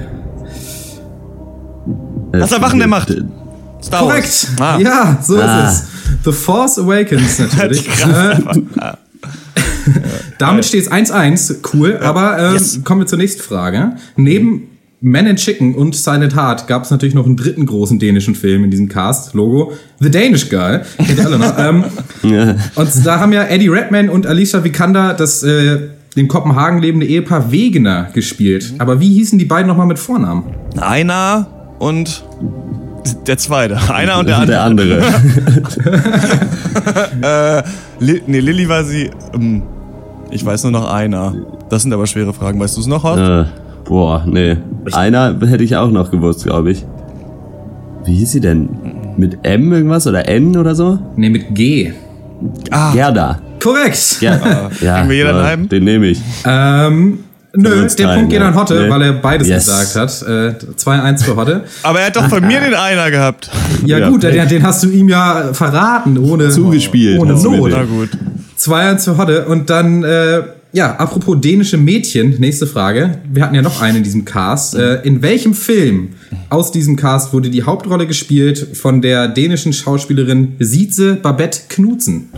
Was 2.33 2.53
er 2.53 2.63
Wachen 2.63 2.79
der 2.79 2.89
Macht. 2.89 3.15
Star 3.83 4.07
Wars. 4.07 4.49
Korrekt! 4.57 4.61
Ah. 4.61 4.79
Ja, 4.79 5.19
so 5.23 5.39
Ah. 5.41 5.69
ist 5.69 5.73
es. 5.83 5.85
The 6.25 6.33
Force 6.33 6.79
Awakens 6.79 7.39
natürlich. 7.39 7.87
Kraft. 7.89 8.57
Äh, 8.57 8.93
damit 10.39 10.65
steht 10.65 10.83
es 10.87 10.91
1-1, 10.91 11.57
cool. 11.75 11.99
Aber 12.03 12.39
ähm, 12.39 12.53
Yes. 12.55 12.81
kommen 12.85 13.01
wir 13.03 13.07
zur 13.07 13.19
nächsten 13.19 13.43
Frage. 13.43 13.93
Neben 14.17 14.65
Man 15.03 15.27
and 15.27 15.39
Chicken 15.39 15.75
und 15.75 15.97
Silent 15.97 16.37
Heart 16.37 16.67
gab 16.67 16.85
es 16.85 16.91
natürlich 16.91 17.15
noch 17.15 17.25
einen 17.25 17.37
dritten 17.37 17.65
großen 17.65 17.99
dänischen 17.99 18.35
Film 18.35 18.65
in 18.65 18.71
diesem 18.71 18.89
Cast. 18.91 19.33
Logo. 19.33 19.73
The 19.99 20.11
Danish 20.11 20.51
Girl. 20.51 20.85
Kennt 20.99 21.19
ihr 21.19 21.25
alle 21.27 21.39
noch. 21.39 21.55
ähm, 21.59 21.85
Ja. 22.23 22.57
und 22.75 23.07
da 23.07 23.19
haben 23.19 23.33
ja 23.33 23.45
Eddie 23.45 23.69
Redman 23.69 24.11
und 24.11 24.27
Alicia 24.27 24.63
Vikander 24.63 25.15
das 25.15 25.43
äh, 25.43 25.89
in 26.17 26.29
Kopenhagen 26.29 26.81
lebende 26.83 27.07
Ehepaar 27.07 27.51
Wegener 27.51 28.09
gespielt. 28.13 28.75
Aber 28.79 29.01
wie 29.01 29.09
hießen 29.15 29.39
die 29.39 29.45
beiden 29.47 29.69
nochmal 29.69 29.87
mit 29.87 29.99
Vornamen? 29.99 30.43
Einer 30.79 31.47
und 31.79 32.23
der 33.27 33.39
zweite. 33.39 33.79
Einer 33.93 34.19
und 34.19 34.29
der 34.29 34.47
Der 34.47 34.63
andere. 34.63 35.03
andere. 35.03 35.15
Äh, 37.23 37.63
Li 37.99 38.23
nee, 38.27 38.41
Lilly 38.41 38.69
war 38.69 38.85
sie. 38.85 39.11
Ähm, 39.35 39.63
ich 40.31 40.45
weiß 40.45 40.63
nur 40.65 40.73
noch 40.73 40.91
einer. 40.91 41.35
Das 41.69 41.83
sind 41.83 41.93
aber 41.93 42.07
schwere 42.07 42.33
Fragen. 42.33 42.59
Weißt 42.61 42.77
du 42.77 42.81
es 42.81 42.87
noch, 42.87 43.03
Horst? 43.03 43.21
äh, 43.21 43.45
boah, 43.85 44.25
nee. 44.27 44.57
Einer 44.93 45.37
hätte 45.47 45.65
ich 45.65 45.77
auch 45.77 45.91
noch 45.91 46.11
gewusst, 46.11 46.45
glaube 46.45 46.71
ich. 46.73 46.85
Wie 48.05 48.15
hieß 48.15 48.33
sie 48.33 48.41
denn? 48.41 48.69
Mit 49.17 49.39
M 49.43 49.73
irgendwas 49.73 50.07
oder 50.07 50.29
N 50.29 50.57
oder 50.57 50.75
so? 50.75 50.99
Ne, 51.17 51.31
mit 51.31 51.55
G. 51.55 51.93
Ah, 52.71 52.93
Gerda. 52.93 53.39
Korrekt. 53.63 54.19
Ja, 54.21 54.71
ja 54.81 54.97
Kriegen 54.97 55.09
wir 55.11 55.17
jeder 55.17 55.37
ja, 55.37 55.45
einen 55.45 55.69
den 55.69 55.85
nehme 55.85 56.07
ich. 56.07 56.21
Ähm, 56.47 57.19
nö, 57.57 57.87
teilen, 57.87 58.15
Punkt 58.19 58.31
geht 58.31 58.41
ja. 58.41 58.49
an 58.49 58.55
Hotte, 58.55 58.83
Nee. 58.85 58.91
weil 58.91 59.03
er 59.03 59.13
beides 59.15 59.49
Yes. 59.49 59.67
gesagt 59.67 59.97
hat. 59.97 60.29
Äh, 60.29 60.55
2-1 60.77 61.25
für 61.25 61.37
Hotte. 61.37 61.65
aber 61.83 62.01
er 62.01 62.07
hat 62.07 62.17
doch 62.17 62.29
von 62.29 62.47
mir 62.47 62.61
den 62.61 62.75
einer 62.75 63.11
gehabt. 63.11 63.51
Ja, 63.85 63.99
Ja. 63.99 64.09
gut, 64.09 64.23
den, 64.23 64.49
den 64.49 64.63
hast 64.63 64.83
du 64.83 64.89
ihm 64.91 65.09
ja 65.09 65.53
verraten, 65.53 66.19
ohne 66.19 66.49
Zugespielt 66.51 67.19
Ohne 67.19 67.33
Not. 67.35 67.45
den. 67.45 67.71
Na 67.79 67.85
gut. 67.85 68.11
2-1 68.59 69.05
für 69.05 69.17
Hotte. 69.17 69.47
Und 69.47 69.71
dann, 69.71 70.05
äh, 70.05 70.43
ja, 70.73 70.95
apropos 70.97 71.37
dänische 71.41 71.77
Mädchen, 71.79 72.37
nächste 72.39 72.67
Frage. 72.67 73.19
Wir 73.33 73.43
hatten 73.43 73.55
ja 73.57 73.63
noch 73.63 73.81
einen 73.83 73.99
in 73.99 74.03
diesem 74.05 74.25
Cast. 74.25 74.75
Äh, 74.77 75.01
in 75.03 75.21
welchem 75.23 75.55
Film 75.55 76.11
aus 76.49 76.71
diesem 76.71 76.95
Cast 76.97 77.33
wurde 77.33 77.51
die 77.51 77.65
Hauptrolle 77.65 78.07
gespielt 78.07 78.77
von 78.77 79.01
der 79.03 79.27
dänischen 79.29 79.73
Schauspielerin 79.73 80.55
Sietze 80.61 81.15
Babette 81.17 81.61
Knudsen? 81.69 82.29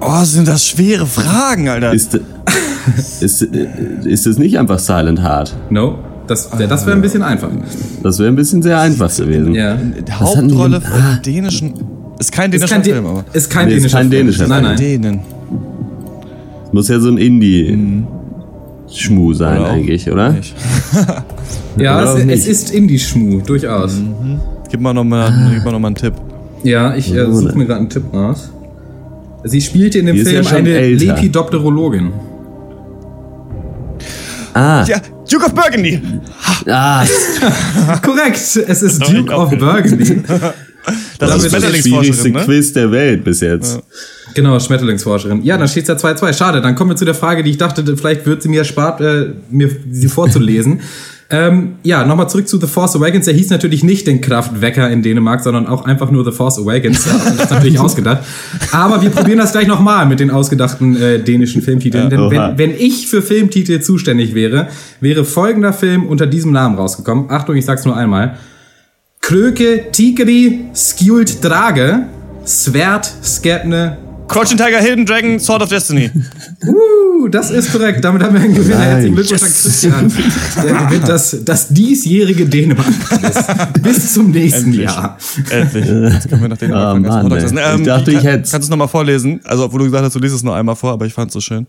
Oh, 0.00 0.24
sind 0.24 0.48
das 0.48 0.66
schwere 0.66 1.06
Fragen, 1.06 1.68
Alter. 1.68 1.92
Ist, 1.92 2.18
ist, 3.20 3.42
ist 3.42 4.26
es 4.26 4.38
nicht 4.38 4.58
einfach 4.58 4.78
Silent 4.78 5.22
Heart? 5.22 5.54
No? 5.70 5.98
Das, 6.26 6.48
das 6.50 6.86
wäre 6.86 6.96
ein 6.96 7.02
bisschen 7.02 7.22
einfach. 7.22 7.50
Das 8.02 8.18
wäre 8.18 8.28
ein 8.28 8.36
bisschen 8.36 8.62
sehr 8.62 8.78
einfach 8.80 9.14
gewesen. 9.14 9.54
Ja. 9.54 9.74
Die 9.76 10.02
Was 10.08 10.20
Hauptrolle 10.36 10.80
von 10.80 10.92
Ah. 11.00 11.18
dänischen. 11.24 11.74
Ist 12.18 12.32
kein 12.32 12.50
Ist 12.52 12.60
dänischer 12.60 12.74
kein, 12.76 12.84
Film, 12.84 13.06
aber. 13.06 13.24
ist 13.32 13.50
kein 13.50 13.68
Nee, 13.68 13.74
ist 13.74 13.80
dänischer 13.82 13.98
kein 13.98 14.10
Film. 14.10 14.26
dänischer 14.26 14.48
Nein, 14.48 14.76
Film. 14.78 15.00
nein. 15.02 15.02
Dänen. 15.02 15.20
Muss 16.72 16.88
ja 16.88 17.00
so 17.00 17.08
ein 17.08 17.18
Indie-Schmu 17.18 19.32
sein 19.34 19.58
Oder 19.60 19.70
eigentlich, 19.70 20.10
oder? 20.10 20.34
Ja, 21.76 22.00
Oder 22.02 22.16
es, 22.30 22.40
es 22.40 22.46
ist 22.46 22.70
Indie-Schmu, 22.74 23.40
durchaus. 23.40 23.94
Gib 24.70 24.80
mal 24.80 24.94
nochmal 24.94 25.30
Ah. 25.32 25.50
gib 25.52 25.64
mal 25.64 25.72
noch 25.72 25.80
mal 25.80 25.88
einen 25.88 25.96
Tipp. 25.96 26.14
Ja, 26.62 26.94
ich 26.94 27.12
äh, 27.14 27.26
suche 27.32 27.56
mir 27.58 27.66
gerade 27.66 27.80
einen 27.80 27.88
Tipp 27.90 28.04
raus. 28.12 28.50
Sie 29.44 29.60
spielte 29.60 29.98
in 29.98 30.06
dem 30.06 30.16
Die 30.16 30.24
Film 30.24 30.44
ja 30.44 30.50
eine 30.50 30.70
älter. 30.70 31.04
Lepidopterologin. 31.04 32.12
Ah, 34.52 34.84
Ja, 34.86 35.00
Duke 35.30 35.46
of 35.46 35.54
Burgundy. 35.54 36.00
ah 36.66 37.04
Korrekt, 38.02 38.36
es 38.36 38.82
ist 38.82 38.98
Duke 39.08 39.32
of. 39.32 39.50
Burgundy. 39.50 40.22
Das 41.18 41.44
ist 41.44 41.52
das 41.52 41.62
schwierigste 41.62 41.90
Schmetterlingsforscherin, 41.90 42.32
ne? 42.32 42.44
Quiz 42.44 42.72
der 42.72 42.90
Welt 42.90 43.22
bis 43.22 43.40
jetzt. 43.40 43.80
Genau, 44.34 44.58
Schmetterlingsforscherin. 44.58 45.42
Ja, 45.44 45.58
dann 45.58 45.68
steht 45.68 45.86
es 45.86 46.02
ja 46.02 46.10
2-2. 46.10 46.32
Schade, 46.32 46.62
dann 46.62 46.74
kommen 46.74 46.90
wir 46.92 46.96
zu 46.96 47.04
der 47.04 47.14
Frage, 47.14 47.42
die 47.42 47.50
ich 47.50 47.58
dachte, 47.58 47.84
vielleicht 47.98 48.24
wird 48.24 48.42
sie 48.42 48.48
mir 48.48 48.60
erspart, 48.60 49.02
äh, 49.02 49.34
mir 49.50 49.68
sie 49.90 50.08
vorzulesen. 50.08 50.80
Ähm, 51.30 51.76
ja, 51.84 52.04
nochmal 52.04 52.28
zurück 52.28 52.48
zu 52.48 52.58
The 52.58 52.66
Force 52.66 52.96
Awakens. 52.96 53.26
Der 53.26 53.34
hieß 53.34 53.50
natürlich 53.50 53.84
nicht 53.84 54.06
den 54.06 54.20
Kraftwecker 54.20 54.90
in 54.90 55.02
Dänemark, 55.02 55.42
sondern 55.42 55.68
auch 55.68 55.84
einfach 55.84 56.10
nur 56.10 56.24
The 56.24 56.32
Force 56.32 56.58
Awakens. 56.58 57.06
Ja, 57.06 57.12
das 57.12 57.44
ist 57.44 57.50
natürlich 57.50 57.78
ausgedacht. 57.78 58.24
Aber 58.72 59.00
wir 59.00 59.10
probieren 59.10 59.38
das 59.38 59.52
gleich 59.52 59.68
nochmal 59.68 60.06
mit 60.06 60.18
den 60.18 60.30
ausgedachten 60.30 61.00
äh, 61.00 61.20
dänischen 61.20 61.62
Filmtiteln. 61.62 62.10
Denn 62.10 62.30
wenn, 62.30 62.58
wenn 62.58 62.70
ich 62.76 63.06
für 63.06 63.22
Filmtitel 63.22 63.80
zuständig 63.80 64.34
wäre, 64.34 64.68
wäre 65.00 65.24
folgender 65.24 65.72
Film 65.72 66.04
unter 66.06 66.26
diesem 66.26 66.50
Namen 66.50 66.76
rausgekommen. 66.76 67.30
Achtung, 67.30 67.54
ich 67.54 67.64
sag's 67.64 67.84
nur 67.84 67.96
einmal. 67.96 68.36
Kröke 69.20 69.92
Tigri 69.92 70.64
Skjult 70.74 71.44
Drage 71.44 72.06
Svert 72.44 73.08
Skepne 73.22 73.98
Crouching 74.30 74.56
Tiger, 74.56 74.78
Hidden 74.78 75.06
Dragon, 75.06 75.40
Sword 75.40 75.62
of 75.62 75.68
Destiny. 75.68 76.10
Uh, 76.62 77.28
das 77.28 77.50
ist 77.50 77.72
korrekt. 77.72 78.04
Damit 78.04 78.22
haben 78.22 78.34
wir 78.34 78.40
einen 78.42 78.54
Gewinner. 78.54 78.78
Herzlichen 78.80 79.14
Glückwunsch 79.14 79.42
an 79.42 79.48
Christian. 79.48 80.12
Der 80.62 80.74
gewinnt 80.74 81.08
das, 81.08 81.36
das 81.42 81.68
diesjährige 81.68 82.46
Dänemark. 82.46 82.86
Bis 83.82 84.12
zum 84.12 84.30
nächsten 84.30 84.66
Endlich. 84.66 84.84
Jahr. 84.84 85.16
Endlich. 85.50 85.86
Jetzt 86.14 86.28
können 86.28 86.42
wir 86.42 86.48
nach 86.48 86.58
den 86.58 86.72
Ah, 86.72 86.92
Anfang 86.92 87.28
Mann, 87.28 87.58
ähm, 87.58 87.80
Ich 87.80 87.86
dachte, 87.86 88.10
ich 88.12 88.22
hätt's. 88.22 88.50
Kannst 88.50 88.66
du 88.66 88.66
es 88.66 88.68
nochmal 88.70 88.88
vorlesen? 88.88 89.40
Also, 89.44 89.64
obwohl 89.64 89.80
du 89.80 89.84
gesagt 89.86 90.04
hast, 90.04 90.14
du 90.14 90.18
liest 90.18 90.34
es 90.34 90.42
nur 90.42 90.54
einmal 90.54 90.76
vor, 90.76 90.92
aber 90.92 91.06
ich 91.06 91.14
fand 91.14 91.28
es 91.28 91.34
so 91.34 91.40
schön. 91.40 91.66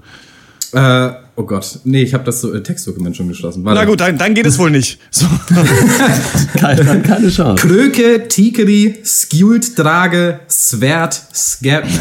Äh, 0.73 1.09
oh 1.35 1.43
Gott. 1.43 1.79
Nee, 1.83 2.03
ich 2.03 2.13
habe 2.13 2.23
das 2.23 2.41
so, 2.41 2.53
äh, 2.53 2.61
Textdokument 2.61 3.15
schon 3.15 3.27
geschlossen. 3.27 3.63
Warte. 3.63 3.79
Na 3.79 3.85
gut, 3.85 3.99
dann, 3.99 4.17
dann 4.17 4.33
geht 4.33 4.45
es 4.45 4.57
wohl 4.57 4.71
nicht. 4.71 4.99
So. 5.09 5.25
Keine, 6.57 7.01
keine 7.01 7.29
Chance. 7.29 7.67
Kröke, 7.67 8.27
Tikeri, 8.27 8.95
Skjult, 9.03 9.77
Drage, 9.77 10.41
Svert, 10.49 11.19
Skep. 11.33 11.85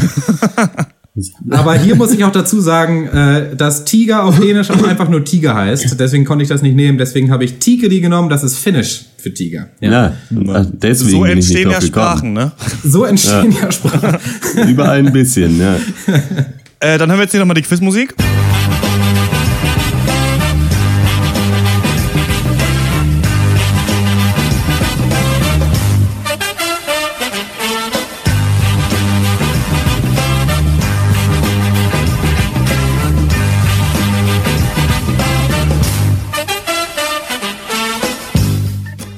Aber 1.49 1.77
hier 1.77 1.95
muss 1.95 2.13
ich 2.13 2.23
auch 2.23 2.31
dazu 2.31 2.61
sagen, 2.61 3.07
äh, 3.07 3.55
dass 3.55 3.83
Tiger 3.83 4.23
auf 4.23 4.39
Dänisch 4.39 4.69
auch 4.69 4.81
einfach 4.83 5.09
nur 5.09 5.25
Tiger 5.25 5.55
heißt. 5.55 5.99
Deswegen 5.99 6.23
konnte 6.23 6.43
ich 6.43 6.49
das 6.49 6.61
nicht 6.61 6.75
nehmen. 6.75 6.97
Deswegen 6.97 7.31
habe 7.31 7.43
ich 7.43 7.59
Tikeri 7.59 7.99
genommen. 7.99 8.29
Das 8.29 8.43
ist 8.43 8.57
Finnisch 8.57 9.05
für 9.17 9.33
Tiger. 9.33 9.67
Ja, 9.81 10.13
deswegen 10.29 11.11
so 11.11 11.21
bin 11.21 11.31
ich 11.31 11.35
nicht 11.35 11.55
entstehen 11.55 11.71
ja 11.71 11.79
gekommen. 11.79 11.87
Sprachen, 11.87 12.33
ne? 12.33 12.51
So 12.83 13.03
entstehen 13.03 13.51
ja, 13.51 13.71
Sprachen. 13.71 14.19
Überall 14.69 14.99
ein 14.99 15.11
bisschen, 15.11 15.59
ja. 15.59 15.75
Äh, 16.79 16.97
dann 16.97 17.09
hören 17.09 17.19
wir 17.19 17.23
jetzt 17.23 17.31
hier 17.31 17.41
nochmal 17.41 17.55
die 17.55 17.61
Quizmusik. 17.63 18.15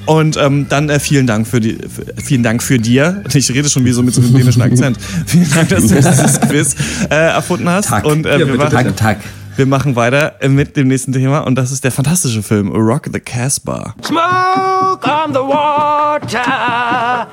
Und 0.06 0.36
ähm, 0.36 0.66
dann 0.68 0.88
äh, 0.90 1.00
vielen 1.00 1.26
Dank 1.26 1.46
für 1.46 1.60
die, 1.60 1.78
für, 1.88 2.04
vielen 2.22 2.42
Dank 2.42 2.62
für 2.62 2.78
dir. 2.78 3.22
Ich 3.32 3.50
rede 3.50 3.68
schon 3.68 3.84
wie 3.84 3.92
so 3.92 4.02
mit 4.02 4.14
so 4.14 4.20
einem 4.20 4.34
dänischen 4.34 4.62
Akzent. 4.62 4.98
vielen 5.26 5.50
Dank, 5.50 5.68
dass 5.70 5.86
du 5.86 5.94
dieses 5.94 6.40
Quiz 6.40 6.76
äh, 7.10 7.14
erfunden 7.14 7.68
hast. 7.68 7.88
Tack. 7.88 8.04
Und 8.04 8.26
äh, 8.26 8.32
Ja, 8.32 8.38
wir, 8.46 8.58
bitte, 8.58 8.74
machen, 8.74 8.96
tack. 8.96 9.18
wir 9.56 9.66
machen 9.66 9.96
weiter 9.96 10.34
mit 10.46 10.76
dem 10.76 10.88
nächsten 10.88 11.12
Thema 11.12 11.40
und 11.40 11.54
das 11.56 11.72
ist 11.72 11.84
der 11.84 11.92
fantastische 11.92 12.42
Film 12.42 12.70
Rock 12.72 13.08
the 13.12 13.20
Casbah. 13.20 13.94
Smoke 14.04 15.08
on 15.08 15.32
the 15.32 15.40
water, 15.40 16.38
a 16.38 17.26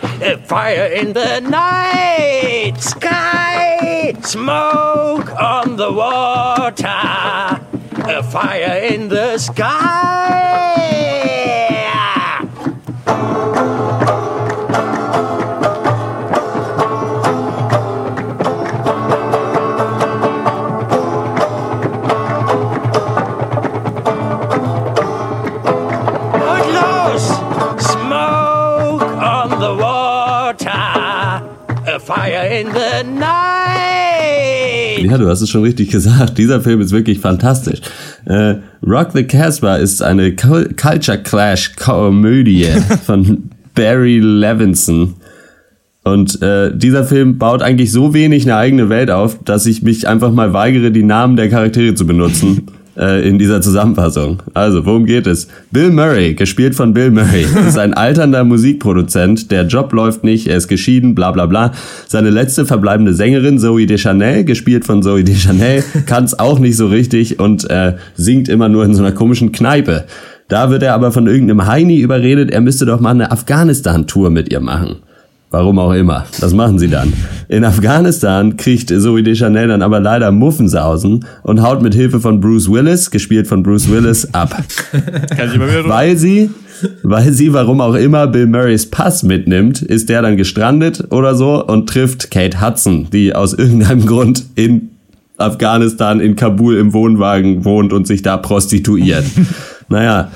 fire 0.47 0.87
in 0.87 1.13
the 1.13 1.41
night 1.41 2.81
sky. 2.81 4.13
Smoke 4.23 5.31
on 5.37 5.77
the 5.77 5.89
water, 5.93 6.87
a 8.07 8.23
fire 8.23 8.81
in 8.89 9.09
the 9.09 9.37
sky. 9.37 11.40
In 32.51 32.67
the 32.67 33.03
night. 33.19 35.09
Ja, 35.09 35.17
du 35.17 35.27
hast 35.27 35.41
es 35.41 35.49
schon 35.49 35.63
richtig 35.63 35.89
gesagt. 35.89 36.37
Dieser 36.37 36.61
Film 36.61 36.81
ist 36.81 36.91
wirklich 36.91 37.19
fantastisch. 37.19 37.79
Äh, 38.25 38.55
Rock 38.85 39.11
the 39.13 39.23
Casbah 39.23 39.77
ist 39.77 40.01
eine 40.03 40.31
Cul- 40.31 40.75
Culture 40.79 41.17
Clash 41.17 41.75
Komödie 41.75 42.67
von 43.05 43.49
Barry 43.73 44.19
Levinson. 44.19 45.15
Und 46.03 46.41
äh, 46.41 46.75
dieser 46.75 47.03
Film 47.03 47.37
baut 47.37 47.61
eigentlich 47.61 47.91
so 47.91 48.13
wenig 48.13 48.43
eine 48.43 48.55
eigene 48.57 48.89
Welt 48.89 49.11
auf, 49.11 49.37
dass 49.45 49.65
ich 49.67 49.81
mich 49.83 50.07
einfach 50.07 50.31
mal 50.31 50.51
weigere, 50.51 50.91
die 50.91 51.03
Namen 51.03 51.35
der 51.35 51.49
Charaktere 51.49 51.93
zu 51.95 52.05
benutzen 52.07 52.67
äh, 52.97 53.27
in 53.27 53.39
dieser 53.39 53.61
Zusammenfassung. 53.61 54.41
Also, 54.53 54.85
worum 54.85 55.05
geht 55.05 55.27
es? 55.27 55.47
Bill 55.71 55.91
Murray, 55.91 56.33
gespielt 56.33 56.75
von 56.75 56.93
Bill 56.93 57.11
Murray, 57.11 57.45
ist 57.67 57.77
ein 57.77 57.93
alternder 57.93 58.43
Musikproduzent. 58.43 59.51
Der 59.51 59.65
Job 59.65 59.93
läuft 59.93 60.23
nicht, 60.23 60.47
er 60.47 60.57
ist 60.57 60.67
geschieden, 60.67 61.15
bla 61.15 61.31
bla 61.31 61.45
bla. 61.45 61.71
Seine 62.07 62.29
letzte 62.29 62.65
verbleibende 62.65 63.13
Sängerin, 63.13 63.59
Zoe 63.59 63.85
Deschanel, 63.85 64.43
gespielt 64.43 64.85
von 64.85 65.03
Zoe 65.03 65.23
Deschanel, 65.23 65.83
kann 66.05 66.25
es 66.25 66.37
auch 66.37 66.59
nicht 66.59 66.77
so 66.77 66.87
richtig 66.87 67.39
und 67.39 67.69
äh, 67.69 67.95
singt 68.15 68.49
immer 68.49 68.69
nur 68.69 68.85
in 68.85 68.93
so 68.93 69.03
einer 69.03 69.13
komischen 69.13 69.51
Kneipe. 69.51 70.05
Da 70.47 70.69
wird 70.69 70.83
er 70.83 70.93
aber 70.95 71.13
von 71.13 71.27
irgendeinem 71.27 71.65
Heini 71.65 71.99
überredet, 71.99 72.51
er 72.51 72.59
müsste 72.59 72.85
doch 72.85 72.99
mal 72.99 73.11
eine 73.11 73.31
Afghanistan-Tour 73.31 74.29
mit 74.31 74.51
ihr 74.51 74.59
machen. 74.59 74.97
Warum 75.51 75.79
auch 75.79 75.91
immer. 75.91 76.25
Das 76.39 76.53
machen 76.53 76.79
sie 76.79 76.87
dann. 76.87 77.11
In 77.49 77.65
Afghanistan 77.65 78.55
kriegt 78.55 78.87
Zoe 78.87 79.21
Deschanel 79.21 79.67
dann 79.67 79.81
aber 79.81 79.99
leider 79.99 80.31
Muffensausen 80.31 81.25
und 81.43 81.61
haut 81.61 81.81
mit 81.81 81.93
Hilfe 81.93 82.21
von 82.21 82.39
Bruce 82.39 82.71
Willis, 82.71 83.11
gespielt 83.11 83.47
von 83.47 83.61
Bruce 83.61 83.91
Willis, 83.91 84.33
ab. 84.33 84.55
Weil 85.89 86.15
sie, 86.15 86.51
weil 87.03 87.33
sie, 87.33 87.51
warum 87.51 87.81
auch 87.81 87.95
immer, 87.95 88.27
Bill 88.27 88.47
Murrays 88.47 88.89
Pass 88.89 89.23
mitnimmt, 89.23 89.81
ist 89.81 90.07
der 90.07 90.21
dann 90.21 90.37
gestrandet 90.37 91.03
oder 91.11 91.35
so 91.35 91.65
und 91.65 91.89
trifft 91.89 92.31
Kate 92.31 92.61
Hudson, 92.61 93.07
die 93.11 93.35
aus 93.35 93.53
irgendeinem 93.53 94.05
Grund 94.05 94.45
in 94.55 94.91
Afghanistan, 95.35 96.21
in 96.21 96.37
Kabul 96.37 96.77
im 96.77 96.93
Wohnwagen 96.93 97.65
wohnt 97.65 97.91
und 97.91 98.07
sich 98.07 98.21
da 98.21 98.37
prostituiert. 98.37 99.25
naja. 99.89 100.31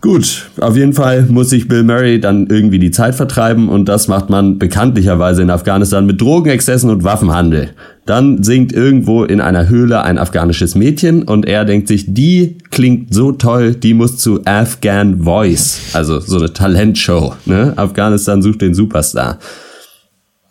Gut, 0.00 0.48
auf 0.60 0.76
jeden 0.76 0.92
Fall 0.92 1.22
muss 1.28 1.50
sich 1.50 1.66
Bill 1.66 1.82
Murray 1.82 2.20
dann 2.20 2.46
irgendwie 2.46 2.78
die 2.78 2.92
Zeit 2.92 3.16
vertreiben 3.16 3.68
und 3.68 3.88
das 3.88 4.06
macht 4.06 4.30
man 4.30 4.56
bekanntlicherweise 4.56 5.42
in 5.42 5.50
Afghanistan 5.50 6.06
mit 6.06 6.20
Drogenexzessen 6.20 6.88
und 6.88 7.02
Waffenhandel. 7.02 7.70
Dann 8.06 8.44
singt 8.44 8.72
irgendwo 8.72 9.24
in 9.24 9.40
einer 9.40 9.68
Höhle 9.68 10.04
ein 10.04 10.16
afghanisches 10.16 10.76
Mädchen 10.76 11.24
und 11.24 11.46
er 11.46 11.64
denkt 11.64 11.88
sich, 11.88 12.14
die 12.14 12.58
klingt 12.70 13.12
so 13.12 13.32
toll, 13.32 13.74
die 13.74 13.92
muss 13.92 14.18
zu 14.18 14.40
Afghan 14.44 15.24
Voice, 15.24 15.90
also 15.94 16.20
so 16.20 16.38
eine 16.38 16.52
Talentshow. 16.52 17.34
Ne? 17.44 17.72
Afghanistan 17.74 18.40
sucht 18.40 18.62
den 18.62 18.74
Superstar. 18.74 19.40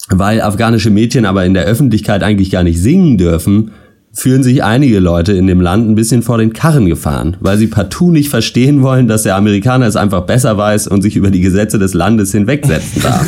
Weil 0.10 0.42
afghanische 0.42 0.90
Mädchen 0.90 1.26
aber 1.26 1.46
in 1.46 1.54
der 1.54 1.66
Öffentlichkeit 1.66 2.22
eigentlich 2.22 2.52
gar 2.52 2.64
nicht 2.64 2.82
singen 2.82 3.18
dürfen, 3.18 3.72
fühlen 4.18 4.42
sich 4.42 4.64
einige 4.64 5.00
Leute 5.00 5.34
in 5.34 5.46
dem 5.46 5.62
Land 5.62 5.88
ein 5.88 5.94
bisschen 5.94 6.24
vor 6.24 6.40
den 6.40 6.52
Karren 6.52 6.88
gefahren, 6.88 7.38
weil 7.40 7.58
sie 7.58 7.68
partout 7.68 8.12
nicht 8.12 8.30
verstehen 8.30 8.82
wollen, 8.82 9.08
dass 9.08 9.24
der 9.24 9.36
Amerikaner 9.36 9.86
es 9.86 9.96
einfach 9.96 10.22
besser 10.22 10.58
weiß 10.58 10.88
und 10.88 11.04
sich 11.04 11.16
über 11.16 11.30
die 11.30 11.42
Gesetze 11.42 11.78
des 11.78 11.94
Landes 11.94 12.32
hinwegsetzen 12.32 13.04
darf. 13.04 13.26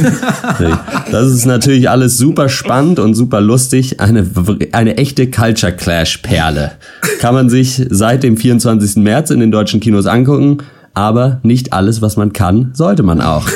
das 1.12 1.28
ist 1.32 1.46
natürlich 1.46 1.90
alles 1.92 2.18
super 2.18 2.50
spannend 2.50 2.98
und 2.98 3.14
super 3.14 3.40
lustig. 3.40 4.00
Eine, 4.00 4.26
eine 4.72 4.98
echte 4.98 5.30
Culture 5.30 5.74
Clash 5.74 6.18
Perle. 6.18 6.72
Kann 7.20 7.36
man 7.36 7.50
sich 7.50 7.86
seit 7.90 8.24
dem 8.24 8.36
24. 8.36 8.96
März 9.04 9.30
in 9.30 9.40
den 9.40 9.52
deutschen 9.52 9.80
Kinos 9.80 10.08
angucken. 10.08 10.58
Aber 10.96 11.40
nicht 11.44 11.72
alles, 11.72 12.02
was 12.02 12.18
man 12.18 12.34
kann, 12.34 12.72
sollte 12.74 13.04
man 13.04 13.22
auch. 13.22 13.48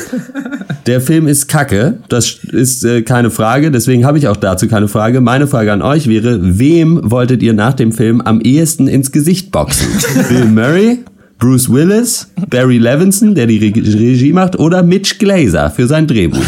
Der 0.86 1.00
Film 1.00 1.28
ist 1.28 1.48
kacke, 1.48 2.00
das 2.10 2.40
ist 2.52 2.84
äh, 2.84 3.04
keine 3.04 3.32
Frage, 3.32 3.72
deswegen 3.72 4.06
habe 4.06 4.18
ich 4.18 4.28
auch 4.28 4.36
dazu 4.36 4.68
keine 4.68 4.90
Frage. 4.90 5.22
Meine 5.22 5.48
Frage 5.48 5.72
an 5.72 5.82
euch 5.82 6.08
wäre, 6.08 6.40
wem 6.42 7.00
wolltet 7.04 7.42
ihr 7.42 7.54
nach 7.54 7.74
dem 7.74 7.94
Film 7.94 8.20
am 8.20 8.42
ehesten 8.42 8.88
ins 8.88 9.12
Gesicht 9.12 9.52
boxen? 9.52 9.88
Bill 10.30 10.46
Murray, 10.46 11.00
Bruce 11.40 11.72
Willis, 11.72 12.28
Barry 12.50 12.80
Levinson, 12.80 13.34
der 13.34 13.48
die 13.48 13.60
Re 13.60 13.74
Regie 13.76 14.34
macht, 14.34 14.60
oder 14.60 14.84
Mitch 14.84 15.20
Glazer 15.20 15.70
für 15.70 15.88
sein 15.88 16.06
Drehbuch? 16.06 16.40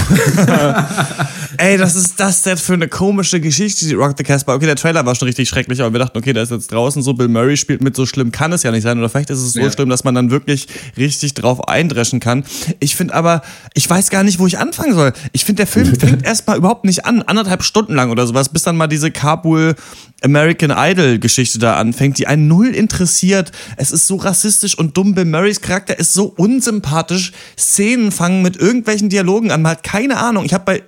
Ey, 1.57 1.77
das 1.77 1.95
ist 1.95 2.19
das 2.19 2.41
denn 2.43 2.57
für 2.57 2.73
eine 2.73 2.87
komische 2.87 3.39
Geschichte, 3.39 3.85
die 3.85 3.93
Rock 3.93 4.15
the 4.17 4.23
Casbah. 4.23 4.55
Okay, 4.55 4.65
der 4.65 4.75
Trailer 4.75 5.05
war 5.05 5.15
schon 5.15 5.27
richtig 5.27 5.47
schrecklich, 5.49 5.81
aber 5.81 5.93
wir 5.93 5.99
dachten, 5.99 6.17
okay, 6.17 6.33
der 6.33 6.43
ist 6.43 6.51
jetzt 6.51 6.71
draußen 6.71 7.01
so, 7.01 7.13
Bill 7.13 7.27
Murray 7.27 7.57
spielt 7.57 7.81
mit, 7.83 7.95
so 7.95 8.05
schlimm 8.05 8.31
kann 8.31 8.51
es 8.53 8.63
ja 8.63 8.71
nicht 8.71 8.83
sein. 8.83 8.97
Oder 8.97 9.09
vielleicht 9.09 9.29
ist 9.29 9.39
es 9.39 9.53
so 9.53 9.59
Ja. 9.59 9.71
schlimm, 9.71 9.89
dass 9.89 10.03
man 10.03 10.15
dann 10.15 10.31
wirklich 10.31 10.67
richtig 10.97 11.33
drauf 11.33 11.67
eindreschen 11.67 12.19
kann. 12.19 12.43
Ich 12.79 12.95
finde 12.95 13.13
aber, 13.13 13.41
ich 13.73 13.89
weiß 13.89 14.09
gar 14.09 14.23
nicht, 14.23 14.39
wo 14.39 14.47
ich 14.47 14.57
anfangen 14.57 14.93
soll. 14.93 15.13
Ich 15.31 15.45
finde, 15.45 15.57
der 15.63 15.67
Film 15.67 15.95
fängt 15.99 16.23
erstmal 16.25 16.57
überhaupt 16.57 16.85
nicht 16.85 17.05
an, 17.05 17.21
anderthalb 17.21 17.63
Stunden 17.63 17.95
lang 17.95 18.09
oder 18.11 18.25
sowas, 18.27 18.49
bis 18.49 18.63
dann 18.63 18.77
mal 18.77 18.87
diese 18.87 19.11
Kabul 19.11 19.75
American 20.23 20.71
Idol 20.75 21.19
Geschichte 21.19 21.59
da 21.59 21.75
anfängt, 21.75 22.17
die 22.17 22.25
einen 22.27 22.47
null 22.47 22.67
interessiert. 22.69 23.51
Es 23.77 23.91
ist 23.91 24.07
so 24.07 24.15
rassistisch 24.15 24.77
und 24.77 24.97
dumm. 24.97 25.13
Bill 25.13 25.25
Murrays 25.25 25.61
Charakter 25.61 25.99
ist 25.99 26.13
so 26.13 26.25
unsympathisch. 26.25 27.31
Szenen 27.59 28.11
fangen 28.11 28.41
mit 28.41 28.57
irgendwelchen 28.57 29.09
Dialogen 29.09 29.51
an. 29.51 29.61
Man 29.61 29.73
hat 29.73 29.83
keine 29.83 30.17
Ahnung. 30.17 30.45
Ich 30.45 30.53
habe 30.53 30.63
bei 30.65 30.83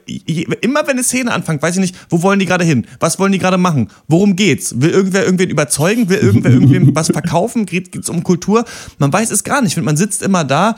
immer 0.62 0.82
wenn 0.82 0.92
eine 0.92 1.04
Szene 1.04 1.32
anfängt, 1.32 1.62
weiß 1.62 1.76
ich 1.76 1.82
nicht, 1.82 1.96
wo 2.10 2.22
wollen 2.22 2.40
die 2.40 2.46
gerade 2.46 2.64
hin? 2.66 2.86
Was 3.00 3.20
wollen 3.20 3.32
die 3.32 3.40
gerade 3.40 3.58
machen? 3.58 3.90
Worum 4.08 4.36
geht's? 4.36 4.80
Will 4.80 4.90
irgendwer 4.90 5.26
irgendwen 5.26 5.50
überzeugen? 5.50 6.10
Will 6.10 6.18
irgendwer 6.18 6.52
irgendwem 6.52 6.96
was 6.96 7.08
verkaufen? 7.08 7.66
Geht 7.66 7.96
es 7.96 8.10
um 8.10 8.24
Kultur? 8.24 8.66
Man 8.98 9.12
weiß 9.12 9.32
es 9.32 9.44
gar 9.44 9.62
nicht. 9.62 9.78
Man 9.78 9.98
sitzt 9.98 10.22
immer 10.22 10.44
da 10.44 10.76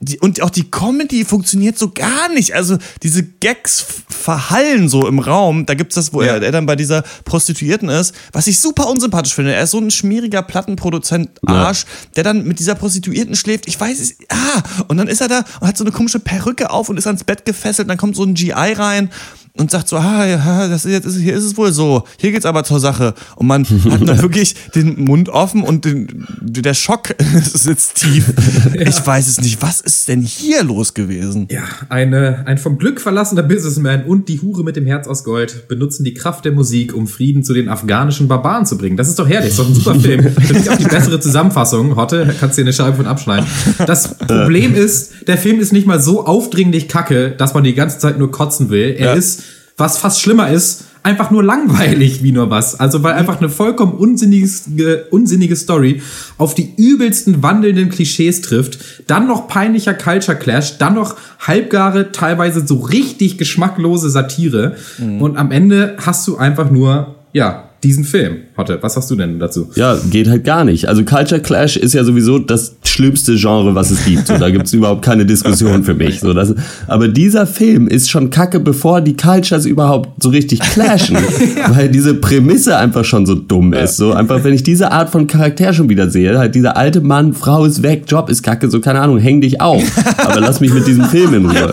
die, 0.00 0.18
und 0.18 0.42
auch 0.42 0.50
die 0.50 0.70
Comedy 0.70 1.24
funktioniert 1.24 1.78
so 1.78 1.90
gar 1.90 2.28
nicht. 2.28 2.54
Also 2.54 2.78
diese 3.02 3.22
Gags 3.22 3.84
verhallen 4.08 4.88
so 4.88 5.06
im 5.06 5.18
Raum. 5.18 5.66
Da 5.66 5.74
gibt's 5.74 5.94
das, 5.94 6.12
wo 6.12 6.20
er, 6.20 6.42
er 6.42 6.52
dann 6.52 6.66
bei 6.66 6.76
dieser 6.76 7.02
Prostituierten 7.24 7.88
ist, 7.88 8.14
was 8.32 8.46
ich 8.46 8.60
super 8.60 8.88
unsympathisch 8.88 9.34
finde. 9.34 9.54
Er 9.54 9.64
ist 9.64 9.70
so 9.70 9.78
ein 9.78 9.90
schmieriger 9.90 10.42
Plattenproduzent 10.42 11.30
Arsch, 11.46 11.84
der 12.16 12.24
dann 12.24 12.44
mit 12.44 12.58
dieser 12.58 12.74
Prostituierten 12.74 13.36
schläft. 13.36 13.66
Ich 13.66 13.78
weiß 13.78 14.00
es. 14.00 14.16
Ah, 14.28 14.62
und 14.88 14.96
dann 14.96 15.08
ist 15.08 15.20
er 15.20 15.28
da 15.28 15.44
und 15.60 15.68
hat 15.68 15.76
so 15.76 15.84
eine 15.84 15.92
komische 15.92 16.20
Perücke 16.20 16.70
auf 16.70 16.88
und 16.88 16.98
ist 16.98 17.06
ans 17.06 17.24
Bett 17.24 17.44
gefesselt. 17.44 17.88
Dann 17.88 17.98
kommt 17.98 18.16
so 18.16 18.24
ein 18.24 18.34
GI 18.34 18.52
rein. 18.52 19.10
Und 19.56 19.70
sagt 19.70 19.88
so, 19.88 19.96
ah, 19.96 20.26
ja, 20.26 20.66
das 20.66 20.84
ist 20.84 21.16
hier 21.16 21.32
ist 21.32 21.44
es 21.44 21.56
wohl 21.56 21.70
so, 21.72 22.02
hier 22.18 22.32
geht's 22.32 22.44
aber 22.44 22.64
zur 22.64 22.80
Sache. 22.80 23.14
Und 23.36 23.46
man 23.46 23.64
hat 23.64 24.08
dann 24.08 24.20
wirklich 24.22 24.56
den 24.74 25.04
Mund 25.04 25.28
offen 25.28 25.62
und 25.62 25.84
den, 25.84 26.26
der 26.40 26.74
Schock 26.74 27.14
sitzt 27.42 27.94
tief. 28.02 28.32
Ich 28.74 29.06
weiß 29.06 29.28
es 29.28 29.40
nicht, 29.40 29.62
was 29.62 29.80
ist 29.80 30.08
denn 30.08 30.22
hier 30.22 30.64
los 30.64 30.92
gewesen? 30.92 31.46
Ja, 31.52 31.62
eine, 31.88 32.42
ein 32.48 32.58
vom 32.58 32.78
Glück 32.78 33.00
verlassener 33.00 33.44
Businessman 33.44 34.02
und 34.06 34.28
die 34.28 34.40
Hure 34.42 34.64
mit 34.64 34.74
dem 34.74 34.86
Herz 34.86 35.06
aus 35.06 35.22
Gold 35.22 35.68
benutzen 35.68 36.02
die 36.02 36.14
Kraft 36.14 36.44
der 36.44 36.50
Musik, 36.50 36.92
um 36.92 37.06
Frieden 37.06 37.44
zu 37.44 37.54
den 37.54 37.68
afghanischen 37.68 38.26
Barbaren 38.26 38.66
zu 38.66 38.76
bringen. 38.76 38.96
Das 38.96 39.06
ist 39.08 39.20
doch 39.20 39.28
herrlich, 39.28 39.50
ist 39.50 39.60
doch 39.60 39.68
ein 39.68 39.74
super 39.74 39.94
Film. 40.00 40.32
Für 40.40 40.54
mich 40.54 40.68
auch 40.68 40.76
die 40.76 40.84
bessere 40.84 41.20
Zusammenfassung. 41.20 41.94
Hotte, 41.94 42.34
kannst 42.40 42.58
dir 42.58 42.62
eine 42.62 42.72
Scheibe 42.72 42.96
von 42.96 43.06
abschneiden. 43.06 43.46
Das 43.86 44.18
Problem 44.18 44.74
ist, 44.74 45.12
der 45.28 45.38
Film 45.38 45.60
ist 45.60 45.72
nicht 45.72 45.86
mal 45.86 46.00
so 46.00 46.26
aufdringlich 46.26 46.88
kacke, 46.88 47.30
dass 47.30 47.54
man 47.54 47.62
die 47.62 47.74
ganze 47.74 48.00
Zeit 48.00 48.18
nur 48.18 48.32
kotzen 48.32 48.68
will. 48.70 48.96
Er 48.98 49.04
Ja. 49.10 49.12
ist, 49.12 49.43
was 49.76 49.98
fast 49.98 50.20
schlimmer 50.20 50.50
ist, 50.50 50.84
einfach 51.02 51.30
nur 51.30 51.44
langweilig 51.44 52.22
wie 52.22 52.32
nur 52.32 52.48
was. 52.50 52.80
Also 52.80 53.02
weil 53.02 53.12
einfach 53.14 53.38
eine 53.38 53.50
vollkommen 53.50 53.92
unsinnige, 53.92 55.06
unsinnige 55.10 55.54
Story 55.54 56.02
auf 56.38 56.54
die 56.54 56.74
übelsten 56.76 57.42
wandelnden 57.42 57.90
Klischees 57.90 58.40
trifft, 58.40 58.78
dann 59.06 59.26
noch 59.26 59.46
peinlicher 59.46 59.94
Culture 59.94 60.36
Clash, 60.36 60.78
dann 60.78 60.94
noch 60.94 61.16
halbgare, 61.40 62.10
teilweise 62.12 62.66
so 62.66 62.76
richtig 62.76 63.36
geschmacklose 63.36 64.08
Satire. 64.08 64.76
Und 65.20 65.36
am 65.36 65.50
Ende 65.50 65.96
hast 66.04 66.26
du 66.26 66.36
einfach 66.38 66.70
nur, 66.70 67.16
ja, 67.32 67.63
diesen 67.84 68.04
Film. 68.04 68.38
Hotte, 68.56 68.78
was 68.80 68.96
hast 68.96 69.10
du 69.10 69.16
denn 69.16 69.38
dazu? 69.38 69.68
Ja, 69.74 69.96
geht 70.10 70.28
halt 70.28 70.44
gar 70.44 70.64
nicht. 70.64 70.88
Also 70.88 71.04
Culture 71.04 71.40
Clash 71.40 71.76
ist 71.76 71.92
ja 71.92 72.02
sowieso 72.02 72.38
das 72.38 72.76
schlimmste 72.84 73.36
Genre, 73.36 73.74
was 73.74 73.90
es 73.90 74.04
gibt. 74.04 74.26
So, 74.26 74.38
da 74.38 74.50
gibt's 74.50 74.72
überhaupt 74.72 75.02
keine 75.02 75.26
Diskussion 75.26 75.84
für 75.84 75.94
mich. 75.94 76.20
So, 76.20 76.32
das, 76.32 76.54
aber 76.86 77.08
dieser 77.08 77.46
Film 77.46 77.86
ist 77.88 78.10
schon 78.10 78.30
kacke, 78.30 78.60
bevor 78.60 79.00
die 79.00 79.16
Cultures 79.16 79.66
überhaupt 79.66 80.22
so 80.22 80.30
richtig 80.30 80.60
clashen. 80.60 81.16
Weil 81.68 81.88
diese 81.90 82.14
Prämisse 82.14 82.76
einfach 82.76 83.04
schon 83.04 83.26
so 83.26 83.34
dumm 83.34 83.72
ist. 83.72 83.96
So 83.96 84.12
einfach, 84.12 84.42
wenn 84.44 84.54
ich 84.54 84.62
diese 84.62 84.90
Art 84.90 85.10
von 85.10 85.26
Charakter 85.26 85.72
schon 85.72 85.88
wieder 85.88 86.08
sehe, 86.08 86.38
halt 86.38 86.54
dieser 86.54 86.76
alte 86.76 87.00
Mann, 87.00 87.34
Frau 87.34 87.64
ist 87.64 87.82
weg, 87.82 88.04
Job 88.06 88.30
ist 88.30 88.42
kacke, 88.42 88.70
so 88.70 88.80
keine 88.80 89.00
Ahnung, 89.00 89.18
häng 89.18 89.40
dich 89.40 89.60
auf. 89.60 89.82
Aber 90.24 90.40
lass 90.40 90.60
mich 90.60 90.72
mit 90.72 90.86
diesem 90.86 91.04
Film 91.04 91.34
in 91.34 91.46
Ruhe. 91.46 91.72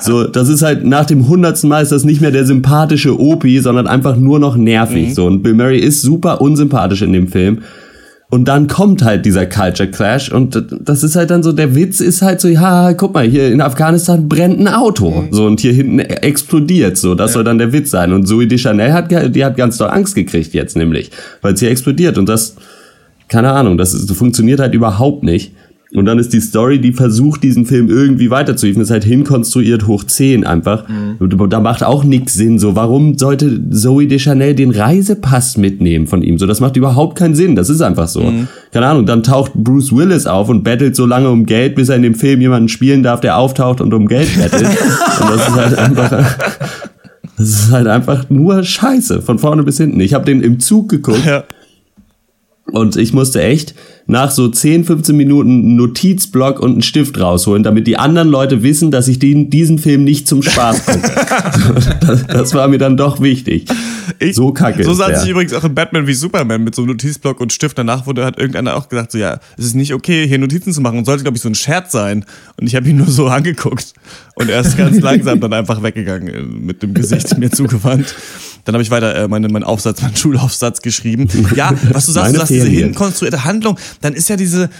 So, 0.00 0.24
das 0.24 0.48
ist 0.48 0.62
halt 0.62 0.84
nach 0.84 1.04
dem 1.06 1.28
hundertsten 1.28 1.68
Mal 1.68 1.82
ist 1.82 1.92
das 1.92 2.04
nicht 2.04 2.20
mehr 2.20 2.30
der 2.30 2.44
sympathische 2.44 3.18
Opi, 3.18 3.60
sondern 3.60 3.86
einfach 3.86 4.16
nur 4.16 4.38
noch 4.38 4.56
nervig. 4.56 5.14
So, 5.14 5.26
und 5.26 5.42
Bill 5.52 5.66
Murray 5.66 5.78
ist 5.78 6.02
super 6.02 6.40
unsympathisch 6.40 7.02
in 7.02 7.12
dem 7.12 7.28
Film. 7.28 7.62
Und 8.30 8.46
dann 8.46 8.66
kommt 8.66 9.04
halt 9.04 9.26
dieser 9.26 9.44
Culture 9.44 9.90
Clash 9.90 10.32
und 10.32 10.64
das 10.80 11.02
ist 11.02 11.16
halt 11.16 11.30
dann 11.30 11.42
so, 11.42 11.52
der 11.52 11.74
Witz 11.74 12.00
ist 12.00 12.22
halt 12.22 12.40
so, 12.40 12.48
ja, 12.48 12.94
guck 12.94 13.12
mal, 13.12 13.26
hier 13.26 13.52
in 13.52 13.60
Afghanistan 13.60 14.26
brennt 14.26 14.58
ein 14.58 14.68
Auto. 14.68 15.24
So, 15.30 15.44
und 15.44 15.60
hier 15.60 15.74
hinten 15.74 15.98
explodiert, 15.98 16.96
so, 16.96 17.14
das 17.14 17.34
soll 17.34 17.44
dann 17.44 17.58
der 17.58 17.74
Witz 17.74 17.90
sein. 17.90 18.10
Und 18.14 18.26
Zoe 18.26 18.46
Deschanel 18.46 18.94
hat, 18.94 19.10
die 19.10 19.44
hat 19.44 19.58
ganz 19.58 19.76
doll 19.76 19.90
Angst 19.90 20.14
gekriegt 20.14 20.54
jetzt 20.54 20.78
nämlich, 20.78 21.10
weil 21.42 21.52
es 21.52 21.60
hier 21.60 21.70
explodiert 21.70 22.16
und 22.16 22.26
das, 22.26 22.56
keine 23.28 23.52
Ahnung, 23.52 23.76
das, 23.76 23.92
ist, 23.92 24.08
das 24.08 24.16
funktioniert 24.16 24.60
halt 24.60 24.72
überhaupt 24.72 25.24
nicht. 25.24 25.52
Und 25.94 26.06
dann 26.06 26.18
ist 26.18 26.32
die 26.32 26.40
Story, 26.40 26.80
die 26.80 26.92
versucht, 26.92 27.42
diesen 27.42 27.66
Film 27.66 27.90
irgendwie 27.90 28.30
weiterzuhieven, 28.30 28.80
ist 28.80 28.90
halt 28.90 29.04
hinkonstruiert 29.04 29.86
hoch 29.86 30.04
10 30.04 30.44
einfach. 30.46 30.84
Und 31.18 31.52
Da 31.52 31.60
macht 31.60 31.84
auch 31.84 32.02
nix 32.02 32.32
Sinn. 32.32 32.58
So, 32.58 32.74
warum 32.74 33.18
sollte 33.18 33.60
Zoe 33.70 34.06
Deschanel 34.06 34.54
den 34.54 34.70
Reisepass 34.70 35.58
mitnehmen 35.58 36.06
von 36.06 36.22
ihm? 36.22 36.38
So, 36.38 36.46
das 36.46 36.60
macht 36.60 36.76
überhaupt 36.76 37.18
keinen 37.18 37.34
Sinn. 37.34 37.56
Das 37.56 37.68
ist 37.68 37.82
einfach 37.82 38.08
so. 38.08 38.20
Keine 38.72 38.86
Ahnung. 38.86 39.04
Dann 39.04 39.22
taucht 39.22 39.52
Bruce 39.54 39.94
Willis 39.94 40.26
auf 40.26 40.48
und 40.48 40.64
bettelt 40.64 40.96
so 40.96 41.04
lange 41.04 41.28
um 41.28 41.44
Geld, 41.44 41.74
bis 41.74 41.90
er 41.90 41.96
in 41.96 42.02
dem 42.02 42.14
Film 42.14 42.40
jemanden 42.40 42.68
spielen 42.68 43.02
darf, 43.02 43.20
der 43.20 43.36
auftaucht 43.36 43.82
und 43.82 43.92
um 43.92 44.08
Geld 44.08 44.34
bettelt. 44.34 44.64
und 45.20 45.30
das 45.30 45.48
ist 45.48 45.54
halt 45.54 45.78
einfach, 45.78 46.38
das 47.36 47.48
ist 47.48 47.70
halt 47.70 47.86
einfach 47.86 48.30
nur 48.30 48.62
Scheiße. 48.62 49.20
Von 49.20 49.38
vorne 49.38 49.62
bis 49.62 49.76
hinten. 49.76 50.00
Ich 50.00 50.14
habe 50.14 50.24
den 50.24 50.42
im 50.42 50.58
Zug 50.58 50.88
geguckt. 50.88 51.26
Ja. 51.26 51.44
Und 52.66 52.96
ich 52.96 53.12
musste 53.12 53.42
echt 53.42 53.74
nach 54.06 54.30
so 54.30 54.48
10, 54.48 54.84
15 54.84 55.16
Minuten 55.16 55.50
einen 55.50 55.76
Notizblock 55.76 56.60
und 56.60 56.72
einen 56.72 56.82
Stift 56.82 57.20
rausholen, 57.20 57.62
damit 57.62 57.86
die 57.86 57.98
anderen 57.98 58.28
Leute 58.28 58.62
wissen, 58.62 58.90
dass 58.90 59.08
ich 59.08 59.18
den, 59.18 59.50
diesen 59.50 59.78
Film 59.78 60.04
nicht 60.04 60.28
zum 60.28 60.42
Spaß 60.42 60.86
gucke. 60.86 61.10
das, 62.00 62.26
das 62.26 62.54
war 62.54 62.68
mir 62.68 62.78
dann 62.78 62.96
doch 62.96 63.20
wichtig. 63.20 63.66
Ich, 64.18 64.36
So 64.36 64.52
kacke 64.52 64.84
So 64.84 64.94
saß 64.94 65.24
ich 65.24 65.30
übrigens 65.30 65.52
auch 65.54 65.64
in 65.64 65.74
Batman 65.74 66.06
wie 66.06 66.14
Superman 66.14 66.62
mit 66.64 66.74
so 66.74 66.82
einem 66.82 66.92
Notizblock 66.92 67.40
und 67.40 67.52
Stift. 67.52 67.78
Danach 67.78 68.06
wurde 68.06 68.24
hat 68.24 68.38
irgendeiner 68.38 68.76
auch 68.76 68.88
gesagt, 68.88 69.12
so 69.12 69.18
ja, 69.18 69.38
es 69.58 69.66
ist 69.66 69.74
nicht 69.74 69.92
okay, 69.92 70.26
hier 70.26 70.38
Notizen 70.38 70.72
zu 70.72 70.80
machen 70.80 70.98
und 70.98 71.04
sollte, 71.04 71.24
glaube 71.24 71.36
ich, 71.36 71.42
so 71.42 71.48
ein 71.48 71.54
Scherz 71.54 71.92
sein. 71.92 72.24
Und 72.60 72.66
ich 72.66 72.74
habe 72.74 72.88
ihn 72.88 72.96
nur 72.96 73.08
so 73.08 73.26
angeguckt. 73.26 73.94
Und 74.34 74.48
er 74.48 74.60
ist 74.60 74.76
ganz 74.76 75.00
langsam 75.00 75.40
dann 75.40 75.52
einfach 75.52 75.82
weggegangen, 75.82 76.64
mit 76.64 76.82
dem 76.82 76.94
Gesicht 76.94 77.36
mir 77.38 77.50
zugewandt. 77.50 78.14
Dann 78.64 78.74
habe 78.74 78.82
ich 78.82 78.90
weiter 78.90 79.14
äh, 79.14 79.28
meine, 79.28 79.48
meinen 79.48 79.64
Aufsatz, 79.64 80.02
meinen 80.02 80.16
Schulaufsatz 80.22 80.82
geschrieben. 80.82 81.28
Ja, 81.56 81.72
was 81.90 82.06
du 82.06 82.12
sagst, 82.12 82.34
du 82.34 82.38
sagst, 82.38 82.50
diese 82.50 82.66
Ferien. 82.66 82.84
hinkonstruierte 82.84 83.44
Handlung, 83.44 83.78
dann 84.00 84.14
ist 84.14 84.28
ja 84.28 84.36
diese 84.36 84.70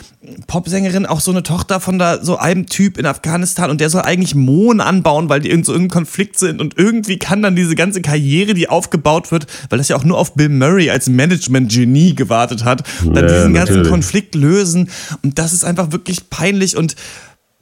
Popsängerin 0.47 1.05
auch 1.05 1.21
so 1.21 1.33
eine 1.33 1.43
Tochter 1.43 1.81
von 1.81 1.99
da 1.99 2.23
so 2.23 2.37
einem 2.39 2.67
Typ 2.67 2.97
in 2.97 3.07
Afghanistan 3.07 3.71
und 3.71 3.81
der 3.81 3.91
soll 3.91 4.03
eigentlich 4.03 4.37
Mohn 4.37 4.81
anbauen, 4.81 5.29
weil 5.29 5.41
die 5.41 5.51
irgend 5.51 5.67
so 5.67 5.73
irgendein 5.73 5.99
Konflikt 5.99 6.39
sind 6.39 6.61
und 6.61 6.79
irgendwie 6.79 7.19
kann 7.19 7.43
dann 7.43 7.57
diese 7.57 7.75
ganze 7.75 8.03
Karriere, 8.03 8.55
die 8.55 8.69
aufgebaut 8.69 9.33
wird, 9.33 9.47
weil 9.69 9.79
das 9.79 9.89
ja 9.89 9.97
auch 9.97 10.05
nur 10.05 10.19
auf 10.19 10.35
Bill 10.35 10.49
Murray 10.49 10.91
als 10.91 11.09
Management-Genie 11.09 12.15
gewartet 12.15 12.65
hat, 12.65 12.85
dann 13.05 13.15
Ja, 13.17 13.23
diesen 13.23 13.55
ganzen 13.55 13.75
natürlich. 13.75 13.89
Konflikt 13.91 14.35
lösen 14.37 14.91
und 15.23 15.39
das 15.39 15.53
ist 15.53 15.65
einfach 15.65 15.91
wirklich 15.91 16.31
peinlich 16.31 16.77
und 16.77 16.95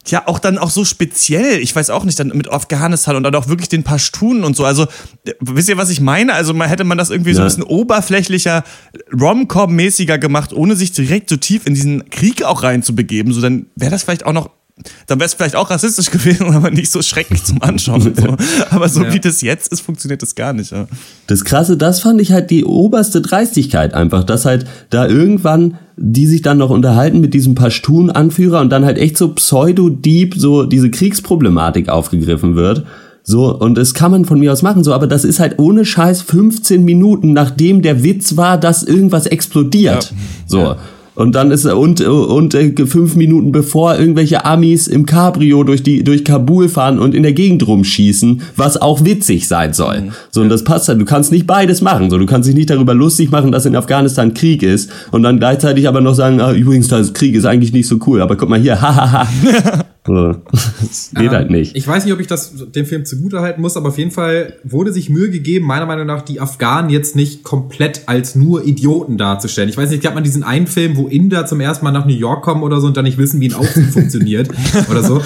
ja, 0.06 0.26
auch 0.26 0.38
dann 0.38 0.56
auch 0.58 0.70
so 0.70 0.84
speziell, 0.84 1.58
ich 1.60 1.76
weiß 1.76 1.90
auch 1.90 2.04
nicht, 2.04 2.18
dann 2.18 2.28
mit 2.28 2.50
Afghanistan 2.50 3.16
und 3.16 3.22
dann 3.22 3.34
auch 3.34 3.48
wirklich 3.48 3.68
den 3.68 3.82
Pashtunen 3.82 4.44
und 4.44 4.56
so. 4.56 4.64
Also, 4.64 4.84
äh, 5.24 5.32
wisst 5.40 5.68
ihr, 5.68 5.76
was 5.76 5.90
ich 5.90 6.00
meine? 6.00 6.32
Also, 6.32 6.54
man 6.54 6.68
hätte 6.68 6.84
man 6.84 6.96
das 6.96 7.10
irgendwie 7.10 7.32
so 7.34 7.40
ein 7.40 7.42
Ja. 7.42 7.48
bisschen 7.48 7.62
oberflächlicher, 7.64 8.64
Rom-Com-mäßiger 9.18 10.18
gemacht, 10.18 10.52
ohne 10.52 10.74
sich 10.76 10.92
direkt 10.92 11.28
so 11.28 11.36
tief 11.36 11.66
in 11.66 11.74
diesen 11.74 12.08
Krieg 12.10 12.42
auch 12.44 12.62
reinzubegeben. 12.62 13.32
So, 13.32 13.40
dann 13.40 13.66
wäre 13.76 13.90
das 13.90 14.02
vielleicht 14.02 14.24
auch 14.24 14.32
noch, 14.32 14.50
dann 15.06 15.18
wäre 15.18 15.26
es 15.26 15.34
vielleicht 15.34 15.56
auch 15.56 15.70
rassistisch 15.70 16.10
gewesen, 16.10 16.54
aber 16.54 16.70
nicht 16.70 16.90
so 16.90 17.02
schrecklich 17.02 17.44
zum 17.44 17.62
Anschauen. 17.62 18.14
So. 18.14 18.36
Aber 18.70 18.88
so 18.88 19.02
Ja. 19.02 19.12
wie 19.12 19.20
das 19.20 19.40
jetzt 19.42 19.72
ist, 19.72 19.80
funktioniert 19.80 20.22
das 20.22 20.34
gar 20.34 20.52
nicht. 20.52 20.72
Ja. 20.72 20.86
Das 21.26 21.44
Krasse, 21.44 21.76
das 21.76 22.00
fand 22.00 22.20
ich 22.20 22.32
halt 22.32 22.50
die 22.50 22.64
oberste 22.64 23.20
Dreistigkeit 23.20 23.94
einfach, 23.94 24.24
dass 24.24 24.44
halt 24.44 24.66
da 24.90 25.06
irgendwann 25.06 25.76
die 26.02 26.26
sich 26.26 26.40
dann 26.40 26.56
noch 26.56 26.70
unterhalten 26.70 27.20
mit 27.20 27.34
diesem 27.34 27.54
Pashtun-Anführer 27.54 28.62
und 28.62 28.70
dann 28.70 28.86
halt 28.86 28.96
echt 28.96 29.18
so 29.18 29.34
pseudo-deep 29.34 30.34
so 30.34 30.64
diese 30.64 30.90
Kriegsproblematik 30.90 31.90
aufgegriffen 31.90 32.56
wird. 32.56 32.86
So, 33.22 33.54
und 33.54 33.76
das 33.76 33.92
kann 33.92 34.10
man 34.10 34.24
von 34.24 34.40
mir 34.40 34.50
aus 34.50 34.62
machen, 34.62 34.82
so, 34.82 34.94
aber 34.94 35.06
das 35.06 35.24
ist 35.24 35.40
halt 35.40 35.58
ohne 35.58 35.84
Scheiß 35.84 36.22
15 36.22 36.82
Minuten, 36.84 37.34
nachdem 37.34 37.82
der 37.82 38.02
Witz 38.02 38.38
war, 38.38 38.56
dass 38.56 38.82
irgendwas 38.82 39.26
explodiert. 39.26 40.10
Ja. 40.10 40.16
So. 40.46 40.76
Und 41.20 41.34
dann 41.34 41.50
ist 41.50 41.66
er 41.66 41.76
und, 41.76 42.00
und 42.00 42.54
äh, 42.54 42.72
fünf 42.86 43.14
Minuten 43.14 43.52
bevor 43.52 43.98
irgendwelche 43.98 44.46
Amis 44.46 44.86
im 44.86 45.04
Cabrio 45.04 45.64
durch 45.64 45.82
die, 45.82 46.02
durch 46.02 46.24
Kabul 46.24 46.70
fahren 46.70 46.98
und 46.98 47.14
in 47.14 47.22
der 47.22 47.34
Gegend 47.34 47.66
rumschießen, 47.66 48.40
was 48.56 48.80
auch 48.80 49.04
witzig 49.04 49.46
sein 49.46 49.74
soll. 49.74 50.12
So, 50.30 50.40
und 50.40 50.48
das 50.48 50.64
passt 50.64 50.88
halt. 50.88 50.98
Du 50.98 51.04
kannst 51.04 51.30
nicht 51.30 51.46
beides 51.46 51.82
machen. 51.82 52.08
So, 52.08 52.16
du 52.16 52.24
kannst 52.24 52.48
dich 52.48 52.56
nicht 52.56 52.70
darüber 52.70 52.94
lustig 52.94 53.30
machen, 53.30 53.52
dass 53.52 53.66
in 53.66 53.76
Afghanistan 53.76 54.32
Krieg 54.32 54.62
ist 54.62 54.90
und 55.10 55.22
dann 55.22 55.38
gleichzeitig 55.38 55.86
aber 55.88 56.00
noch 56.00 56.14
sagen, 56.14 56.40
ah, 56.40 56.54
übrigens, 56.54 56.88
das 56.88 57.12
Krieg 57.12 57.34
ist 57.34 57.44
eigentlich 57.44 57.74
nicht 57.74 57.86
so 57.86 57.98
cool, 58.06 58.22
aber 58.22 58.36
guck 58.36 58.48
mal 58.48 58.58
hier, 58.58 58.80
hahaha. 58.80 59.28
So, 60.06 60.32
das 60.50 61.10
geht 61.14 61.30
halt 61.30 61.50
nicht. 61.50 61.76
Ich 61.76 61.86
weiß 61.86 62.04
nicht, 62.04 62.14
ob 62.14 62.20
ich 62.20 62.26
das 62.26 62.54
dem 62.74 62.86
Film 62.86 63.04
zugutehalten 63.04 63.60
muss, 63.60 63.76
aber 63.76 63.90
auf 63.90 63.98
jeden 63.98 64.10
Fall 64.10 64.54
wurde 64.64 64.94
sich 64.94 65.10
Mühe 65.10 65.30
gegeben, 65.30 65.66
meiner 65.66 65.84
Meinung 65.84 66.06
nach, 66.06 66.22
die 66.22 66.40
Afghanen 66.40 66.88
jetzt 66.88 67.16
nicht 67.16 67.44
komplett 67.44 68.02
als 68.06 68.34
nur 68.34 68.64
Idioten 68.64 69.18
darzustellen. 69.18 69.68
Ich 69.68 69.76
weiß 69.76 69.90
nicht, 69.90 70.02
gab 70.02 70.14
man 70.14 70.24
diesen 70.24 70.42
einen 70.42 70.66
Film, 70.66 70.96
wo 70.96 71.06
Inder 71.06 71.44
zum 71.44 71.60
ersten 71.60 71.84
Mal 71.84 71.92
nach 71.92 72.06
New 72.06 72.14
York 72.14 72.42
kommen 72.42 72.62
oder 72.62 72.80
so 72.80 72.86
und 72.86 72.96
dann 72.96 73.04
nicht 73.04 73.18
wissen, 73.18 73.40
wie 73.40 73.50
ein 73.50 73.54
Aufzug 73.54 73.84
funktioniert 73.92 74.48
oder 74.90 75.02
so. 75.02 75.20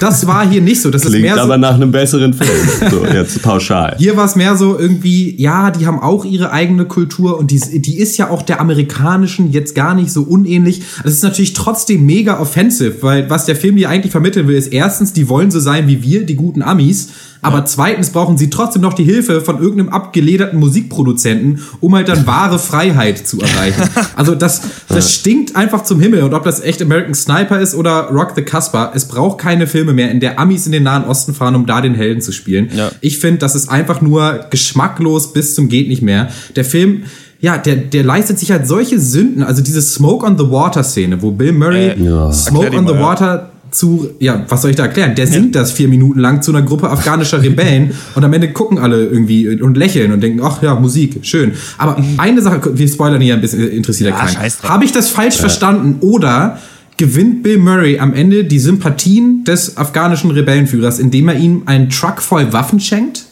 Das 0.00 0.26
war 0.26 0.46
hier 0.46 0.60
nicht 0.60 0.82
so. 0.82 0.90
Das 0.90 1.04
ist 1.04 1.10
Klingt 1.10 1.24
mehr 1.24 1.36
so, 1.36 1.40
aber 1.40 1.56
nach 1.56 1.74
einem 1.74 1.90
besseren 1.90 2.34
Film. 2.34 2.90
So, 2.90 3.06
jetzt 3.12 3.42
pauschal. 3.42 3.96
Hier 3.98 4.18
war 4.18 4.26
es 4.26 4.36
mehr 4.36 4.56
so 4.56 4.78
irgendwie, 4.78 5.40
ja, 5.40 5.70
die 5.70 5.86
haben 5.86 6.00
auch 6.00 6.26
ihre 6.26 6.52
eigene 6.52 6.84
Kultur 6.84 7.38
und 7.38 7.50
die, 7.50 7.80
die 7.80 7.98
ist 7.98 8.18
ja 8.18 8.28
auch 8.28 8.42
der 8.42 8.60
amerikanischen 8.60 9.52
jetzt 9.52 9.74
gar 9.74 9.94
nicht 9.94 10.12
so 10.12 10.22
unähnlich. 10.22 10.82
Das 11.02 11.14
ist 11.14 11.24
natürlich 11.24 11.54
trotzdem 11.54 12.04
mega 12.04 12.38
offensive, 12.38 12.96
weil 13.00 13.30
was 13.30 13.46
der 13.46 13.56
Film 13.56 13.78
hier 13.78 13.88
eigentlich 13.88 14.12
vermitteln 14.18 14.48
will, 14.48 14.56
ist 14.56 14.72
erstens, 14.72 15.12
die 15.12 15.28
wollen 15.28 15.52
so 15.52 15.60
sein 15.60 15.86
wie 15.86 16.02
wir, 16.02 16.26
die 16.26 16.34
guten 16.34 16.60
Amis. 16.60 17.10
Aber 17.40 17.64
zweitens 17.64 18.10
brauchen 18.10 18.36
sie 18.36 18.50
trotzdem 18.50 18.82
noch 18.82 18.94
die 18.94 19.04
Hilfe 19.04 19.40
von 19.40 19.62
irgendeinem 19.62 19.90
abgelederten 19.90 20.58
Musikproduzenten, 20.58 21.60
um 21.78 21.94
halt 21.94 22.08
dann 22.08 22.26
wahre 22.26 22.58
Freiheit 22.58 23.26
zu 23.26 23.40
erreichen. 23.40 23.82
Also 24.16 24.34
das, 24.34 24.62
das 24.88 25.14
stinkt 25.14 25.54
einfach 25.54 25.84
zum 25.84 26.00
Himmel. 26.00 26.24
Und 26.24 26.34
ob 26.34 26.42
das 26.42 26.60
echt 26.60 26.82
American 26.82 27.14
Sniper 27.14 27.60
ist 27.60 27.76
oder 27.76 28.08
Rock 28.10 28.32
the 28.34 28.42
Casbah, 28.42 28.90
es 28.92 29.04
braucht 29.06 29.38
keine 29.38 29.68
Filme 29.68 29.92
mehr, 29.92 30.10
in 30.10 30.18
der 30.18 30.40
Amis 30.40 30.66
in 30.66 30.72
den 30.72 30.82
Nahen 30.82 31.04
Osten 31.04 31.34
fahren, 31.34 31.54
um 31.54 31.66
da 31.66 31.80
den 31.80 31.94
Helden 31.94 32.20
zu 32.20 32.32
spielen. 32.32 32.68
Ja. 32.74 32.90
Ich 33.00 33.18
finde, 33.18 33.38
das 33.38 33.54
ist 33.54 33.68
einfach 33.68 34.00
nur 34.00 34.46
geschmacklos 34.50 35.32
bis 35.32 35.54
zum 35.54 35.68
geht 35.68 35.86
nicht 35.88 36.02
mehr. 36.02 36.28
Der 36.56 36.64
Film, 36.64 37.04
ja, 37.40 37.56
der, 37.56 37.76
der 37.76 38.02
leistet 38.02 38.40
sich 38.40 38.50
halt 38.50 38.66
solche 38.66 38.98
Sünden. 38.98 39.44
Also 39.44 39.62
diese 39.62 39.80
Smoke 39.82 40.26
on 40.26 40.36
the 40.36 40.50
Water 40.50 40.82
Szene, 40.82 41.22
wo 41.22 41.30
Bill 41.30 41.52
Murray 41.52 41.90
Äh, 41.90 42.02
Ja. 42.02 42.32
Smoke 42.32 42.76
on 42.76 42.88
the 42.88 42.94
ja. 42.94 43.00
Water 43.00 43.52
zu, 43.78 44.10
ja, 44.18 44.44
was 44.48 44.62
soll 44.62 44.70
ich 44.70 44.76
da 44.76 44.84
erklären? 44.84 45.14
Der 45.14 45.26
singt 45.26 45.54
das 45.54 45.72
vier 45.72 45.88
Minuten 45.88 46.18
lang 46.18 46.42
zu 46.42 46.50
einer 46.50 46.62
Gruppe 46.62 46.90
afghanischer 46.90 47.42
Rebellen 47.42 47.92
und 48.14 48.24
am 48.24 48.32
Ende 48.32 48.52
gucken 48.52 48.78
alle 48.78 49.06
irgendwie 49.06 49.60
und 49.60 49.76
lächeln 49.76 50.12
und 50.12 50.20
denken, 50.20 50.40
ach 50.42 50.62
ja, 50.62 50.74
Musik, 50.74 51.20
schön. 51.22 51.52
Aber 51.78 51.96
eine 52.18 52.42
Sache, 52.42 52.76
wir 52.76 52.88
spoilern 52.88 53.20
hier 53.20 53.34
ein 53.34 53.40
bisschen, 53.40 53.70
interessiert 53.70 54.10
ja, 54.10 54.16
Ja, 54.16 54.24
keinen. 54.26 54.52
Habe 54.64 54.84
ich 54.84 54.92
das 54.92 55.08
falsch 55.10 55.36
verstanden 55.36 55.96
oder 56.00 56.58
gewinnt 56.96 57.44
Bill 57.44 57.58
Murray 57.58 57.98
am 58.00 58.12
Ende 58.12 58.44
die 58.44 58.58
Sympathien 58.58 59.44
des 59.44 59.76
afghanischen 59.76 60.30
Rebellenführers, 60.32 60.98
indem 60.98 61.28
er 61.28 61.36
ihm 61.36 61.62
einen 61.66 61.88
Truck 61.88 62.20
voll 62.20 62.52
Waffen 62.52 62.80
schenkt? 62.80 63.24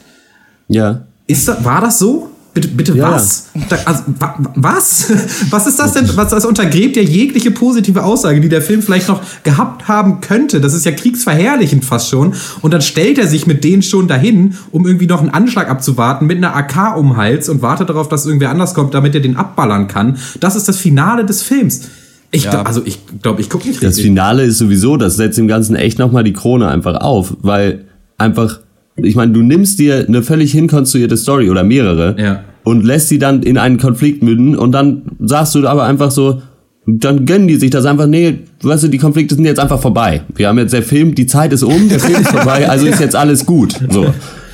Ja. 0.69 1.03
Ist 1.27 1.49
das, 1.49 1.65
war 1.65 1.81
das 1.81 1.99
so? 1.99 2.31
Bitte, 2.57 2.69
bitte 2.69 2.95
Ja. 2.97 3.13
was? 3.13 3.49
Da, 3.69 3.77
also, 3.85 4.05
wa, 4.19 4.35
was? 4.55 5.13
Was 5.51 5.67
ist 5.67 5.79
das 5.79 5.93
denn? 5.93 6.09
Was 6.17 6.31
das 6.31 6.47
untergräbt 6.47 6.97
ja 6.97 7.03
jegliche 7.03 7.51
positive 7.51 8.03
Aussage, 8.03 8.41
die 8.41 8.49
der 8.49 8.63
Film 8.63 8.81
vielleicht 8.81 9.09
noch 9.09 9.21
gehabt 9.43 9.89
haben 9.89 10.23
könnte. 10.23 10.63
Das 10.63 10.73
ist 10.73 10.87
ja 10.87 10.93
kriegsverherrlichend 10.93 11.85
fast 11.85 12.09
schon. 12.09 12.33
Und 12.63 12.73
dann 12.73 12.81
stellt 12.81 13.19
er 13.19 13.27
sich 13.27 13.47
mit 13.47 13.63
denen 13.63 13.83
schon 13.83 14.09
dahin, 14.09 14.55
um 14.71 14.87
irgendwie 14.87 15.07
noch 15.07 15.21
einen 15.21 15.29
Anschlag 15.29 15.69
abzuwarten, 15.69 16.27
mit 16.27 16.39
einer 16.39 16.57
AK 16.57 16.97
um 16.97 17.09
den 17.11 17.17
Hals 17.19 17.51
und 17.51 17.61
wartet 17.61 17.91
darauf, 17.91 18.09
dass 18.09 18.25
irgendwer 18.25 18.49
anders 18.49 18.73
kommt, 18.73 18.95
damit 18.95 19.15
er 19.15 19.21
den 19.21 19.37
abballern 19.37 19.87
kann. 19.87 20.17
Das 20.41 20.57
ist 20.57 20.67
das 20.67 20.79
Finale 20.79 21.27
des 21.27 21.43
Films. 21.43 21.83
Ich 22.31 22.45
Ja. 22.45 22.53
glaub, 22.53 22.67
also 22.67 22.81
ich 22.87 23.01
glaube, 23.21 23.43
ich 23.43 23.51
gucke 23.51 23.69
nicht 23.69 23.83
Das 23.83 23.89
richtig. 23.91 24.07
Finale 24.07 24.45
ist 24.45 24.57
sowieso, 24.57 24.97
das 24.97 25.17
setzt 25.17 25.37
dem 25.37 25.47
Ganzen 25.47 25.77
echt 25.77 25.99
nochmal 25.99 26.25
die 26.25 26.33
Krone 26.33 26.69
einfach 26.69 26.97
auf, 27.03 27.37
weil 27.43 27.85
einfach, 28.17 28.61
ich 29.03 29.15
meine, 29.15 29.33
du 29.33 29.43
nimmst 29.43 29.79
dir 29.79 30.05
eine 30.07 30.23
völlig 30.23 30.53
hinkonstruierte 30.53 31.17
Story 31.17 31.51
oder 31.51 31.65
mehrere 31.65 32.17
Ja. 32.19 32.41
und 32.65 32.85
lässt 32.85 33.09
sie 33.09 33.19
dann 33.19 33.43
in 33.43 33.59
einen 33.59 33.79
Konflikt 33.79 34.23
münden 34.23 34.57
und 34.57 34.73
dann 34.73 35.03
sagst 35.21 35.55
du 35.55 35.67
aber 35.67 35.85
einfach 35.85 36.11
so, 36.11 36.41
dann 36.87 37.27
gönnen 37.27 37.49
die 37.49 37.57
sich 37.57 37.71
das 37.71 37.85
einfach, 37.85 38.07
nee, 38.07 38.39
weißt 38.63 38.85
du, 38.85 38.89
die 38.89 38.99
Konflikte 38.99 39.35
sind 39.35 39.45
jetzt 39.45 39.59
einfach 39.59 39.81
vorbei. 39.81 40.23
Wir 40.37 40.49
haben 40.49 40.59
jetzt 40.59 40.73
der 40.73 40.85
Film, 40.85 41.15
die 41.17 41.27
Zeit 41.27 41.53
ist 41.53 41.65
um, 41.65 41.89
der 41.89 41.99
Film 41.99 42.21
ist 42.23 42.29
vorbei, 42.31 42.69
also 42.71 42.87
ist 42.87 43.01
jetzt 43.01 43.17
alles 43.17 43.45
gut. 43.45 43.75
So. 43.91 44.07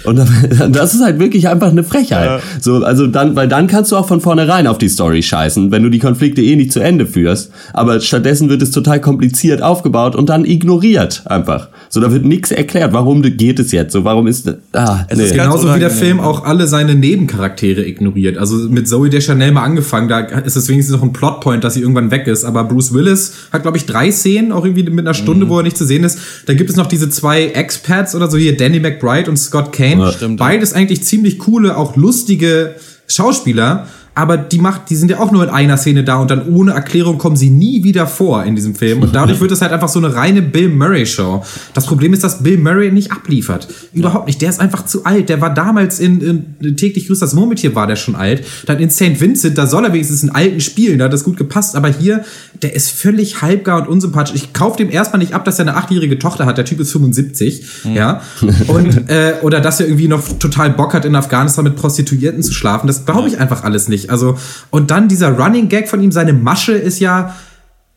Und 0.04 0.16
dann- 0.16 0.28
das 0.72 0.94
ist 0.94 1.02
halt 1.04 1.20
wirklich 1.20 1.46
einfach 1.48 1.70
eine 1.70 1.84
Frechheit. 1.84 2.40
So, 2.60 2.76
also 2.82 3.06
dann, 3.06 3.36
weil 3.36 3.48
dann 3.48 3.66
kannst 3.68 3.92
du 3.92 3.96
auch 3.96 4.08
von 4.08 4.20
vornherein 4.22 4.66
auf 4.66 4.78
die 4.78 4.88
Story 4.88 5.22
scheißen, 5.22 5.70
wenn 5.70 5.82
du 5.82 5.90
die 5.90 5.98
Konflikte 6.00 6.40
eh 6.42 6.56
nicht 6.56 6.72
zu 6.72 6.80
Ende 6.80 7.06
führst. 7.06 7.52
Aber 7.74 8.00
stattdessen 8.00 8.48
wird 8.48 8.62
es 8.62 8.70
total 8.72 9.00
kompliziert 9.00 9.62
aufgebaut 9.62 10.16
und 10.16 10.28
dann 10.30 10.44
ignoriert 10.46 11.22
einfach. 11.26 11.68
So, 11.94 12.00
da 12.00 12.10
wird 12.10 12.24
nichts 12.24 12.50
erklärt. 12.50 12.94
Warum 12.94 13.20
geht 13.20 13.58
es 13.58 13.70
jetzt? 13.70 13.92
So, 13.92 14.02
warum 14.02 14.26
ist, 14.26 14.48
ah, 14.72 15.04
Es 15.08 15.18
ist 15.18 15.30
nee. 15.32 15.36
ganz 15.36 15.52
Genauso 15.52 15.74
wie 15.74 15.78
der 15.78 15.90
Film 15.90 16.20
auch 16.20 16.42
alle 16.46 16.66
seine 16.66 16.94
Nebencharaktere 16.94 17.86
ignoriert. 17.86 18.38
Also 18.38 18.56
mit 18.70 18.88
Zoe 18.88 19.10
Deschanel 19.10 19.52
mal 19.52 19.62
angefangen, 19.62 20.08
da 20.08 20.20
ist 20.20 20.56
es 20.56 20.68
wenigstens 20.70 20.96
noch 20.96 21.02
ein 21.02 21.12
Plotpoint, 21.12 21.62
dass 21.64 21.74
sie 21.74 21.80
irgendwann 21.82 22.10
weg 22.10 22.26
ist. 22.28 22.44
Aber 22.44 22.64
Bruce 22.64 22.94
Willis 22.94 23.34
hat, 23.52 23.60
glaube 23.60 23.76
ich, 23.76 23.84
drei 23.84 24.10
Szenen, 24.10 24.52
auch 24.52 24.64
irgendwie 24.64 24.84
mit 24.84 25.00
einer 25.06 25.10
Mhm. 25.10 25.22
Stunde, 25.22 25.48
wo 25.50 25.58
er 25.58 25.64
nicht 25.64 25.76
zu 25.76 25.84
sehen 25.84 26.02
ist. 26.02 26.18
Da 26.46 26.54
gibt 26.54 26.70
es 26.70 26.76
noch 26.76 26.86
diese 26.86 27.10
zwei 27.10 27.44
Expats 27.48 28.14
oder 28.14 28.30
so 28.30 28.38
hier, 28.38 28.56
Danny 28.56 28.80
McBride 28.80 29.28
und 29.28 29.36
Scott 29.36 29.70
Kane. 29.74 30.00
Ja. 30.00 30.12
Stimmt, 30.12 30.40
ja. 30.40 30.46
Beides 30.46 30.72
eigentlich 30.72 31.04
ziemlich 31.04 31.38
coole, 31.40 31.76
auch 31.76 31.94
lustige 31.96 32.74
Schauspieler. 33.06 33.86
Aber 34.14 34.36
die 34.36 34.58
macht, 34.58 34.90
die 34.90 34.96
sind 34.96 35.10
ja 35.10 35.20
auch 35.20 35.32
nur 35.32 35.42
in 35.42 35.48
einer 35.48 35.78
Szene 35.78 36.04
da 36.04 36.16
und 36.16 36.30
dann 36.30 36.46
ohne 36.46 36.72
Erklärung 36.72 37.16
kommen 37.16 37.36
sie 37.36 37.48
nie 37.48 37.82
wieder 37.82 38.06
vor 38.06 38.44
in 38.44 38.54
diesem 38.54 38.74
Film. 38.74 39.02
Und 39.02 39.14
dadurch 39.14 39.40
wird 39.40 39.50
es 39.52 39.62
halt 39.62 39.72
einfach 39.72 39.88
so 39.88 39.98
eine 39.98 40.14
reine 40.14 40.42
Bill 40.42 40.68
Murray 40.68 41.06
Show. 41.06 41.42
Das 41.72 41.86
Problem 41.86 42.12
ist, 42.12 42.22
dass 42.22 42.42
Bill 42.42 42.58
Murray 42.58 42.92
nicht 42.92 43.10
abliefert. 43.10 43.68
Überhaupt 43.94 44.26
nicht. 44.26 44.42
Der 44.42 44.50
ist 44.50 44.60
einfach 44.60 44.84
zu 44.84 45.04
alt. 45.04 45.30
Der 45.30 45.40
war 45.40 45.54
damals 45.54 45.98
in, 45.98 46.20
in 46.60 46.76
täglich 46.76 47.06
grüßt 47.06 47.22
das 47.22 47.32
Murmeltier 47.32 47.74
war 47.74 47.86
der 47.86 47.96
schon 47.96 48.14
alt. 48.14 48.44
Dann 48.66 48.78
in 48.80 48.90
St. 48.90 49.18
Vincent, 49.18 49.56
da 49.56 49.66
soll 49.66 49.86
er 49.86 49.94
wenigstens 49.94 50.22
einen 50.22 50.34
alten 50.34 50.60
spielen. 50.60 50.98
Da 50.98 51.06
hat 51.06 51.12
das 51.14 51.24
gut 51.24 51.38
gepasst. 51.38 51.74
Aber 51.74 51.88
hier, 51.88 52.22
der 52.60 52.74
ist 52.74 52.90
völlig 52.90 53.40
halbgar 53.40 53.80
und 53.80 53.88
unsympathisch. 53.88 54.34
Ich 54.36 54.52
kaufe 54.52 54.76
dem 54.76 54.90
erstmal 54.90 55.20
nicht 55.20 55.32
ab, 55.32 55.46
dass 55.46 55.58
er 55.58 55.66
eine 55.66 55.76
achtjährige 55.76 56.18
Tochter 56.18 56.44
hat. 56.44 56.58
Der 56.58 56.66
Typ 56.66 56.80
ist 56.80 56.92
75. 56.92 57.64
Ja. 57.94 58.20
Und, 58.68 59.08
äh, 59.08 59.36
oder 59.40 59.60
dass 59.60 59.80
er 59.80 59.86
irgendwie 59.86 60.08
noch 60.08 60.22
total 60.38 60.70
Bock 60.70 60.92
hat, 60.92 61.06
in 61.06 61.14
Afghanistan 61.14 61.64
mit 61.64 61.76
Prostituierten 61.76 62.42
zu 62.42 62.52
schlafen. 62.52 62.86
Das 62.86 63.06
glaube 63.06 63.28
ich 63.28 63.38
einfach 63.38 63.64
alles 63.64 63.88
nicht. 63.88 64.01
Also, 64.10 64.36
und 64.70 64.90
dann 64.90 65.08
dieser 65.08 65.36
Running 65.36 65.68
Gag 65.68 65.88
von 65.88 66.02
ihm, 66.02 66.12
seine 66.12 66.32
Masche 66.32 66.72
ist 66.72 67.00
ja, 67.00 67.34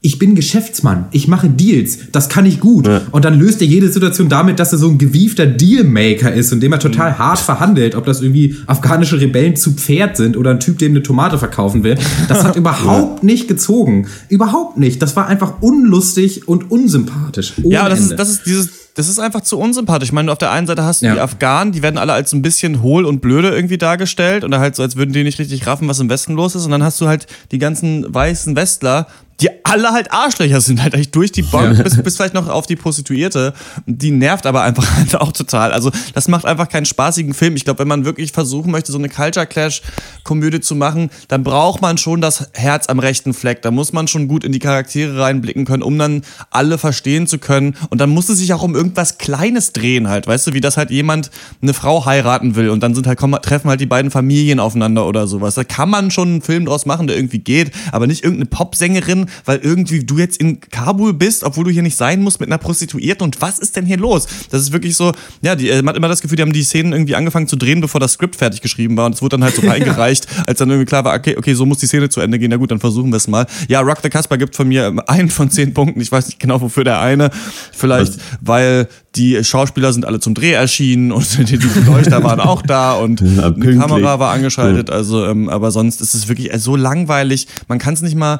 ich 0.05 0.19
bin 0.19 0.35
Geschäftsmann, 0.35 1.05
ich 1.11 1.27
mache 1.27 1.49
Deals, 1.49 2.11
das 2.11 2.29
kann 2.29 2.45
ich 2.45 2.59
gut. 2.59 2.87
Und 3.09 3.25
dann 3.25 3.39
löst 3.39 3.59
er 3.61 3.67
jede 3.67 3.91
Situation 3.91 4.29
damit, 4.29 4.59
dass 4.59 4.71
er 4.71 4.77
so 4.77 4.87
ein 4.87 4.99
gewiefter 4.99 5.47
Dealmaker 5.47 6.31
ist 6.31 6.53
und 6.53 6.61
dem 6.61 6.73
er 6.73 6.79
total 6.79 7.17
hart 7.17 7.39
verhandelt, 7.39 7.95
ob 7.95 8.05
das 8.05 8.21
irgendwie 8.21 8.55
afghanische 8.67 9.19
Rebellen 9.19 9.55
zu 9.55 9.73
Pferd 9.73 10.15
sind 10.15 10.37
oder 10.37 10.51
ein 10.51 10.59
Typ, 10.59 10.77
dem 10.77 10.91
eine 10.91 11.01
Tomate 11.01 11.39
verkaufen 11.39 11.83
will. 11.83 11.97
Das 12.27 12.43
hat 12.43 12.55
überhaupt 12.55 13.23
nicht 13.23 13.47
gezogen. 13.47 14.05
Überhaupt 14.29 14.77
nicht. 14.77 15.01
Das 15.01 15.15
war 15.15 15.25
einfach 15.25 15.63
unlustig 15.63 16.47
und 16.47 16.69
unsympathisch. 16.69 17.53
Ja, 17.63 17.89
das 17.89 18.01
Ende. 18.01 18.13
ist, 18.13 18.19
das 18.19 18.29
ist 18.29 18.45
dieses, 18.45 18.69
das 18.95 19.07
ist 19.07 19.19
einfach 19.19 19.41
zu 19.41 19.59
unsympathisch. 19.59 20.09
Ich 20.09 20.13
meine, 20.13 20.31
auf 20.31 20.37
der 20.37 20.51
einen 20.51 20.65
Seite 20.67 20.83
hast 20.83 21.01
du 21.01 21.05
Ja. 21.05 21.13
die 21.13 21.19
Afghanen, 21.19 21.71
die 21.73 21.83
werden 21.83 21.97
alle 21.97 22.13
als 22.13 22.31
so 22.31 22.37
ein 22.37 22.41
bisschen 22.41 22.81
hohl 22.81 23.05
und 23.05 23.19
blöde 23.21 23.49
irgendwie 23.49 23.77
dargestellt 23.77 24.43
und 24.43 24.55
halt 24.57 24.75
so, 24.75 24.83
als 24.83 24.95
würden 24.95 25.11
die 25.13 25.23
nicht 25.23 25.37
richtig 25.37 25.67
raffen, 25.67 25.87
was 25.87 25.99
im 25.99 26.09
Westen 26.09 26.33
los 26.33 26.55
ist. 26.55 26.65
Und 26.65 26.71
dann 26.71 26.81
hast 26.83 26.99
du 27.01 27.07
halt 27.07 27.27
die 27.51 27.59
ganzen 27.59 28.11
weißen 28.13 28.55
Westler, 28.55 29.07
die 29.41 29.49
alle 29.65 29.91
halt 29.91 30.11
Arschlöcher 30.11 30.61
sind, 30.61 30.81
halt 30.81 30.93
eigentlich 30.93 31.11
durch 31.11 31.31
die 31.31 31.41
Bank, 31.41 31.83
bis, 31.83 32.01
bis 32.01 32.15
vielleicht 32.15 32.33
noch 32.33 32.47
auf 32.47 32.67
die 32.67 32.75
Prostituierte. 32.75 33.53
Die 33.85 34.11
nervt 34.11 34.45
aber 34.45 34.61
einfach 34.61 34.89
halt 34.95 35.15
auch 35.15 35.31
total. 35.31 35.73
Also, 35.73 35.91
das 36.13 36.27
macht 36.27 36.45
einfach 36.45 36.69
keinen 36.69 36.85
spaßigen 36.85 37.33
Film. 37.33 37.55
Ich 37.55 37.65
glaube, 37.65 37.79
wenn 37.79 37.87
man 37.87 38.05
wirklich 38.05 38.31
versuchen 38.31 38.71
möchte, 38.71 38.91
so 38.91 38.97
eine 38.97 39.09
Culture 39.09 39.45
Clash-Komödie 39.45 40.61
zu 40.61 40.75
machen, 40.75 41.09
dann 41.27 41.43
braucht 41.43 41.81
man 41.81 41.97
schon 41.97 42.21
das 42.21 42.49
Herz 42.53 42.87
am 42.87 42.99
rechten 42.99 43.33
Fleck. 43.33 43.61
Da 43.61 43.71
muss 43.71 43.91
man 43.91 44.07
schon 44.07 44.27
gut 44.27 44.43
in 44.43 44.51
die 44.51 44.59
Charaktere 44.59 45.19
reinblicken 45.19 45.65
können, 45.65 45.83
um 45.83 45.97
dann 45.97 46.21
alle 46.49 46.77
verstehen 46.77 47.27
zu 47.27 47.37
können. 47.37 47.75
Und 47.89 47.99
dann 47.99 48.09
muss 48.09 48.29
es 48.29 48.39
sich 48.39 48.53
auch 48.53 48.63
um 48.63 48.75
irgendwas 48.75 49.17
Kleines 49.17 49.73
drehen 49.73 50.07
halt, 50.07 50.27
weißt 50.27 50.47
du, 50.47 50.53
wie 50.53 50.61
das 50.61 50.77
halt 50.77 50.91
jemand 50.91 51.29
eine 51.61 51.73
Frau 51.73 52.05
heiraten 52.05 52.55
will 52.55 52.69
und 52.69 52.81
dann 52.81 52.95
sind 52.95 53.07
halt, 53.07 53.17
kommen, 53.17 53.41
treffen 53.41 53.69
halt 53.69 53.81
die 53.81 53.85
beiden 53.85 54.11
Familien 54.11 54.59
aufeinander 54.59 55.05
oder 55.05 55.27
sowas. 55.27 55.55
Da 55.55 55.63
kann 55.63 55.89
man 55.89 56.11
schon 56.11 56.27
einen 56.29 56.41
Film 56.41 56.65
draus 56.65 56.85
machen, 56.85 57.07
der 57.07 57.15
irgendwie 57.15 57.39
geht, 57.39 57.71
aber 57.91 58.07
nicht 58.07 58.23
irgendeine 58.23 58.47
Popsängerin, 58.47 59.24
weil 59.45 59.59
irgendwie 59.59 60.03
du 60.03 60.17
jetzt 60.17 60.37
in 60.37 60.59
Kabul 60.59 61.13
bist, 61.13 61.43
obwohl 61.43 61.65
du 61.65 61.71
hier 61.71 61.83
nicht 61.83 61.97
sein 61.97 62.21
musst 62.21 62.39
mit 62.39 62.49
einer 62.49 62.57
Prostituierten. 62.57 63.25
Und 63.25 63.41
was 63.41 63.59
ist 63.59 63.75
denn 63.75 63.85
hier 63.85 63.97
los? 63.97 64.27
Das 64.49 64.61
ist 64.61 64.71
wirklich 64.71 64.95
so, 64.95 65.11
ja, 65.41 65.55
die, 65.55 65.69
äh, 65.69 65.81
man 65.81 65.89
hat 65.89 65.97
immer 65.97 66.07
das 66.07 66.21
Gefühl, 66.21 66.37
die 66.37 66.41
haben 66.41 66.53
die 66.53 66.63
Szenen 66.63 66.93
irgendwie 66.93 67.15
angefangen 67.15 67.47
zu 67.47 67.55
drehen, 67.55 67.81
bevor 67.81 67.99
das 67.99 68.13
Skript 68.13 68.35
fertig 68.35 68.61
geschrieben 68.61 68.97
war. 68.97 69.05
Und 69.05 69.15
es 69.15 69.21
wurde 69.21 69.37
dann 69.37 69.43
halt 69.43 69.55
so 69.55 69.61
reingereicht, 69.67 70.27
als 70.47 70.59
dann 70.59 70.69
irgendwie 70.69 70.85
klar 70.85 71.03
war, 71.03 71.15
okay, 71.15 71.35
okay, 71.37 71.53
so 71.53 71.65
muss 71.65 71.79
die 71.79 71.87
Szene 71.87 72.09
zu 72.09 72.21
Ende 72.21 72.39
gehen, 72.39 72.49
na 72.49 72.57
gut, 72.57 72.71
dann 72.71 72.79
versuchen 72.79 73.11
wir 73.11 73.17
es 73.17 73.27
mal. 73.27 73.45
Ja, 73.67 73.81
Rock 73.81 73.99
the 74.03 74.09
Casper 74.09 74.37
gibt 74.37 74.55
von 74.55 74.67
mir 74.67 74.85
ähm, 74.85 75.01
einen 75.07 75.29
von 75.29 75.49
zehn 75.49 75.73
Punkten, 75.73 76.01
ich 76.01 76.11
weiß 76.11 76.27
nicht 76.27 76.39
genau, 76.39 76.61
wofür 76.61 76.83
der 76.83 76.99
eine, 76.99 77.29
vielleicht, 77.71 78.13
weil 78.41 78.87
die 79.15 79.43
Schauspieler 79.43 79.93
sind 79.93 80.05
alle 80.05 80.19
zum 80.19 80.33
Dreh 80.33 80.51
erschienen 80.51 81.11
und 81.11 81.37
die, 81.49 81.57
die 81.57 81.79
Leuchter 81.85 82.23
waren 82.23 82.39
auch 82.39 82.61
da 82.61 82.93
und 82.93 83.21
Ja, 83.21 83.47
eine. 83.47 83.77
Kamera 83.77 84.19
war 84.19 84.31
angeschaltet, 84.31 84.89
also, 84.89 85.25
ähm, 85.25 85.49
aber 85.49 85.71
sonst 85.71 86.01
ist 86.01 86.13
es 86.13 86.27
wirklich 86.27 86.53
äh, 86.53 86.59
so 86.59 86.75
langweilig, 86.75 87.47
man 87.67 87.79
kann 87.79 87.93
es 87.93 88.01
nicht 88.01 88.15
mal 88.15 88.39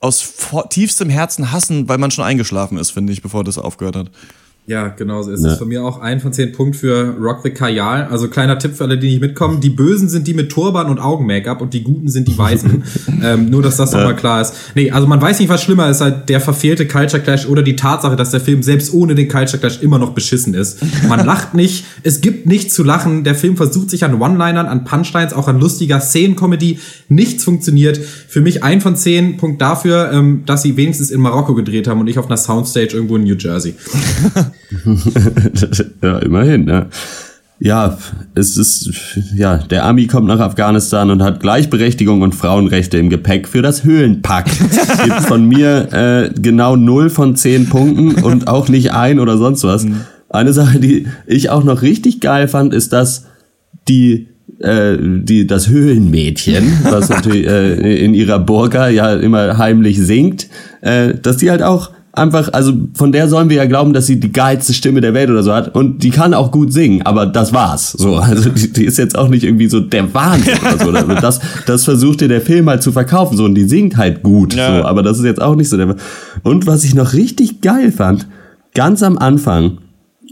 aus 0.00 0.34
tiefstem 0.70 1.10
Herzen 1.10 1.52
hassen, 1.52 1.88
weil 1.88 1.98
man 1.98 2.10
schon 2.10 2.24
eingeschlafen 2.24 2.78
ist, 2.78 2.90
finde 2.90 3.12
ich, 3.12 3.22
bevor 3.22 3.44
das 3.44 3.58
aufgehört 3.58 3.96
hat. 3.96 4.10
Ja, 4.68 4.88
genau 4.88 5.22
so 5.22 5.30
ist 5.30 5.42
es. 5.42 5.56
Von 5.56 5.68
mir 5.68 5.82
auch 5.82 5.98
ein 5.98 6.20
von 6.20 6.30
zehn 6.30 6.52
Punkten 6.52 6.74
für 6.74 7.16
Rock 7.18 7.40
the 7.42 7.48
Kajal. 7.48 8.06
Also 8.10 8.28
kleiner 8.28 8.58
Tipp 8.58 8.74
für 8.74 8.84
alle, 8.84 8.98
die 8.98 9.08
nicht 9.08 9.22
mitkommen. 9.22 9.62
Die 9.62 9.70
Bösen 9.70 10.10
sind 10.10 10.26
die 10.26 10.34
mit 10.34 10.52
Turban 10.52 10.88
und 10.88 10.98
Augen-Make-up 10.98 11.62
und 11.62 11.72
die 11.72 11.82
Guten 11.82 12.08
sind 12.08 12.28
die 12.28 12.36
Weißen. 12.36 12.84
ähm, 13.22 13.48
nur, 13.48 13.62
dass 13.62 13.78
das 13.78 13.92
nochmal 13.92 14.14
klar 14.14 14.42
ist. 14.42 14.52
Nee, 14.74 14.90
also 14.90 15.06
man 15.06 15.22
weiß 15.22 15.40
nicht, 15.40 15.48
was 15.48 15.62
schlimmer 15.62 15.88
ist, 15.88 16.02
halt 16.02 16.28
der 16.28 16.42
verfehlte 16.42 16.86
Culture 16.86 17.22
Clash 17.22 17.46
oder 17.46 17.62
die 17.62 17.76
Tatsache, 17.76 18.14
dass 18.14 18.30
der 18.30 18.40
Film 18.40 18.62
selbst 18.62 18.92
ohne 18.92 19.14
den 19.14 19.28
Culture 19.28 19.56
Clash 19.56 19.80
immer 19.80 19.98
noch 19.98 20.10
beschissen 20.10 20.52
ist. 20.52 20.80
Man 21.08 21.24
lacht 21.24 21.54
nicht, 21.54 21.86
es 22.02 22.20
gibt 22.20 22.44
nichts 22.44 22.74
zu 22.74 22.84
lachen. 22.84 23.24
Der 23.24 23.34
Film 23.34 23.56
versucht 23.56 23.88
sich 23.88 24.04
an 24.04 24.20
One-Linern, 24.20 24.66
an 24.66 24.84
Punchlines, 24.84 25.32
auch 25.32 25.48
an 25.48 25.58
lustiger 25.60 25.98
Szenencomedy. 25.98 26.78
Nichts 27.08 27.42
funktioniert. 27.42 27.96
Für 27.96 28.42
mich 28.42 28.62
ein 28.62 28.82
von 28.82 28.96
zehn 28.96 29.38
Punkt 29.38 29.62
dafür, 29.62 30.10
ähm, 30.12 30.42
dass 30.44 30.60
sie 30.60 30.76
wenigstens 30.76 31.10
in 31.10 31.22
Marokko 31.22 31.54
gedreht 31.54 31.88
haben 31.88 32.00
und 32.00 32.04
nicht 32.04 32.18
auf 32.18 32.26
einer 32.26 32.36
Soundstage 32.36 32.92
irgendwo 32.92 33.16
in 33.16 33.24
New 33.24 33.36
Jersey. 33.36 33.74
ja, 36.02 36.18
immerhin, 36.18 36.68
ja. 36.68 36.86
Ja, 37.60 37.98
es 38.36 38.56
ist, 38.56 38.88
ja, 39.34 39.56
der 39.56 39.84
Ami 39.84 40.06
kommt 40.06 40.28
nach 40.28 40.38
Afghanistan 40.38 41.10
und 41.10 41.24
hat 41.24 41.40
Gleichberechtigung 41.40 42.22
und 42.22 42.36
Frauenrechte 42.36 42.98
im 42.98 43.10
Gepäck 43.10 43.48
für 43.48 43.62
das 43.62 43.82
Höhlenpack. 43.82 44.46
Gibt 45.04 45.20
von 45.22 45.44
mir 45.44 45.92
äh, 45.92 46.30
genau 46.40 46.76
null 46.76 47.10
von 47.10 47.34
zehn 47.34 47.68
Punkten 47.68 48.22
und 48.22 48.46
auch 48.46 48.68
nicht 48.68 48.92
ein 48.92 49.18
oder 49.18 49.38
sonst 49.38 49.64
was. 49.64 49.86
Eine 50.28 50.52
Sache, 50.52 50.78
die 50.78 51.08
ich 51.26 51.50
auch 51.50 51.64
noch 51.64 51.82
richtig 51.82 52.20
geil 52.20 52.46
fand, 52.46 52.72
ist, 52.72 52.92
dass 52.92 53.26
die 53.88 54.28
äh, 54.60 54.96
die 55.00 55.46
das 55.46 55.68
Höhlenmädchen, 55.68 56.80
was 56.84 57.08
natürlich 57.08 57.46
äh, 57.46 58.04
in 58.04 58.14
ihrer 58.14 58.38
Burka 58.38 58.88
ja 58.88 59.14
immer 59.14 59.58
heimlich 59.58 59.98
singt, 59.98 60.48
äh, 60.80 61.14
dass 61.14 61.38
die 61.38 61.50
halt 61.50 61.62
auch 61.62 61.90
einfach, 62.18 62.52
also 62.52 62.72
von 62.94 63.12
der 63.12 63.28
sollen 63.28 63.48
wir 63.48 63.56
ja 63.56 63.64
glauben, 63.66 63.92
dass 63.92 64.06
sie 64.06 64.20
die 64.20 64.32
geilste 64.32 64.74
Stimme 64.74 65.00
der 65.00 65.14
Welt 65.14 65.30
oder 65.30 65.42
so 65.42 65.52
hat 65.54 65.74
und 65.74 66.02
die 66.02 66.10
kann 66.10 66.34
auch 66.34 66.50
gut 66.50 66.72
singen, 66.72 67.02
aber 67.02 67.26
das 67.26 67.52
war's. 67.54 67.92
So, 67.92 68.16
also 68.16 68.50
die, 68.50 68.72
die 68.72 68.84
ist 68.84 68.98
jetzt 68.98 69.16
auch 69.16 69.28
nicht 69.28 69.44
irgendwie 69.44 69.68
so 69.68 69.80
der 69.80 70.12
Wahnsinn 70.12 70.54
oder 70.60 70.78
so. 70.84 70.88
Oder 70.90 71.02
Das, 71.20 71.40
das 71.66 71.84
versucht 71.84 72.20
dir 72.20 72.28
der 72.28 72.40
Film 72.40 72.68
halt 72.68 72.82
zu 72.82 72.92
verkaufen, 72.92 73.36
so 73.36 73.44
und 73.44 73.54
die 73.54 73.64
singt 73.64 73.96
halt 73.96 74.22
gut, 74.22 74.54
Ja. 74.54 74.80
so, 74.80 74.84
aber 74.86 75.02
das 75.02 75.18
ist 75.18 75.24
jetzt 75.24 75.40
auch 75.42 75.54
nicht 75.56 75.68
so 75.68 75.76
der. 75.76 75.94
Und 76.42 76.66
was 76.66 76.84
ich 76.84 76.94
noch 76.94 77.12
richtig 77.14 77.60
geil 77.60 77.92
fand, 77.92 78.26
ganz 78.74 79.02
am 79.02 79.18
Anfang, 79.18 79.78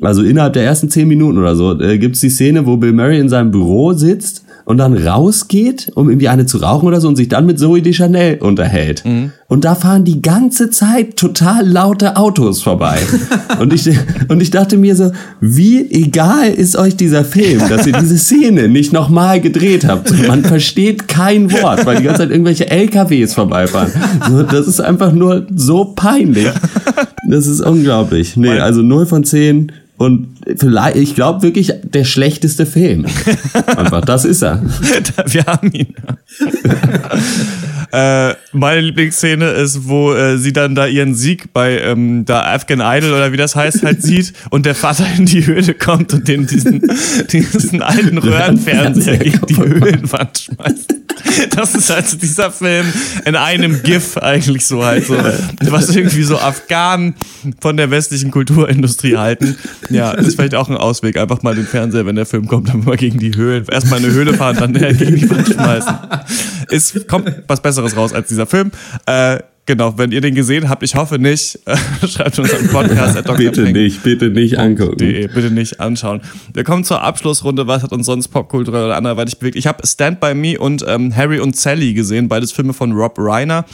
also 0.02 0.22
innerhalb 0.22 0.52
der 0.52 0.64
ersten 0.64 0.90
zehn 0.90 1.08
Minuten 1.08 1.38
oder 1.38 1.56
so, 1.56 1.80
äh, 1.80 1.98
gibt's 1.98 2.20
die 2.20 2.30
Szene, 2.30 2.66
wo 2.66 2.76
Bill 2.76 2.92
Murray 2.92 3.18
in 3.18 3.28
seinem 3.28 3.50
Büro 3.50 3.92
sitzt 3.92 4.44
und 4.66 4.78
dann 4.78 4.96
rausgeht, 4.96 5.92
um 5.94 6.10
irgendwie 6.10 6.28
eine 6.28 6.44
zu 6.44 6.58
rauchen 6.58 6.88
oder 6.88 7.00
so 7.00 7.06
und 7.06 7.14
sich 7.14 7.28
dann 7.28 7.46
mit 7.46 7.56
Zoe 7.56 7.82
Deschanel 7.82 8.38
unterhält. 8.40 9.04
Und 9.46 9.64
da 9.64 9.76
fahren 9.76 10.04
die 10.04 10.20
ganze 10.20 10.70
Zeit 10.70 11.16
total 11.16 11.64
laute 11.64 12.16
Autos 12.16 12.62
vorbei. 12.62 12.98
und, 13.60 13.72
ich, 13.72 13.88
und 14.28 14.42
ich 14.42 14.50
dachte 14.50 14.76
mir 14.76 14.96
so, 14.96 15.12
wie 15.40 15.88
egal 15.88 16.50
ist 16.50 16.74
euch 16.74 16.96
dieser 16.96 17.24
Film, 17.24 17.62
dass 17.68 17.86
ihr 17.86 17.92
diese 17.92 18.18
Szene 18.18 18.66
nicht 18.66 18.92
nochmal 18.92 19.40
gedreht 19.40 19.86
habt. 19.86 20.12
Man 20.26 20.42
versteht 20.42 21.06
kein 21.06 21.52
Wort, 21.52 21.86
weil 21.86 21.98
die 21.98 22.02
ganze 22.02 22.22
Zeit 22.22 22.30
irgendwelche 22.30 22.68
LKWs 22.68 23.34
vorbeifahren. 23.34 23.92
So, 24.28 24.42
das 24.42 24.66
ist 24.66 24.80
einfach 24.80 25.12
nur 25.12 25.46
so 25.54 25.92
peinlich. 25.94 26.48
Das 27.30 27.46
ist 27.46 27.60
unglaublich. 27.60 28.36
Nee, 28.36 28.58
also 28.58 28.82
0 28.82 29.06
von 29.06 29.22
10 29.22 29.70
und 29.98 30.28
vielleicht, 30.56 30.96
ich 30.96 31.14
glaube 31.14 31.42
wirklich, 31.42 31.72
der 31.82 32.04
schlechteste 32.04 32.66
Film. 32.66 33.06
Einfach, 33.66 34.02
das 34.02 34.24
ist 34.24 34.42
er. 34.42 34.62
Wir 35.26 35.44
haben 35.46 35.72
ihn. 35.72 35.94
äh, 37.96 38.34
meine 38.52 38.82
Lieblingsszene 38.82 39.52
ist, 39.52 39.88
wo 39.88 40.12
äh, 40.12 40.36
sie 40.36 40.52
dann 40.52 40.74
da 40.74 40.86
ihren 40.86 41.14
Sieg 41.14 41.54
bei 41.54 41.78
ähm, 41.78 42.26
da 42.26 42.42
Afghan 42.42 42.80
Idol 42.82 43.14
oder 43.14 43.32
wie 43.32 43.38
das 43.38 43.56
heißt 43.56 43.84
halt 43.84 44.02
sieht 44.06 44.34
und 44.50 44.66
der 44.66 44.74
Vater 44.74 45.06
in 45.16 45.24
die 45.24 45.46
Höhle 45.46 45.72
kommt 45.72 46.12
und 46.12 46.28
den 46.28 46.46
diesen, 46.46 46.82
diesen 47.32 47.80
alten 47.80 48.18
Röhrenfernseher 48.18 49.16
gegen 49.16 49.46
die 49.46 49.56
Höhlenwand 49.56 50.38
schmeißt. 50.38 50.94
Das 51.50 51.74
ist 51.74 51.90
also 51.90 52.16
dieser 52.18 52.50
Film 52.50 52.86
in 53.24 53.34
einem 53.34 53.82
GIF 53.82 54.18
eigentlich 54.18 54.66
so 54.66 54.84
halt 54.84 55.06
so, 55.06 55.16
was 55.62 55.94
irgendwie 55.94 56.22
so 56.22 56.38
Afghanen 56.38 57.14
von 57.60 57.76
der 57.76 57.90
westlichen 57.90 58.30
Kulturindustrie 58.30 59.16
halten. 59.16 59.56
Ja, 59.90 60.12
ist 60.12 60.36
vielleicht 60.36 60.54
auch 60.54 60.68
ein 60.68 60.76
Ausweg. 60.76 61.16
Einfach 61.16 61.42
mal 61.42 61.54
den 61.54 61.66
Fernseher, 61.66 62.06
wenn 62.06 62.16
der 62.16 62.26
Film 62.26 62.46
kommt, 62.46 62.68
dann 62.68 62.84
mal 62.84 62.96
gegen 62.96 63.18
die 63.18 63.34
Höhlen. 63.34 63.64
Erstmal 63.70 63.98
eine 63.98 64.12
Höhle 64.12 64.34
fahren, 64.34 64.56
dann 64.58 64.72
gegen 64.74 65.16
die 65.16 65.30
Wand 65.30 65.48
schmeißen. 65.48 65.94
Es 66.68 67.06
kommt 67.06 67.32
was 67.46 67.60
Besseres 67.60 67.85
raus 67.94 68.14
als 68.14 68.28
dieser 68.28 68.46
Film. 68.46 68.70
Äh, 69.04 69.40
genau, 69.66 69.98
wenn 69.98 70.12
ihr 70.12 70.20
den 70.20 70.34
gesehen 70.34 70.68
habt, 70.68 70.82
ich 70.82 70.94
hoffe 70.94 71.18
nicht, 71.18 71.58
schreibt 72.08 72.38
uns 72.38 72.54
einen 72.54 72.68
Podcast. 72.68 73.22
Bitte 73.36 73.62
nicht, 73.64 74.02
bitte 74.02 74.30
nicht 74.30 74.58
angucken. 74.58 74.98
De, 74.98 75.26
bitte 75.26 75.50
nicht 75.50 75.80
anschauen. 75.80 76.22
Wir 76.54 76.64
kommen 76.64 76.84
zur 76.84 77.02
Abschlussrunde. 77.02 77.66
Was 77.66 77.82
hat 77.82 77.92
uns 77.92 78.06
sonst 78.06 78.28
popkulturell 78.28 78.84
oder 78.84 78.96
anderweitig 78.96 79.38
bewegt? 79.38 79.56
Ich 79.56 79.66
habe 79.66 79.86
Stand 79.86 80.20
By 80.20 80.34
Me 80.34 80.58
und 80.58 80.84
ähm, 80.86 81.14
Harry 81.14 81.40
und 81.40 81.56
Sally 81.56 81.92
gesehen, 81.92 82.28
beides 82.28 82.52
Filme 82.52 82.72
von 82.72 82.92
Rob 82.92 83.14
Reiner. 83.18 83.64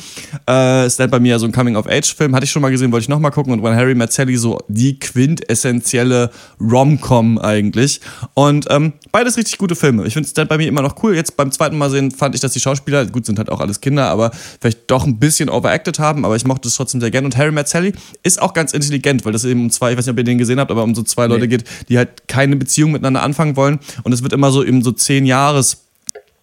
Äh, 0.47 0.89
Stand 0.91 1.13
By 1.13 1.21
Me 1.21 1.29
ja 1.29 1.39
so 1.39 1.47
ein 1.47 1.53
Coming-of-Age-Film, 1.53 2.35
hatte 2.35 2.45
ich 2.45 2.51
schon 2.51 2.63
mal 2.63 2.71
gesehen, 2.71 2.91
wollte 2.91 3.05
ich 3.05 3.09
noch 3.09 3.21
mal 3.21 3.31
gucken. 3.31 3.53
Und 3.53 3.63
When 3.63 3.77
Harry 3.77 3.95
Met 3.95 4.13
Sally 4.13 4.37
so 4.37 4.59
die 4.69 4.99
quintessentielle 4.99 6.31
Rom-Com 6.61 7.39
eigentlich. 7.39 8.01
Und 8.35 8.67
ähm, 8.71 8.95
beides 9.13 9.37
richtig 9.37 9.59
gute 9.59 9.77
Filme. 9.77 10.07
Ich 10.07 10.15
finde 10.15 10.29
Stand 10.29 10.49
By 10.49 10.57
Me 10.57 10.67
immer 10.67 10.83
noch 10.83 11.03
cool. 11.03 11.15
Jetzt 11.15 11.37
beim 11.37 11.53
zweiten 11.53 11.77
Mal 11.77 11.91
sehen 11.91 12.11
fand 12.11 12.35
ich, 12.35 12.41
dass 12.41 12.53
die 12.53 12.61
Schauspieler, 12.61 13.07
gut, 13.07 13.27
sind 13.27 13.39
halt 13.39 13.51
auch 13.51 13.61
alles 13.61 13.81
Kinder, 13.81 14.09
aber 14.09 14.31
vielleicht 14.61 14.91
doch 14.91 15.07
ein 15.07 15.19
bisschen 15.19 15.49
overacted 15.49 15.82
haben, 15.99 16.25
aber 16.25 16.37
ich 16.37 16.45
mochte 16.45 16.69
es 16.69 16.77
trotzdem 16.77 17.01
sehr 17.01 17.11
gern. 17.11 17.25
Und 17.25 17.37
Harry 17.37 17.53
Met 17.53 17.69
Sally 17.69 17.93
ist 18.23 18.41
auch 18.41 18.55
ganz 18.55 18.73
intelligent, 18.73 19.25
weil 19.25 19.33
das 19.33 19.45
eben 19.45 19.61
um 19.61 19.71
zwei, 19.71 19.93
ich 19.93 19.99
weiß 19.99 20.07
nicht, 20.07 20.13
ob 20.13 20.19
ihr 20.19 20.25
den 20.25 20.39
gesehen 20.39 20.61
habt, 20.61 20.71
aber 20.71 20.83
um 20.83 20.95
so 20.95 21.03
zwei 21.03 21.27
Leute 21.27 21.49
geht, 21.49 21.65
die 21.89 21.99
halt 21.99 22.29
keine 22.29 22.57
Beziehung 22.57 22.93
miteinander 22.93 23.23
anfangen 23.23 23.57
wollen. 23.57 23.79
Und 24.03 24.13
es 24.13 24.23
wird 24.23 24.33
immer 24.33 24.51
so 24.51 24.65
eben 24.65 24.83
so 24.83 24.93
zehn 24.93 25.27
Jahres 25.27 25.83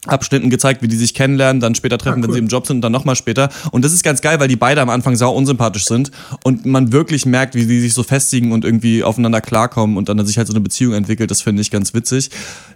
Abschnitten 0.05 0.49
gezeigt, 0.49 0.81
wie 0.81 0.87
die 0.87 0.95
sich 0.95 1.13
kennenlernen, 1.13 1.59
dann 1.59 1.75
später 1.75 1.97
treffen, 1.97 2.23
wenn 2.23 2.31
sie 2.31 2.39
im 2.39 2.47
Job 2.47 2.65
sind 2.65 2.77
und 2.77 2.81
dann 2.81 2.91
nochmal 2.93 3.17
später. 3.17 3.49
Und 3.71 3.83
das 3.83 3.91
ist 3.91 4.01
ganz 4.01 4.21
geil, 4.21 4.39
weil 4.39 4.47
die 4.47 4.55
beide 4.55 4.79
am 4.81 4.89
Anfang 4.89 5.17
sau 5.17 5.33
unsympathisch 5.33 5.85
sind 5.85 6.11
und 6.43 6.65
man 6.65 6.93
wirklich 6.93 7.25
merkt, 7.25 7.53
wie 7.53 7.63
sie 7.63 7.81
sich 7.81 7.93
so 7.93 8.03
festigen 8.03 8.53
und 8.53 8.63
irgendwie 8.63 9.03
aufeinander 9.03 9.41
klarkommen 9.41 9.97
und 9.97 10.07
dann 10.07 10.25
sich 10.25 10.37
halt 10.37 10.47
so 10.47 10.53
eine 10.53 10.61
Beziehung 10.61 10.93
entwickelt. 10.93 11.29
Das 11.31 11.41
finde 11.41 11.61
ich 11.61 11.69
ganz 11.69 11.93
witzig. 11.93 12.29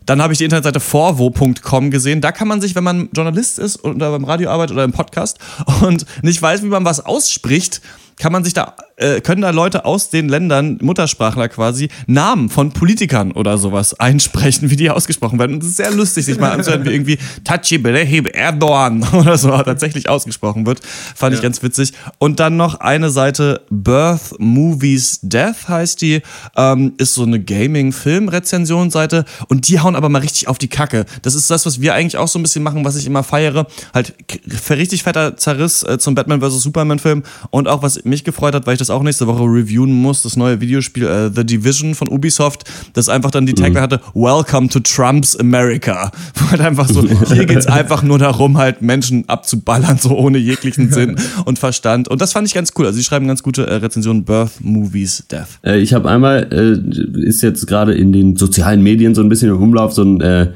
Dann 0.05 0.21
habe 0.21 0.33
ich 0.33 0.39
die 0.39 0.43
Internetseite 0.43 0.81
vorwo.com 0.81 1.91
gesehen. 1.91 2.19
Da 2.19 2.33
kann 2.33 2.49
man 2.49 2.59
sich, 2.59 2.75
wenn 2.75 2.83
man 2.83 3.07
Journalist 3.13 3.57
ist 3.57 3.83
oder 3.85 4.11
beim 4.11 4.25
Radio 4.25 4.49
arbeitet 4.49 4.75
oder 4.75 4.83
im 4.83 4.91
Podcast 4.91 5.39
und 5.81 6.05
nicht 6.23 6.41
weiß, 6.41 6.61
wie 6.63 6.67
man 6.67 6.83
was 6.83 7.05
ausspricht, 7.05 7.81
kann 8.17 8.31
man 8.31 8.43
sich 8.43 8.53
da, 8.53 8.75
äh, 8.97 9.21
können 9.21 9.41
da 9.41 9.49
Leute 9.49 9.85
aus 9.85 10.09
den 10.09 10.29
Ländern, 10.29 10.77
Muttersprachler 10.81 11.49
quasi, 11.49 11.89
Namen 12.07 12.49
von 12.49 12.71
Politikern 12.71 13.31
oder 13.31 13.57
sowas 13.57 13.99
einsprechen, 13.99 14.69
wie 14.69 14.75
die 14.75 14.89
ausgesprochen 14.89 15.39
werden. 15.39 15.55
Und 15.55 15.63
es 15.63 15.69
ist 15.69 15.77
sehr 15.77 15.91
lustig, 15.91 16.25
sich 16.25 16.39
mal 16.39 16.51
anzuhören, 16.51 16.85
wie 16.85 16.91
irgendwie 16.91 17.17
Tachi 17.43 17.77
Berehib 17.77 18.35
Erdogan 18.35 19.03
oder 19.13 19.37
so 19.37 19.49
tatsächlich 19.49 20.09
ausgesprochen 20.09 20.65
wird. 20.65 20.81
Fand 20.83 21.35
ich 21.35 21.41
ganz 21.41 21.61
witzig. 21.63 21.93
Und 22.19 22.39
dann 22.39 22.57
noch 22.57 22.79
eine 22.79 23.09
Seite, 23.09 23.61
Birth 23.69 24.39
Movies 24.39 25.19
Death 25.21 25.67
heißt 25.67 26.01
die, 26.01 26.21
ähm, 26.55 26.93
ist 26.97 27.13
so 27.13 27.23
eine 27.23 27.39
Gaming-Film-Rezensionsseite 27.39 29.25
und 29.47 29.67
die 29.67 29.79
hauen 29.79 29.95
aber 29.95 30.09
mal 30.09 30.19
richtig 30.19 30.47
auf 30.47 30.57
die 30.57 30.67
Kacke. 30.67 31.05
Das 31.21 31.35
ist 31.35 31.49
das, 31.49 31.65
was 31.65 31.81
wir 31.81 31.93
eigentlich 31.93 32.17
auch 32.17 32.27
so 32.27 32.39
ein 32.39 32.43
bisschen 32.43 32.63
machen, 32.63 32.85
was 32.85 32.95
ich 32.95 33.05
immer 33.05 33.23
feiere. 33.23 33.67
Halt 33.93 34.13
richtig 34.69 35.03
fetter 35.03 35.37
Zerriss 35.37 35.83
äh, 35.83 35.97
zum 35.97 36.15
Batman 36.15 36.41
vs. 36.41 36.61
Superman-Film 36.61 37.23
und 37.49 37.67
auch 37.67 37.81
was 37.81 38.02
mich 38.05 38.23
gefreut 38.23 38.53
hat, 38.53 38.67
weil 38.67 38.73
ich 38.73 38.79
das 38.79 38.89
auch 38.89 39.03
nächste 39.03 39.27
Woche 39.27 39.43
reviewen 39.43 39.91
muss, 39.91 40.21
das 40.23 40.35
neue 40.35 40.61
Videospiel 40.61 41.05
äh, 41.05 41.31
The 41.33 41.45
Division 41.45 41.95
von 41.95 42.07
Ubisoft, 42.07 42.63
das 42.93 43.09
einfach 43.09 43.31
dann 43.31 43.45
die 43.45 43.53
Tagline 43.53 43.81
hatte, 43.81 44.01
Welcome 44.13 44.69
to 44.69 44.79
Trump's 44.79 45.35
America. 45.35 46.11
Wo 46.35 46.51
halt 46.51 46.61
einfach 46.61 46.87
so, 46.87 47.03
hier 47.33 47.45
geht's 47.45 47.67
einfach 47.67 48.03
nur 48.03 48.19
darum, 48.19 48.57
halt 48.57 48.81
Menschen 48.81 49.27
abzuballern, 49.27 49.97
so 49.97 50.17
ohne 50.17 50.37
jeglichen 50.37 50.91
Sinn 50.91 51.17
und 51.45 51.59
Verstand. 51.59 52.07
Und 52.07 52.21
das 52.21 52.33
fand 52.33 52.47
ich 52.47 52.53
ganz 52.53 52.73
cool. 52.77 52.85
Also 52.85 52.97
sie 52.97 53.03
schreiben 53.03 53.27
ganz 53.27 53.43
gute 53.43 53.67
äh, 53.67 53.75
Rezensionen, 53.75 54.23
Birth, 54.23 54.61
Movies, 54.61 55.25
Death. 55.31 55.59
Äh, 55.63 55.79
ich 55.79 55.93
habe 55.93 56.09
einmal, 56.09 56.47
äh, 56.51 57.21
ist 57.21 57.41
jetzt 57.41 57.67
gerade 57.67 57.93
in 57.93 58.11
den 58.11 58.35
sozialen 58.35 58.81
Medien 58.81 59.15
so 59.15 59.21
ein 59.21 59.29
bisschen 59.29 59.49
im 59.49 59.61
Umlauf, 59.61 59.93
so 59.93 60.03
ein, 60.03 60.21
äh, 60.21 60.51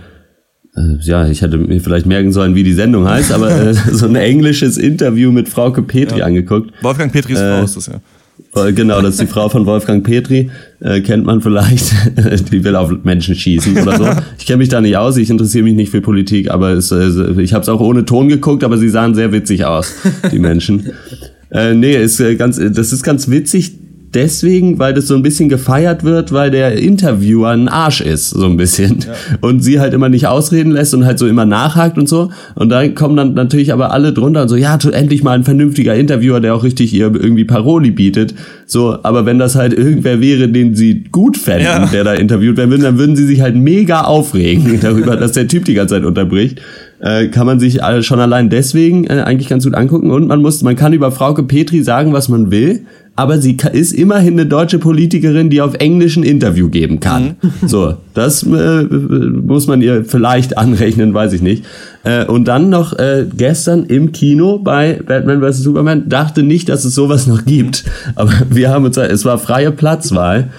ja, 1.02 1.28
ich 1.28 1.42
hätte 1.42 1.58
mir 1.58 1.80
vielleicht 1.82 2.06
merken 2.06 2.32
sollen, 2.32 2.56
wie 2.56 2.64
die 2.64 2.74
Sendung 2.74 3.08
heißt, 3.08 3.32
aber 3.32 3.50
äh, 3.50 3.74
so 3.92 4.06
ein 4.06 4.16
englisches 4.16 4.78
Interview 4.78 5.32
mit 5.32 5.50
Frauke 5.50 5.82
Petri 5.82 6.22
angeguckt. 6.22 6.72
Wolfgang 6.82 7.12
Petris 7.12 7.40
Äh, 7.40 7.58
Frau 7.58 7.64
ist 7.64 7.78
das 7.78 7.88
ja. 7.88 8.68
Äh, 8.68 8.74
Genau, 8.74 9.02
das 9.02 9.16
ist 9.16 9.22
die 9.22 9.28
Frau 9.28 9.50
von 9.50 9.66
Wolfgang 9.66 10.04
Petri, 10.04 10.52
äh, 10.80 11.02
kennt 11.02 11.26
man 11.26 11.42
vielleicht, 11.42 11.92
die 12.52 12.64
will 12.64 12.76
auf 12.76 12.92
Menschen 13.04 13.36
schießen 13.36 13.78
oder 13.78 13.98
so. 13.98 14.08
Ich 14.38 14.46
kenne 14.46 14.58
mich 14.58 14.70
da 14.70 14.80
nicht 14.80 14.98
aus, 14.98 15.18
ich 15.18 15.30
interessiere 15.30 15.64
mich 15.64 15.76
nicht 15.76 15.90
für 15.90 16.02
Politik, 16.02 16.52
aber 16.52 16.72
es, 16.72 16.92
äh, 16.92 17.42
ich 17.42 17.54
habe 17.54 17.64
es 17.64 17.70
auch 17.70 17.82
ohne 17.82 18.06
Ton 18.06 18.30
geguckt, 18.30 18.64
aber 18.64 18.78
sie 18.78 18.90
sahen 18.90 19.16
sehr 19.16 19.32
witzig 19.32 19.66
aus, 19.66 19.96
die 20.32 20.40
Menschen. 20.40 20.92
Äh, 21.50 21.76
nee, 21.76 21.96
ist 21.96 22.20
äh, 22.20 22.36
ganz, 22.36 22.58
das 22.58 22.92
ist 22.92 23.04
ganz 23.04 23.30
witzig 23.30 23.72
deswegen, 24.14 24.80
weil 24.80 24.94
das 24.94 25.08
so 25.08 25.16
ein 25.16 25.24
bisschen 25.24 25.50
gefeiert 25.50 26.04
wird, 26.04 26.32
weil 26.32 26.52
der 26.52 26.74
Interviewer 26.78 27.50
ein 27.50 27.68
Arsch 27.68 28.02
ist, 28.02 28.30
so 28.32 28.46
ein 28.46 28.58
bisschen. 28.58 29.00
Und 29.42 29.64
sie 29.64 29.80
halt 29.80 29.94
immer 29.94 30.10
nicht 30.10 30.28
ausreden 30.28 30.72
lässt 30.72 30.94
und 30.94 31.06
halt 31.06 31.20
so 31.20 31.28
immer 31.28 31.46
nachhakt 31.46 31.98
und 31.98 32.08
so. 32.08 32.30
Und 32.56 32.70
da 32.70 32.88
kommen 32.88 33.16
dann 33.18 33.34
natürlich 33.34 33.74
aber 33.74 33.92
alle 33.92 34.14
drunter 34.14 34.44
und 34.44 34.50
so, 34.50 34.56
ja, 34.56 34.78
endlich 34.92 35.24
mal 35.24 35.34
ein 35.34 35.44
vernünftiger 35.44 35.96
Interviewer, 35.96 36.40
der 36.40 36.56
auch 36.56 36.64
richtig 36.64 36.94
ihr 36.94 37.06
irgendwie 37.14 37.46
Paroli 37.46 37.92
bietet. 37.92 38.34
So, 38.66 38.98
aber 39.04 39.26
wenn 39.26 39.40
das 39.40 39.56
halt 39.56 39.74
irgendwer 39.74 40.22
wäre, 40.22 40.48
den 40.50 40.76
sie 40.76 41.04
gut 41.12 41.38
fänden, 41.38 41.66
Ja. 41.66 41.86
der 41.86 42.04
da 42.04 42.14
interviewt 42.14 42.58
werden 42.58 42.70
würde, 42.72 42.84
dann 42.84 42.98
würden 42.98 43.16
sie 43.16 43.26
sich 43.26 43.42
halt 43.42 43.56
mega 43.56 44.02
aufregen 44.02 44.80
darüber, 44.82 45.16
dass 45.16 45.34
der 45.34 45.48
Typ 45.48 45.66
die 45.66 45.74
ganze 45.74 45.96
Zeit 45.96 46.06
unterbricht. 46.06 46.62
Äh, 47.00 47.28
kann 47.28 47.46
man 47.46 47.60
sich 47.60 47.80
schon 48.02 48.20
allein 48.20 48.50
deswegen 48.50 49.06
äh, 49.06 49.22
eigentlich 49.24 49.50
ganz 49.50 49.66
gut 49.66 49.76
angucken 49.76 50.10
und 50.10 50.28
man 50.28 50.42
muss, 50.42 50.64
man 50.64 50.76
kann 50.76 50.94
über 50.94 51.12
Frauke 51.12 51.44
Petri 51.44 51.84
sagen, 51.84 52.12
was 52.12 52.28
man 52.28 52.50
will, 52.50 52.86
aber 53.16 53.40
sie 53.40 53.58
ist 53.74 53.94
immerhin 53.94 54.34
eine 54.34 54.48
deutsche 54.48 54.80
Politikerin, 54.80 55.52
die 55.52 55.62
auf 55.62 55.76
Englisch 55.76 56.18
ein 56.18 56.24
Interview 56.24 56.70
geben 56.70 57.00
kann. 57.00 57.36
So, 57.68 57.96
das 58.14 58.44
äh, 58.44 58.84
muss 58.84 59.68
man 59.68 59.82
ihr 59.82 60.06
vielleicht 60.06 60.58
anrechnen, 60.58 61.14
weiß 61.14 61.34
ich 61.34 61.42
nicht. 61.42 61.66
Äh, 62.04 62.26
und 62.26 62.48
dann 62.48 62.70
noch 62.70 62.94
äh, 62.98 63.26
gestern 63.36 63.86
im 63.86 64.12
Kino 64.12 64.60
bei 64.60 65.00
Batman 65.06 65.42
vs. 65.42 65.60
Superman 65.60 66.10
dachte 66.10 66.44
nicht, 66.44 66.70
dass 66.70 66.86
es 66.86 66.96
sowas 66.96 67.28
noch 67.28 67.46
gibt, 67.46 67.84
aber 68.16 68.32
wir 68.50 68.70
haben 68.70 68.86
uns, 68.86 68.98
es 68.98 69.26
war 69.26 69.38
freie 69.38 69.72
Platzwahl 69.72 70.50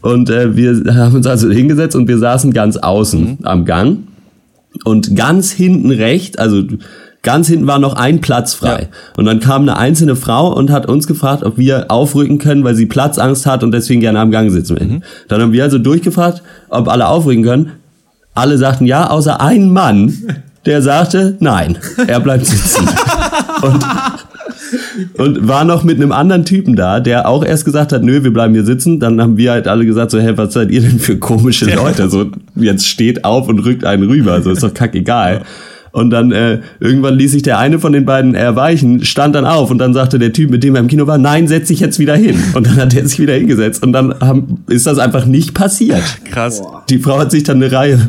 und 0.00 0.28
äh, 0.28 0.56
wir 0.56 0.94
haben 0.94 1.16
uns 1.16 1.26
also 1.26 1.50
hingesetzt 1.50 1.96
und 1.96 2.08
wir 2.08 2.18
saßen 2.18 2.52
ganz 2.52 2.76
außen 2.76 3.38
am 3.42 3.64
Gang 3.64 3.98
und 4.84 5.16
ganz 5.16 5.50
hinten 5.50 5.90
rechts, 5.90 6.38
also 6.38 6.62
ganz 7.22 7.48
hinten 7.48 7.66
war 7.66 7.78
noch 7.78 7.94
ein 7.94 8.20
Platz 8.20 8.54
frei. 8.54 8.88
Und 9.16 9.24
dann 9.24 9.40
kam 9.40 9.62
eine 9.62 9.76
einzelne 9.76 10.16
Frau 10.16 10.54
und 10.54 10.70
hat 10.70 10.86
uns 10.86 11.06
gefragt, 11.06 11.42
ob 11.42 11.58
wir 11.58 11.90
aufrücken 11.90 12.38
können, 12.38 12.64
weil 12.64 12.74
sie 12.74 12.86
Platzangst 12.86 13.46
hat 13.46 13.62
und 13.62 13.72
deswegen 13.72 14.00
gerne 14.00 14.20
am 14.20 14.30
Gang 14.30 14.50
sitzen 14.50 14.78
will. 14.78 15.00
Dann 15.28 15.42
haben 15.42 15.52
wir 15.52 15.64
also 15.64 15.78
durchgefragt, 15.78 16.42
ob 16.68 16.88
alle 16.88 17.08
aufrücken 17.08 17.42
können. 17.42 17.72
Alle 18.34 18.56
sagten 18.56 18.86
ja, 18.86 19.10
außer 19.10 19.40
ein 19.40 19.72
Mann, 19.72 20.14
der 20.64 20.82
sagte 20.82 21.36
nein, 21.40 21.78
er 22.06 22.20
bleibt 22.20 22.46
sitzen. 22.46 22.88
und, 23.62 23.84
und 25.14 25.48
war 25.48 25.64
noch 25.64 25.84
mit 25.84 25.96
einem 25.96 26.12
anderen 26.12 26.44
Typen 26.44 26.76
da, 26.76 27.00
der 27.00 27.28
auch 27.28 27.44
erst 27.44 27.64
gesagt 27.64 27.92
hat, 27.92 28.02
nö, 28.02 28.24
wir 28.24 28.32
bleiben 28.32 28.54
hier 28.54 28.64
sitzen. 28.64 29.00
Dann 29.00 29.20
haben 29.20 29.36
wir 29.36 29.52
halt 29.52 29.68
alle 29.68 29.86
gesagt, 29.86 30.10
so, 30.10 30.18
hä, 30.18 30.32
was 30.36 30.52
seid 30.52 30.70
ihr 30.70 30.80
denn 30.80 30.98
für 30.98 31.16
komische 31.16 31.66
Leute? 31.74 32.08
So, 32.08 32.26
jetzt 32.54 32.86
steht 32.86 33.24
auf 33.24 33.48
und 33.48 33.60
rückt 33.60 33.84
einen 33.84 34.04
rüber, 34.04 34.42
so 34.42 34.50
ist 34.50 34.62
doch 34.62 34.74
kackegal. 34.74 35.42
Und 35.98 36.10
dann 36.10 36.32
äh, 36.32 36.60
irgendwann 36.80 37.14
ließ 37.14 37.32
sich 37.32 37.42
der 37.42 37.58
eine 37.58 37.78
von 37.78 37.92
den 37.92 38.04
beiden 38.04 38.34
erweichen, 38.34 39.04
stand 39.04 39.34
dann 39.34 39.44
auf 39.44 39.70
und 39.70 39.78
dann 39.78 39.94
sagte 39.94 40.18
der 40.18 40.32
Typ, 40.32 40.50
mit 40.50 40.62
dem 40.62 40.74
er 40.74 40.80
im 40.80 40.88
Kino 40.88 41.06
war, 41.06 41.18
nein, 41.18 41.48
setz 41.48 41.68
dich 41.68 41.80
jetzt 41.80 41.98
wieder 41.98 42.14
hin. 42.16 42.36
Und 42.54 42.66
dann 42.66 42.76
hat 42.76 42.94
er 42.94 43.06
sich 43.06 43.18
wieder 43.18 43.34
hingesetzt 43.34 43.82
und 43.82 43.92
dann 43.92 44.14
haben, 44.20 44.64
ist 44.68 44.86
das 44.86 44.98
einfach 44.98 45.26
nicht 45.26 45.54
passiert. 45.54 46.02
Krass. 46.24 46.62
Die 46.88 46.98
Frau 46.98 47.18
hat 47.18 47.30
sich 47.30 47.42
dann 47.42 47.62
eine 47.62 47.70
Reihe, 47.72 48.08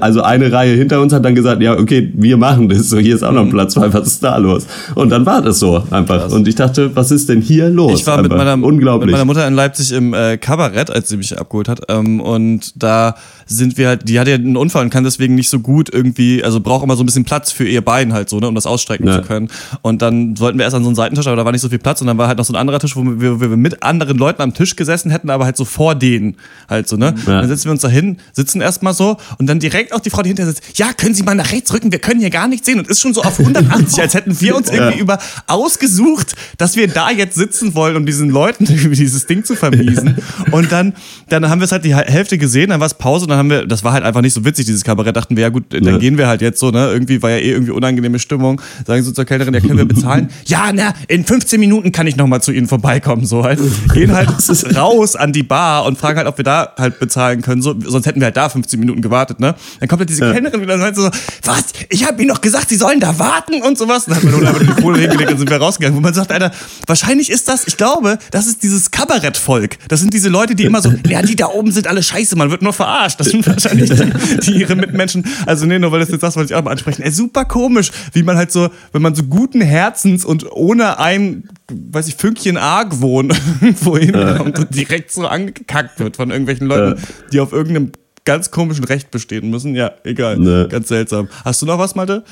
also 0.00 0.22
eine 0.22 0.50
Reihe 0.52 0.74
hinter 0.74 1.00
uns 1.00 1.12
hat 1.12 1.24
dann 1.24 1.34
gesagt, 1.34 1.62
ja, 1.62 1.78
okay, 1.78 2.12
wir 2.14 2.36
machen 2.36 2.68
das. 2.68 2.88
So, 2.88 2.98
hier 2.98 3.14
ist 3.14 3.22
auch 3.22 3.32
noch 3.32 3.42
ein 3.42 3.50
Platz 3.50 3.74
frei, 3.74 3.92
was 3.92 4.06
ist 4.06 4.24
da 4.24 4.36
los? 4.36 4.66
Und 4.94 5.10
dann 5.10 5.26
war 5.26 5.42
das 5.42 5.58
so 5.58 5.82
einfach. 5.90 6.30
Und 6.30 6.48
ich 6.48 6.54
dachte, 6.54 6.94
was 6.94 7.10
ist 7.10 7.28
denn 7.28 7.40
hier 7.40 7.68
los? 7.68 8.00
Ich 8.00 8.06
war 8.06 8.20
mit 8.22 8.30
meiner, 8.30 8.56
mit 8.56 8.66
unglaublich. 8.66 9.12
meiner 9.12 9.24
Mutter 9.24 9.46
in 9.46 9.54
Leipzig 9.54 9.92
im 9.92 10.14
äh, 10.14 10.36
Kabarett, 10.36 10.90
als 10.90 11.08
sie 11.08 11.16
mich 11.16 11.38
abgeholt 11.38 11.68
hat. 11.68 11.82
Ähm, 11.88 12.20
und 12.20 12.82
da 12.82 13.14
sind 13.46 13.76
wir 13.78 13.88
halt, 13.88 14.08
die 14.08 14.18
hatte 14.18 14.30
ja 14.30 14.36
einen 14.36 14.56
Unfall 14.56 14.84
und 14.84 14.90
kann 14.90 15.04
deswegen 15.04 15.34
nicht 15.34 15.50
so 15.50 15.60
gut 15.60 15.92
irgendwie, 15.92 16.42
also 16.42 16.60
braucht 16.60 16.84
immer 16.84 16.96
so 16.96 17.02
ein 17.02 17.06
bisschen 17.06 17.23
Platz 17.24 17.50
für 17.52 17.66
ihr 17.66 17.82
Bein 17.82 18.12
halt 18.12 18.28
so, 18.28 18.38
ne, 18.40 18.48
um 18.48 18.54
das 18.54 18.66
ausstrecken 18.66 19.06
Ja. 19.06 19.20
zu 19.20 19.26
können. 19.26 19.48
Und 19.82 20.02
dann 20.02 20.36
sollten 20.36 20.58
wir 20.58 20.64
erst 20.64 20.76
an 20.76 20.82
so 20.82 20.88
einen 20.88 20.96
Seitentisch, 20.96 21.26
aber 21.26 21.36
da 21.36 21.44
war 21.44 21.52
nicht 21.52 21.60
so 21.62 21.68
viel 21.68 21.78
Platz 21.78 22.00
und 22.00 22.06
dann 22.06 22.18
war 22.18 22.28
halt 22.28 22.38
noch 22.38 22.44
so 22.44 22.52
ein 22.52 22.56
anderer 22.56 22.78
Tisch, 22.78 22.96
wo 22.96 23.04
wir, 23.04 23.36
wo 23.36 23.40
wir 23.40 23.56
mit 23.56 23.82
anderen 23.82 24.16
Leuten 24.18 24.42
am 24.42 24.54
Tisch 24.54 24.76
gesessen 24.76 25.10
hätten, 25.10 25.30
aber 25.30 25.44
halt 25.44 25.56
so 25.56 25.64
vor 25.64 25.94
denen 25.94 26.36
halt 26.68 26.88
so, 26.88 26.96
ne. 26.96 27.14
Ja. 27.26 27.40
Dann 27.40 27.48
setzen 27.48 27.64
wir 27.64 27.72
uns 27.72 27.82
da 27.82 27.88
hin, 27.88 28.18
sitzen 28.32 28.60
erstmal 28.60 28.94
so 28.94 29.16
und 29.38 29.46
dann 29.46 29.58
direkt 29.60 29.92
auch 29.92 30.00
die 30.00 30.10
Frau, 30.10 30.22
die 30.22 30.28
hinter 30.28 30.46
sitzt, 30.46 30.62
ja, 30.78 30.92
können 30.92 31.14
Sie 31.14 31.22
mal 31.22 31.34
nach 31.34 31.52
rechts 31.52 31.72
rücken, 31.72 31.90
wir 31.92 31.98
können 31.98 32.20
hier 32.20 32.30
gar 32.30 32.48
nichts 32.48 32.66
sehen 32.66 32.78
und 32.78 32.88
ist 32.88 33.00
schon 33.00 33.14
so 33.14 33.22
auf 33.22 33.38
180, 33.38 33.98
als 34.02 34.14
hätten 34.14 34.40
wir 34.40 34.56
uns 34.56 34.70
irgendwie 34.70 34.98
über 34.98 35.18
ausgesucht, 35.64 36.34
dass 36.58 36.76
wir 36.76 36.88
da 36.88 37.10
jetzt 37.10 37.36
sitzen 37.36 37.74
wollen, 37.74 37.96
um 37.96 38.06
diesen 38.06 38.28
Leuten 38.30 38.64
irgendwie 38.68 38.96
dieses 38.96 39.26
Ding 39.26 39.44
zu 39.44 39.54
vermiesen. 39.56 40.16
Und 40.50 40.72
dann, 40.72 40.94
dann 41.28 41.48
haben 41.48 41.60
wir 41.60 41.64
es 41.64 41.72
halt 41.72 41.84
die 41.84 41.94
Hälfte 41.94 42.38
gesehen, 42.38 42.70
dann 42.70 42.80
war 42.80 42.86
es 42.86 42.94
Pause 42.94 43.24
und 43.24 43.30
dann 43.30 43.38
haben 43.38 43.50
wir, 43.50 43.66
das 43.66 43.84
war 43.84 43.92
halt 43.92 44.04
einfach 44.04 44.20
nicht 44.20 44.34
so 44.34 44.44
witzig, 44.44 44.66
dieses 44.66 44.84
Kabarett, 44.84 45.16
dachten 45.16 45.36
wir, 45.36 45.42
ja 45.42 45.48
gut, 45.48 45.64
dann 45.70 45.84
Ja. 45.84 45.98
gehen 45.98 46.18
wir 46.18 46.26
halt 46.28 46.40
jetzt 46.42 46.58
so, 46.60 46.70
ne, 46.70 46.90
irgendwie 47.04 47.22
war 47.22 47.30
ja 47.30 47.38
eh 47.38 47.50
irgendwie 47.50 47.72
unangenehme 47.72 48.18
Stimmung, 48.18 48.60
sagen 48.86 49.02
so 49.02 49.12
zur 49.12 49.24
Kellnerin, 49.24 49.54
ja, 49.54 49.60
können 49.60 49.78
wir 49.78 49.84
bezahlen? 49.84 50.30
ja, 50.46 50.70
na, 50.72 50.94
in 51.08 51.24
15 51.24 51.60
Minuten 51.60 51.92
kann 51.92 52.06
ich 52.06 52.16
nochmal 52.16 52.42
zu 52.42 52.52
Ihnen 52.52 52.66
vorbeikommen, 52.66 53.26
so 53.26 53.44
halt. 53.44 53.60
Gehen 53.92 54.12
halt 54.12 54.28
raus 54.76 55.16
an 55.16 55.32
die 55.32 55.42
Bar 55.42 55.84
und 55.84 55.98
fragen 55.98 56.18
halt, 56.18 56.26
ob 56.26 56.38
wir 56.38 56.44
da 56.44 56.72
halt 56.76 56.98
bezahlen 56.98 57.42
können, 57.42 57.62
so, 57.62 57.74
sonst 57.84 58.06
hätten 58.06 58.20
wir 58.20 58.26
halt 58.26 58.36
da 58.36 58.48
15 58.48 58.80
Minuten 58.80 59.02
gewartet, 59.02 59.40
ne. 59.40 59.54
Dann 59.80 59.88
kommt 59.88 60.00
halt 60.00 60.08
diese 60.08 60.32
Kellnerin 60.32 60.60
wieder 60.60 60.74
und 60.74 60.80
sagt 60.80 60.96
so, 60.96 61.10
was, 61.44 61.64
ich 61.90 62.06
habe 62.06 62.20
Ihnen 62.20 62.30
doch 62.30 62.40
gesagt, 62.40 62.68
Sie 62.70 62.76
sollen 62.76 63.00
da 63.00 63.18
warten 63.18 63.62
und 63.62 63.76
sowas. 63.76 64.06
Dann 64.06 64.16
hat 64.16 64.24
man 64.24 64.46
einfach 64.46 64.60
die 64.60 64.82
Kohle 64.82 64.98
hingelegt 65.00 65.30
und 65.32 65.38
sind 65.38 65.50
wir 65.50 65.58
rausgegangen, 65.58 65.96
wo 65.96 66.00
man 66.00 66.14
sagt, 66.14 66.32
Alter, 66.32 66.50
wahrscheinlich 66.86 67.30
ist 67.30 67.48
das, 67.48 67.66
ich 67.66 67.76
glaube, 67.76 68.18
das 68.30 68.46
ist 68.46 68.62
dieses 68.62 68.90
Kabarettvolk. 68.90 69.76
Das 69.88 70.00
sind 70.00 70.14
diese 70.14 70.28
Leute, 70.28 70.54
die 70.54 70.64
immer 70.64 70.80
so, 70.80 70.92
ja, 71.06 71.22
die 71.22 71.36
da 71.36 71.46
oben 71.46 71.72
sind 71.72 71.86
alle 71.86 72.02
scheiße, 72.02 72.36
man 72.36 72.50
wird 72.50 72.62
nur 72.62 72.72
verarscht. 72.72 73.20
Das 73.20 73.28
sind 73.28 73.46
wahrscheinlich 73.46 73.90
die, 73.90 74.40
die 74.40 74.60
ihre 74.60 74.76
Mitmenschen, 74.76 75.24
also 75.46 75.66
nee, 75.66 75.78
nur 75.78 75.92
weil 75.92 76.00
das 76.00 76.10
jetzt 76.10 76.22
das, 76.22 76.36
wollte 76.36 76.52
ich 76.52 76.54
auch 76.54 76.64
mal 76.64 76.70
ansprechen. 76.70 76.93
Ey, 77.02 77.10
super 77.10 77.44
komisch, 77.44 77.90
wie 78.12 78.22
man 78.22 78.36
halt 78.36 78.52
so, 78.52 78.68
wenn 78.92 79.02
man 79.02 79.14
so 79.14 79.24
guten 79.24 79.60
Herzens 79.60 80.24
und 80.24 80.50
ohne 80.52 80.98
ein, 80.98 81.48
weiß 81.70 82.08
ich, 82.08 82.16
Fünkchen 82.16 82.56
Argwohn 82.56 83.30
irgendwo 83.60 83.96
hinkommt 83.96 84.58
und 84.58 84.74
direkt 84.74 85.10
so 85.12 85.26
angekackt 85.26 85.98
wird 86.00 86.16
von 86.16 86.30
irgendwelchen 86.30 86.66
Leuten, 86.66 87.00
die 87.32 87.40
auf 87.40 87.52
irgendeinem 87.52 87.92
ganz 88.24 88.50
komischen 88.50 88.84
Recht 88.84 89.10
bestehen 89.10 89.50
müssen. 89.50 89.74
Ja, 89.74 89.92
egal. 90.04 90.38
Ne. 90.38 90.66
Ganz 90.70 90.88
seltsam. 90.88 91.28
Hast 91.44 91.60
du 91.62 91.66
noch 91.66 91.78
was, 91.78 91.94
Malte? 91.94 92.24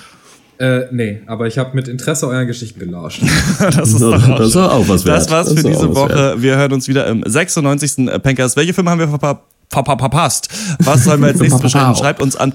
Äh, 0.58 0.86
nee, 0.92 1.22
aber 1.26 1.46
ich 1.46 1.58
habe 1.58 1.74
mit 1.74 1.88
Interesse 1.88 2.28
euren 2.28 2.46
Geschichten 2.46 2.78
gelauscht. 2.78 3.22
Das 3.58 3.88
ist, 3.88 4.00
doch 4.00 4.26
Das 4.38 4.48
ist 4.48 4.56
auch 4.56 4.88
was 4.88 5.04
wert. 5.04 5.16
Das 5.16 5.30
war's 5.30 5.46
Das 5.48 5.60
für 5.60 5.68
ist 5.68 5.76
auch 5.76 5.80
diese 5.82 5.94
Woche. 5.94 6.14
wert. 6.14 6.42
Wir 6.42 6.56
hören 6.56 6.72
uns 6.72 6.88
wieder 6.88 7.06
im 7.08 7.22
96. 7.26 8.06
Pankers. 8.22 8.56
Welche 8.56 8.72
Filme 8.72 8.90
haben 8.90 9.00
wir 9.00 9.08
verpa 9.08 9.42
verpa 9.70 9.96
verpasst? 9.96 10.48
Was 10.80 11.04
sollen 11.04 11.20
wir 11.20 11.28
als 11.28 11.40
nächstes 11.40 11.60
besprechen? 11.62 11.96
Schreibt 11.96 12.20
uns 12.22 12.36
an 12.36 12.52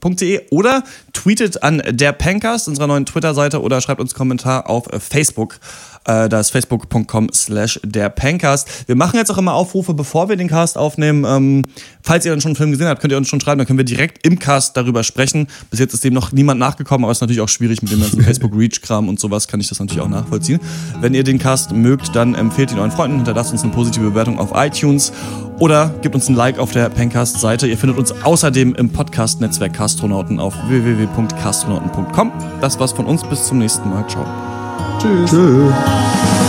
podcast.drpeng.de 0.00 0.40
oder 0.50 0.82
tweetet 1.12 1.62
an 1.62 1.82
der 1.90 2.12
Pankers, 2.12 2.68
unserer 2.68 2.86
neuen 2.86 3.06
Twitter-Seite, 3.06 3.62
oder 3.62 3.80
schreibt 3.80 4.00
uns 4.00 4.12
einen 4.12 4.18
Kommentar 4.18 4.68
auf 4.68 4.88
Facebook. 4.98 5.58
Äh, 6.06 6.28
Da 6.28 6.40
ist 6.40 6.50
facebook.com 6.50 7.28
slash 7.32 7.78
der 7.84 8.08
Pancast. 8.08 8.88
Wir 8.88 8.96
machen 8.96 9.16
jetzt 9.16 9.30
auch 9.30 9.38
immer 9.38 9.52
Aufrufe, 9.54 9.92
bevor 9.94 10.28
wir 10.28 10.36
den 10.36 10.48
Cast 10.48 10.78
aufnehmen. 10.78 11.24
Ähm, 11.26 11.62
falls 12.02 12.24
ihr 12.24 12.32
dann 12.32 12.40
schon 12.40 12.50
einen 12.50 12.56
Film 12.56 12.70
gesehen 12.70 12.86
habt, 12.86 13.00
könnt 13.00 13.12
ihr 13.12 13.18
uns 13.18 13.28
schon 13.28 13.40
schreiben, 13.40 13.58
dann 13.58 13.66
können 13.66 13.78
wir 13.78 13.84
direkt 13.84 14.26
im 14.26 14.38
Cast 14.38 14.76
darüber 14.76 15.02
sprechen. 15.04 15.46
Bis 15.70 15.78
jetzt 15.78 15.92
ist 15.92 16.04
dem 16.04 16.14
noch 16.14 16.32
niemand 16.32 16.58
nachgekommen, 16.58 17.04
aber 17.04 17.12
es 17.12 17.18
ist 17.18 17.22
natürlich 17.22 17.42
auch 17.42 17.48
schwierig 17.48 17.82
mit 17.82 17.92
dem 17.92 18.00
ganzen 18.00 18.22
Facebook-Reach-Kram 18.24 19.08
und 19.08 19.20
sowas, 19.20 19.46
kann 19.46 19.60
ich 19.60 19.68
das 19.68 19.78
natürlich 19.78 20.02
auch 20.02 20.08
nachvollziehen. 20.08 20.60
Wenn 21.00 21.12
ihr 21.14 21.24
den 21.24 21.38
Cast 21.38 21.72
mögt, 21.72 22.16
dann 22.16 22.34
empfehlt 22.34 22.72
ihn 22.72 22.78
euren 22.78 22.90
Freunden, 22.90 23.16
hinterlasst 23.16 23.52
uns 23.52 23.62
eine 23.62 23.72
positive 23.72 24.08
Bewertung 24.10 24.38
auf 24.38 24.52
iTunes 24.54 25.12
oder 25.58 25.90
gebt 26.00 26.14
uns 26.14 26.28
ein 26.28 26.34
Like 26.34 26.58
auf 26.58 26.72
der 26.72 26.88
Pencast-Seite. 26.88 27.66
Ihr 27.66 27.76
findet 27.76 27.98
uns 27.98 28.12
außerdem 28.12 28.74
im 28.74 28.88
Podcast-Netzwerk 28.90 29.74
Castronauten 29.90 30.38
auf 30.38 30.54
www.castronauten.com. 30.68 32.32
Das 32.60 32.78
war's 32.78 32.92
von 32.92 33.06
uns. 33.06 33.24
Bis 33.24 33.44
zum 33.44 33.58
nächsten 33.58 33.90
Mal. 33.90 34.06
Ciao. 34.06 34.24
Tschüss. 35.00 35.30
Tschüss. 35.30 36.39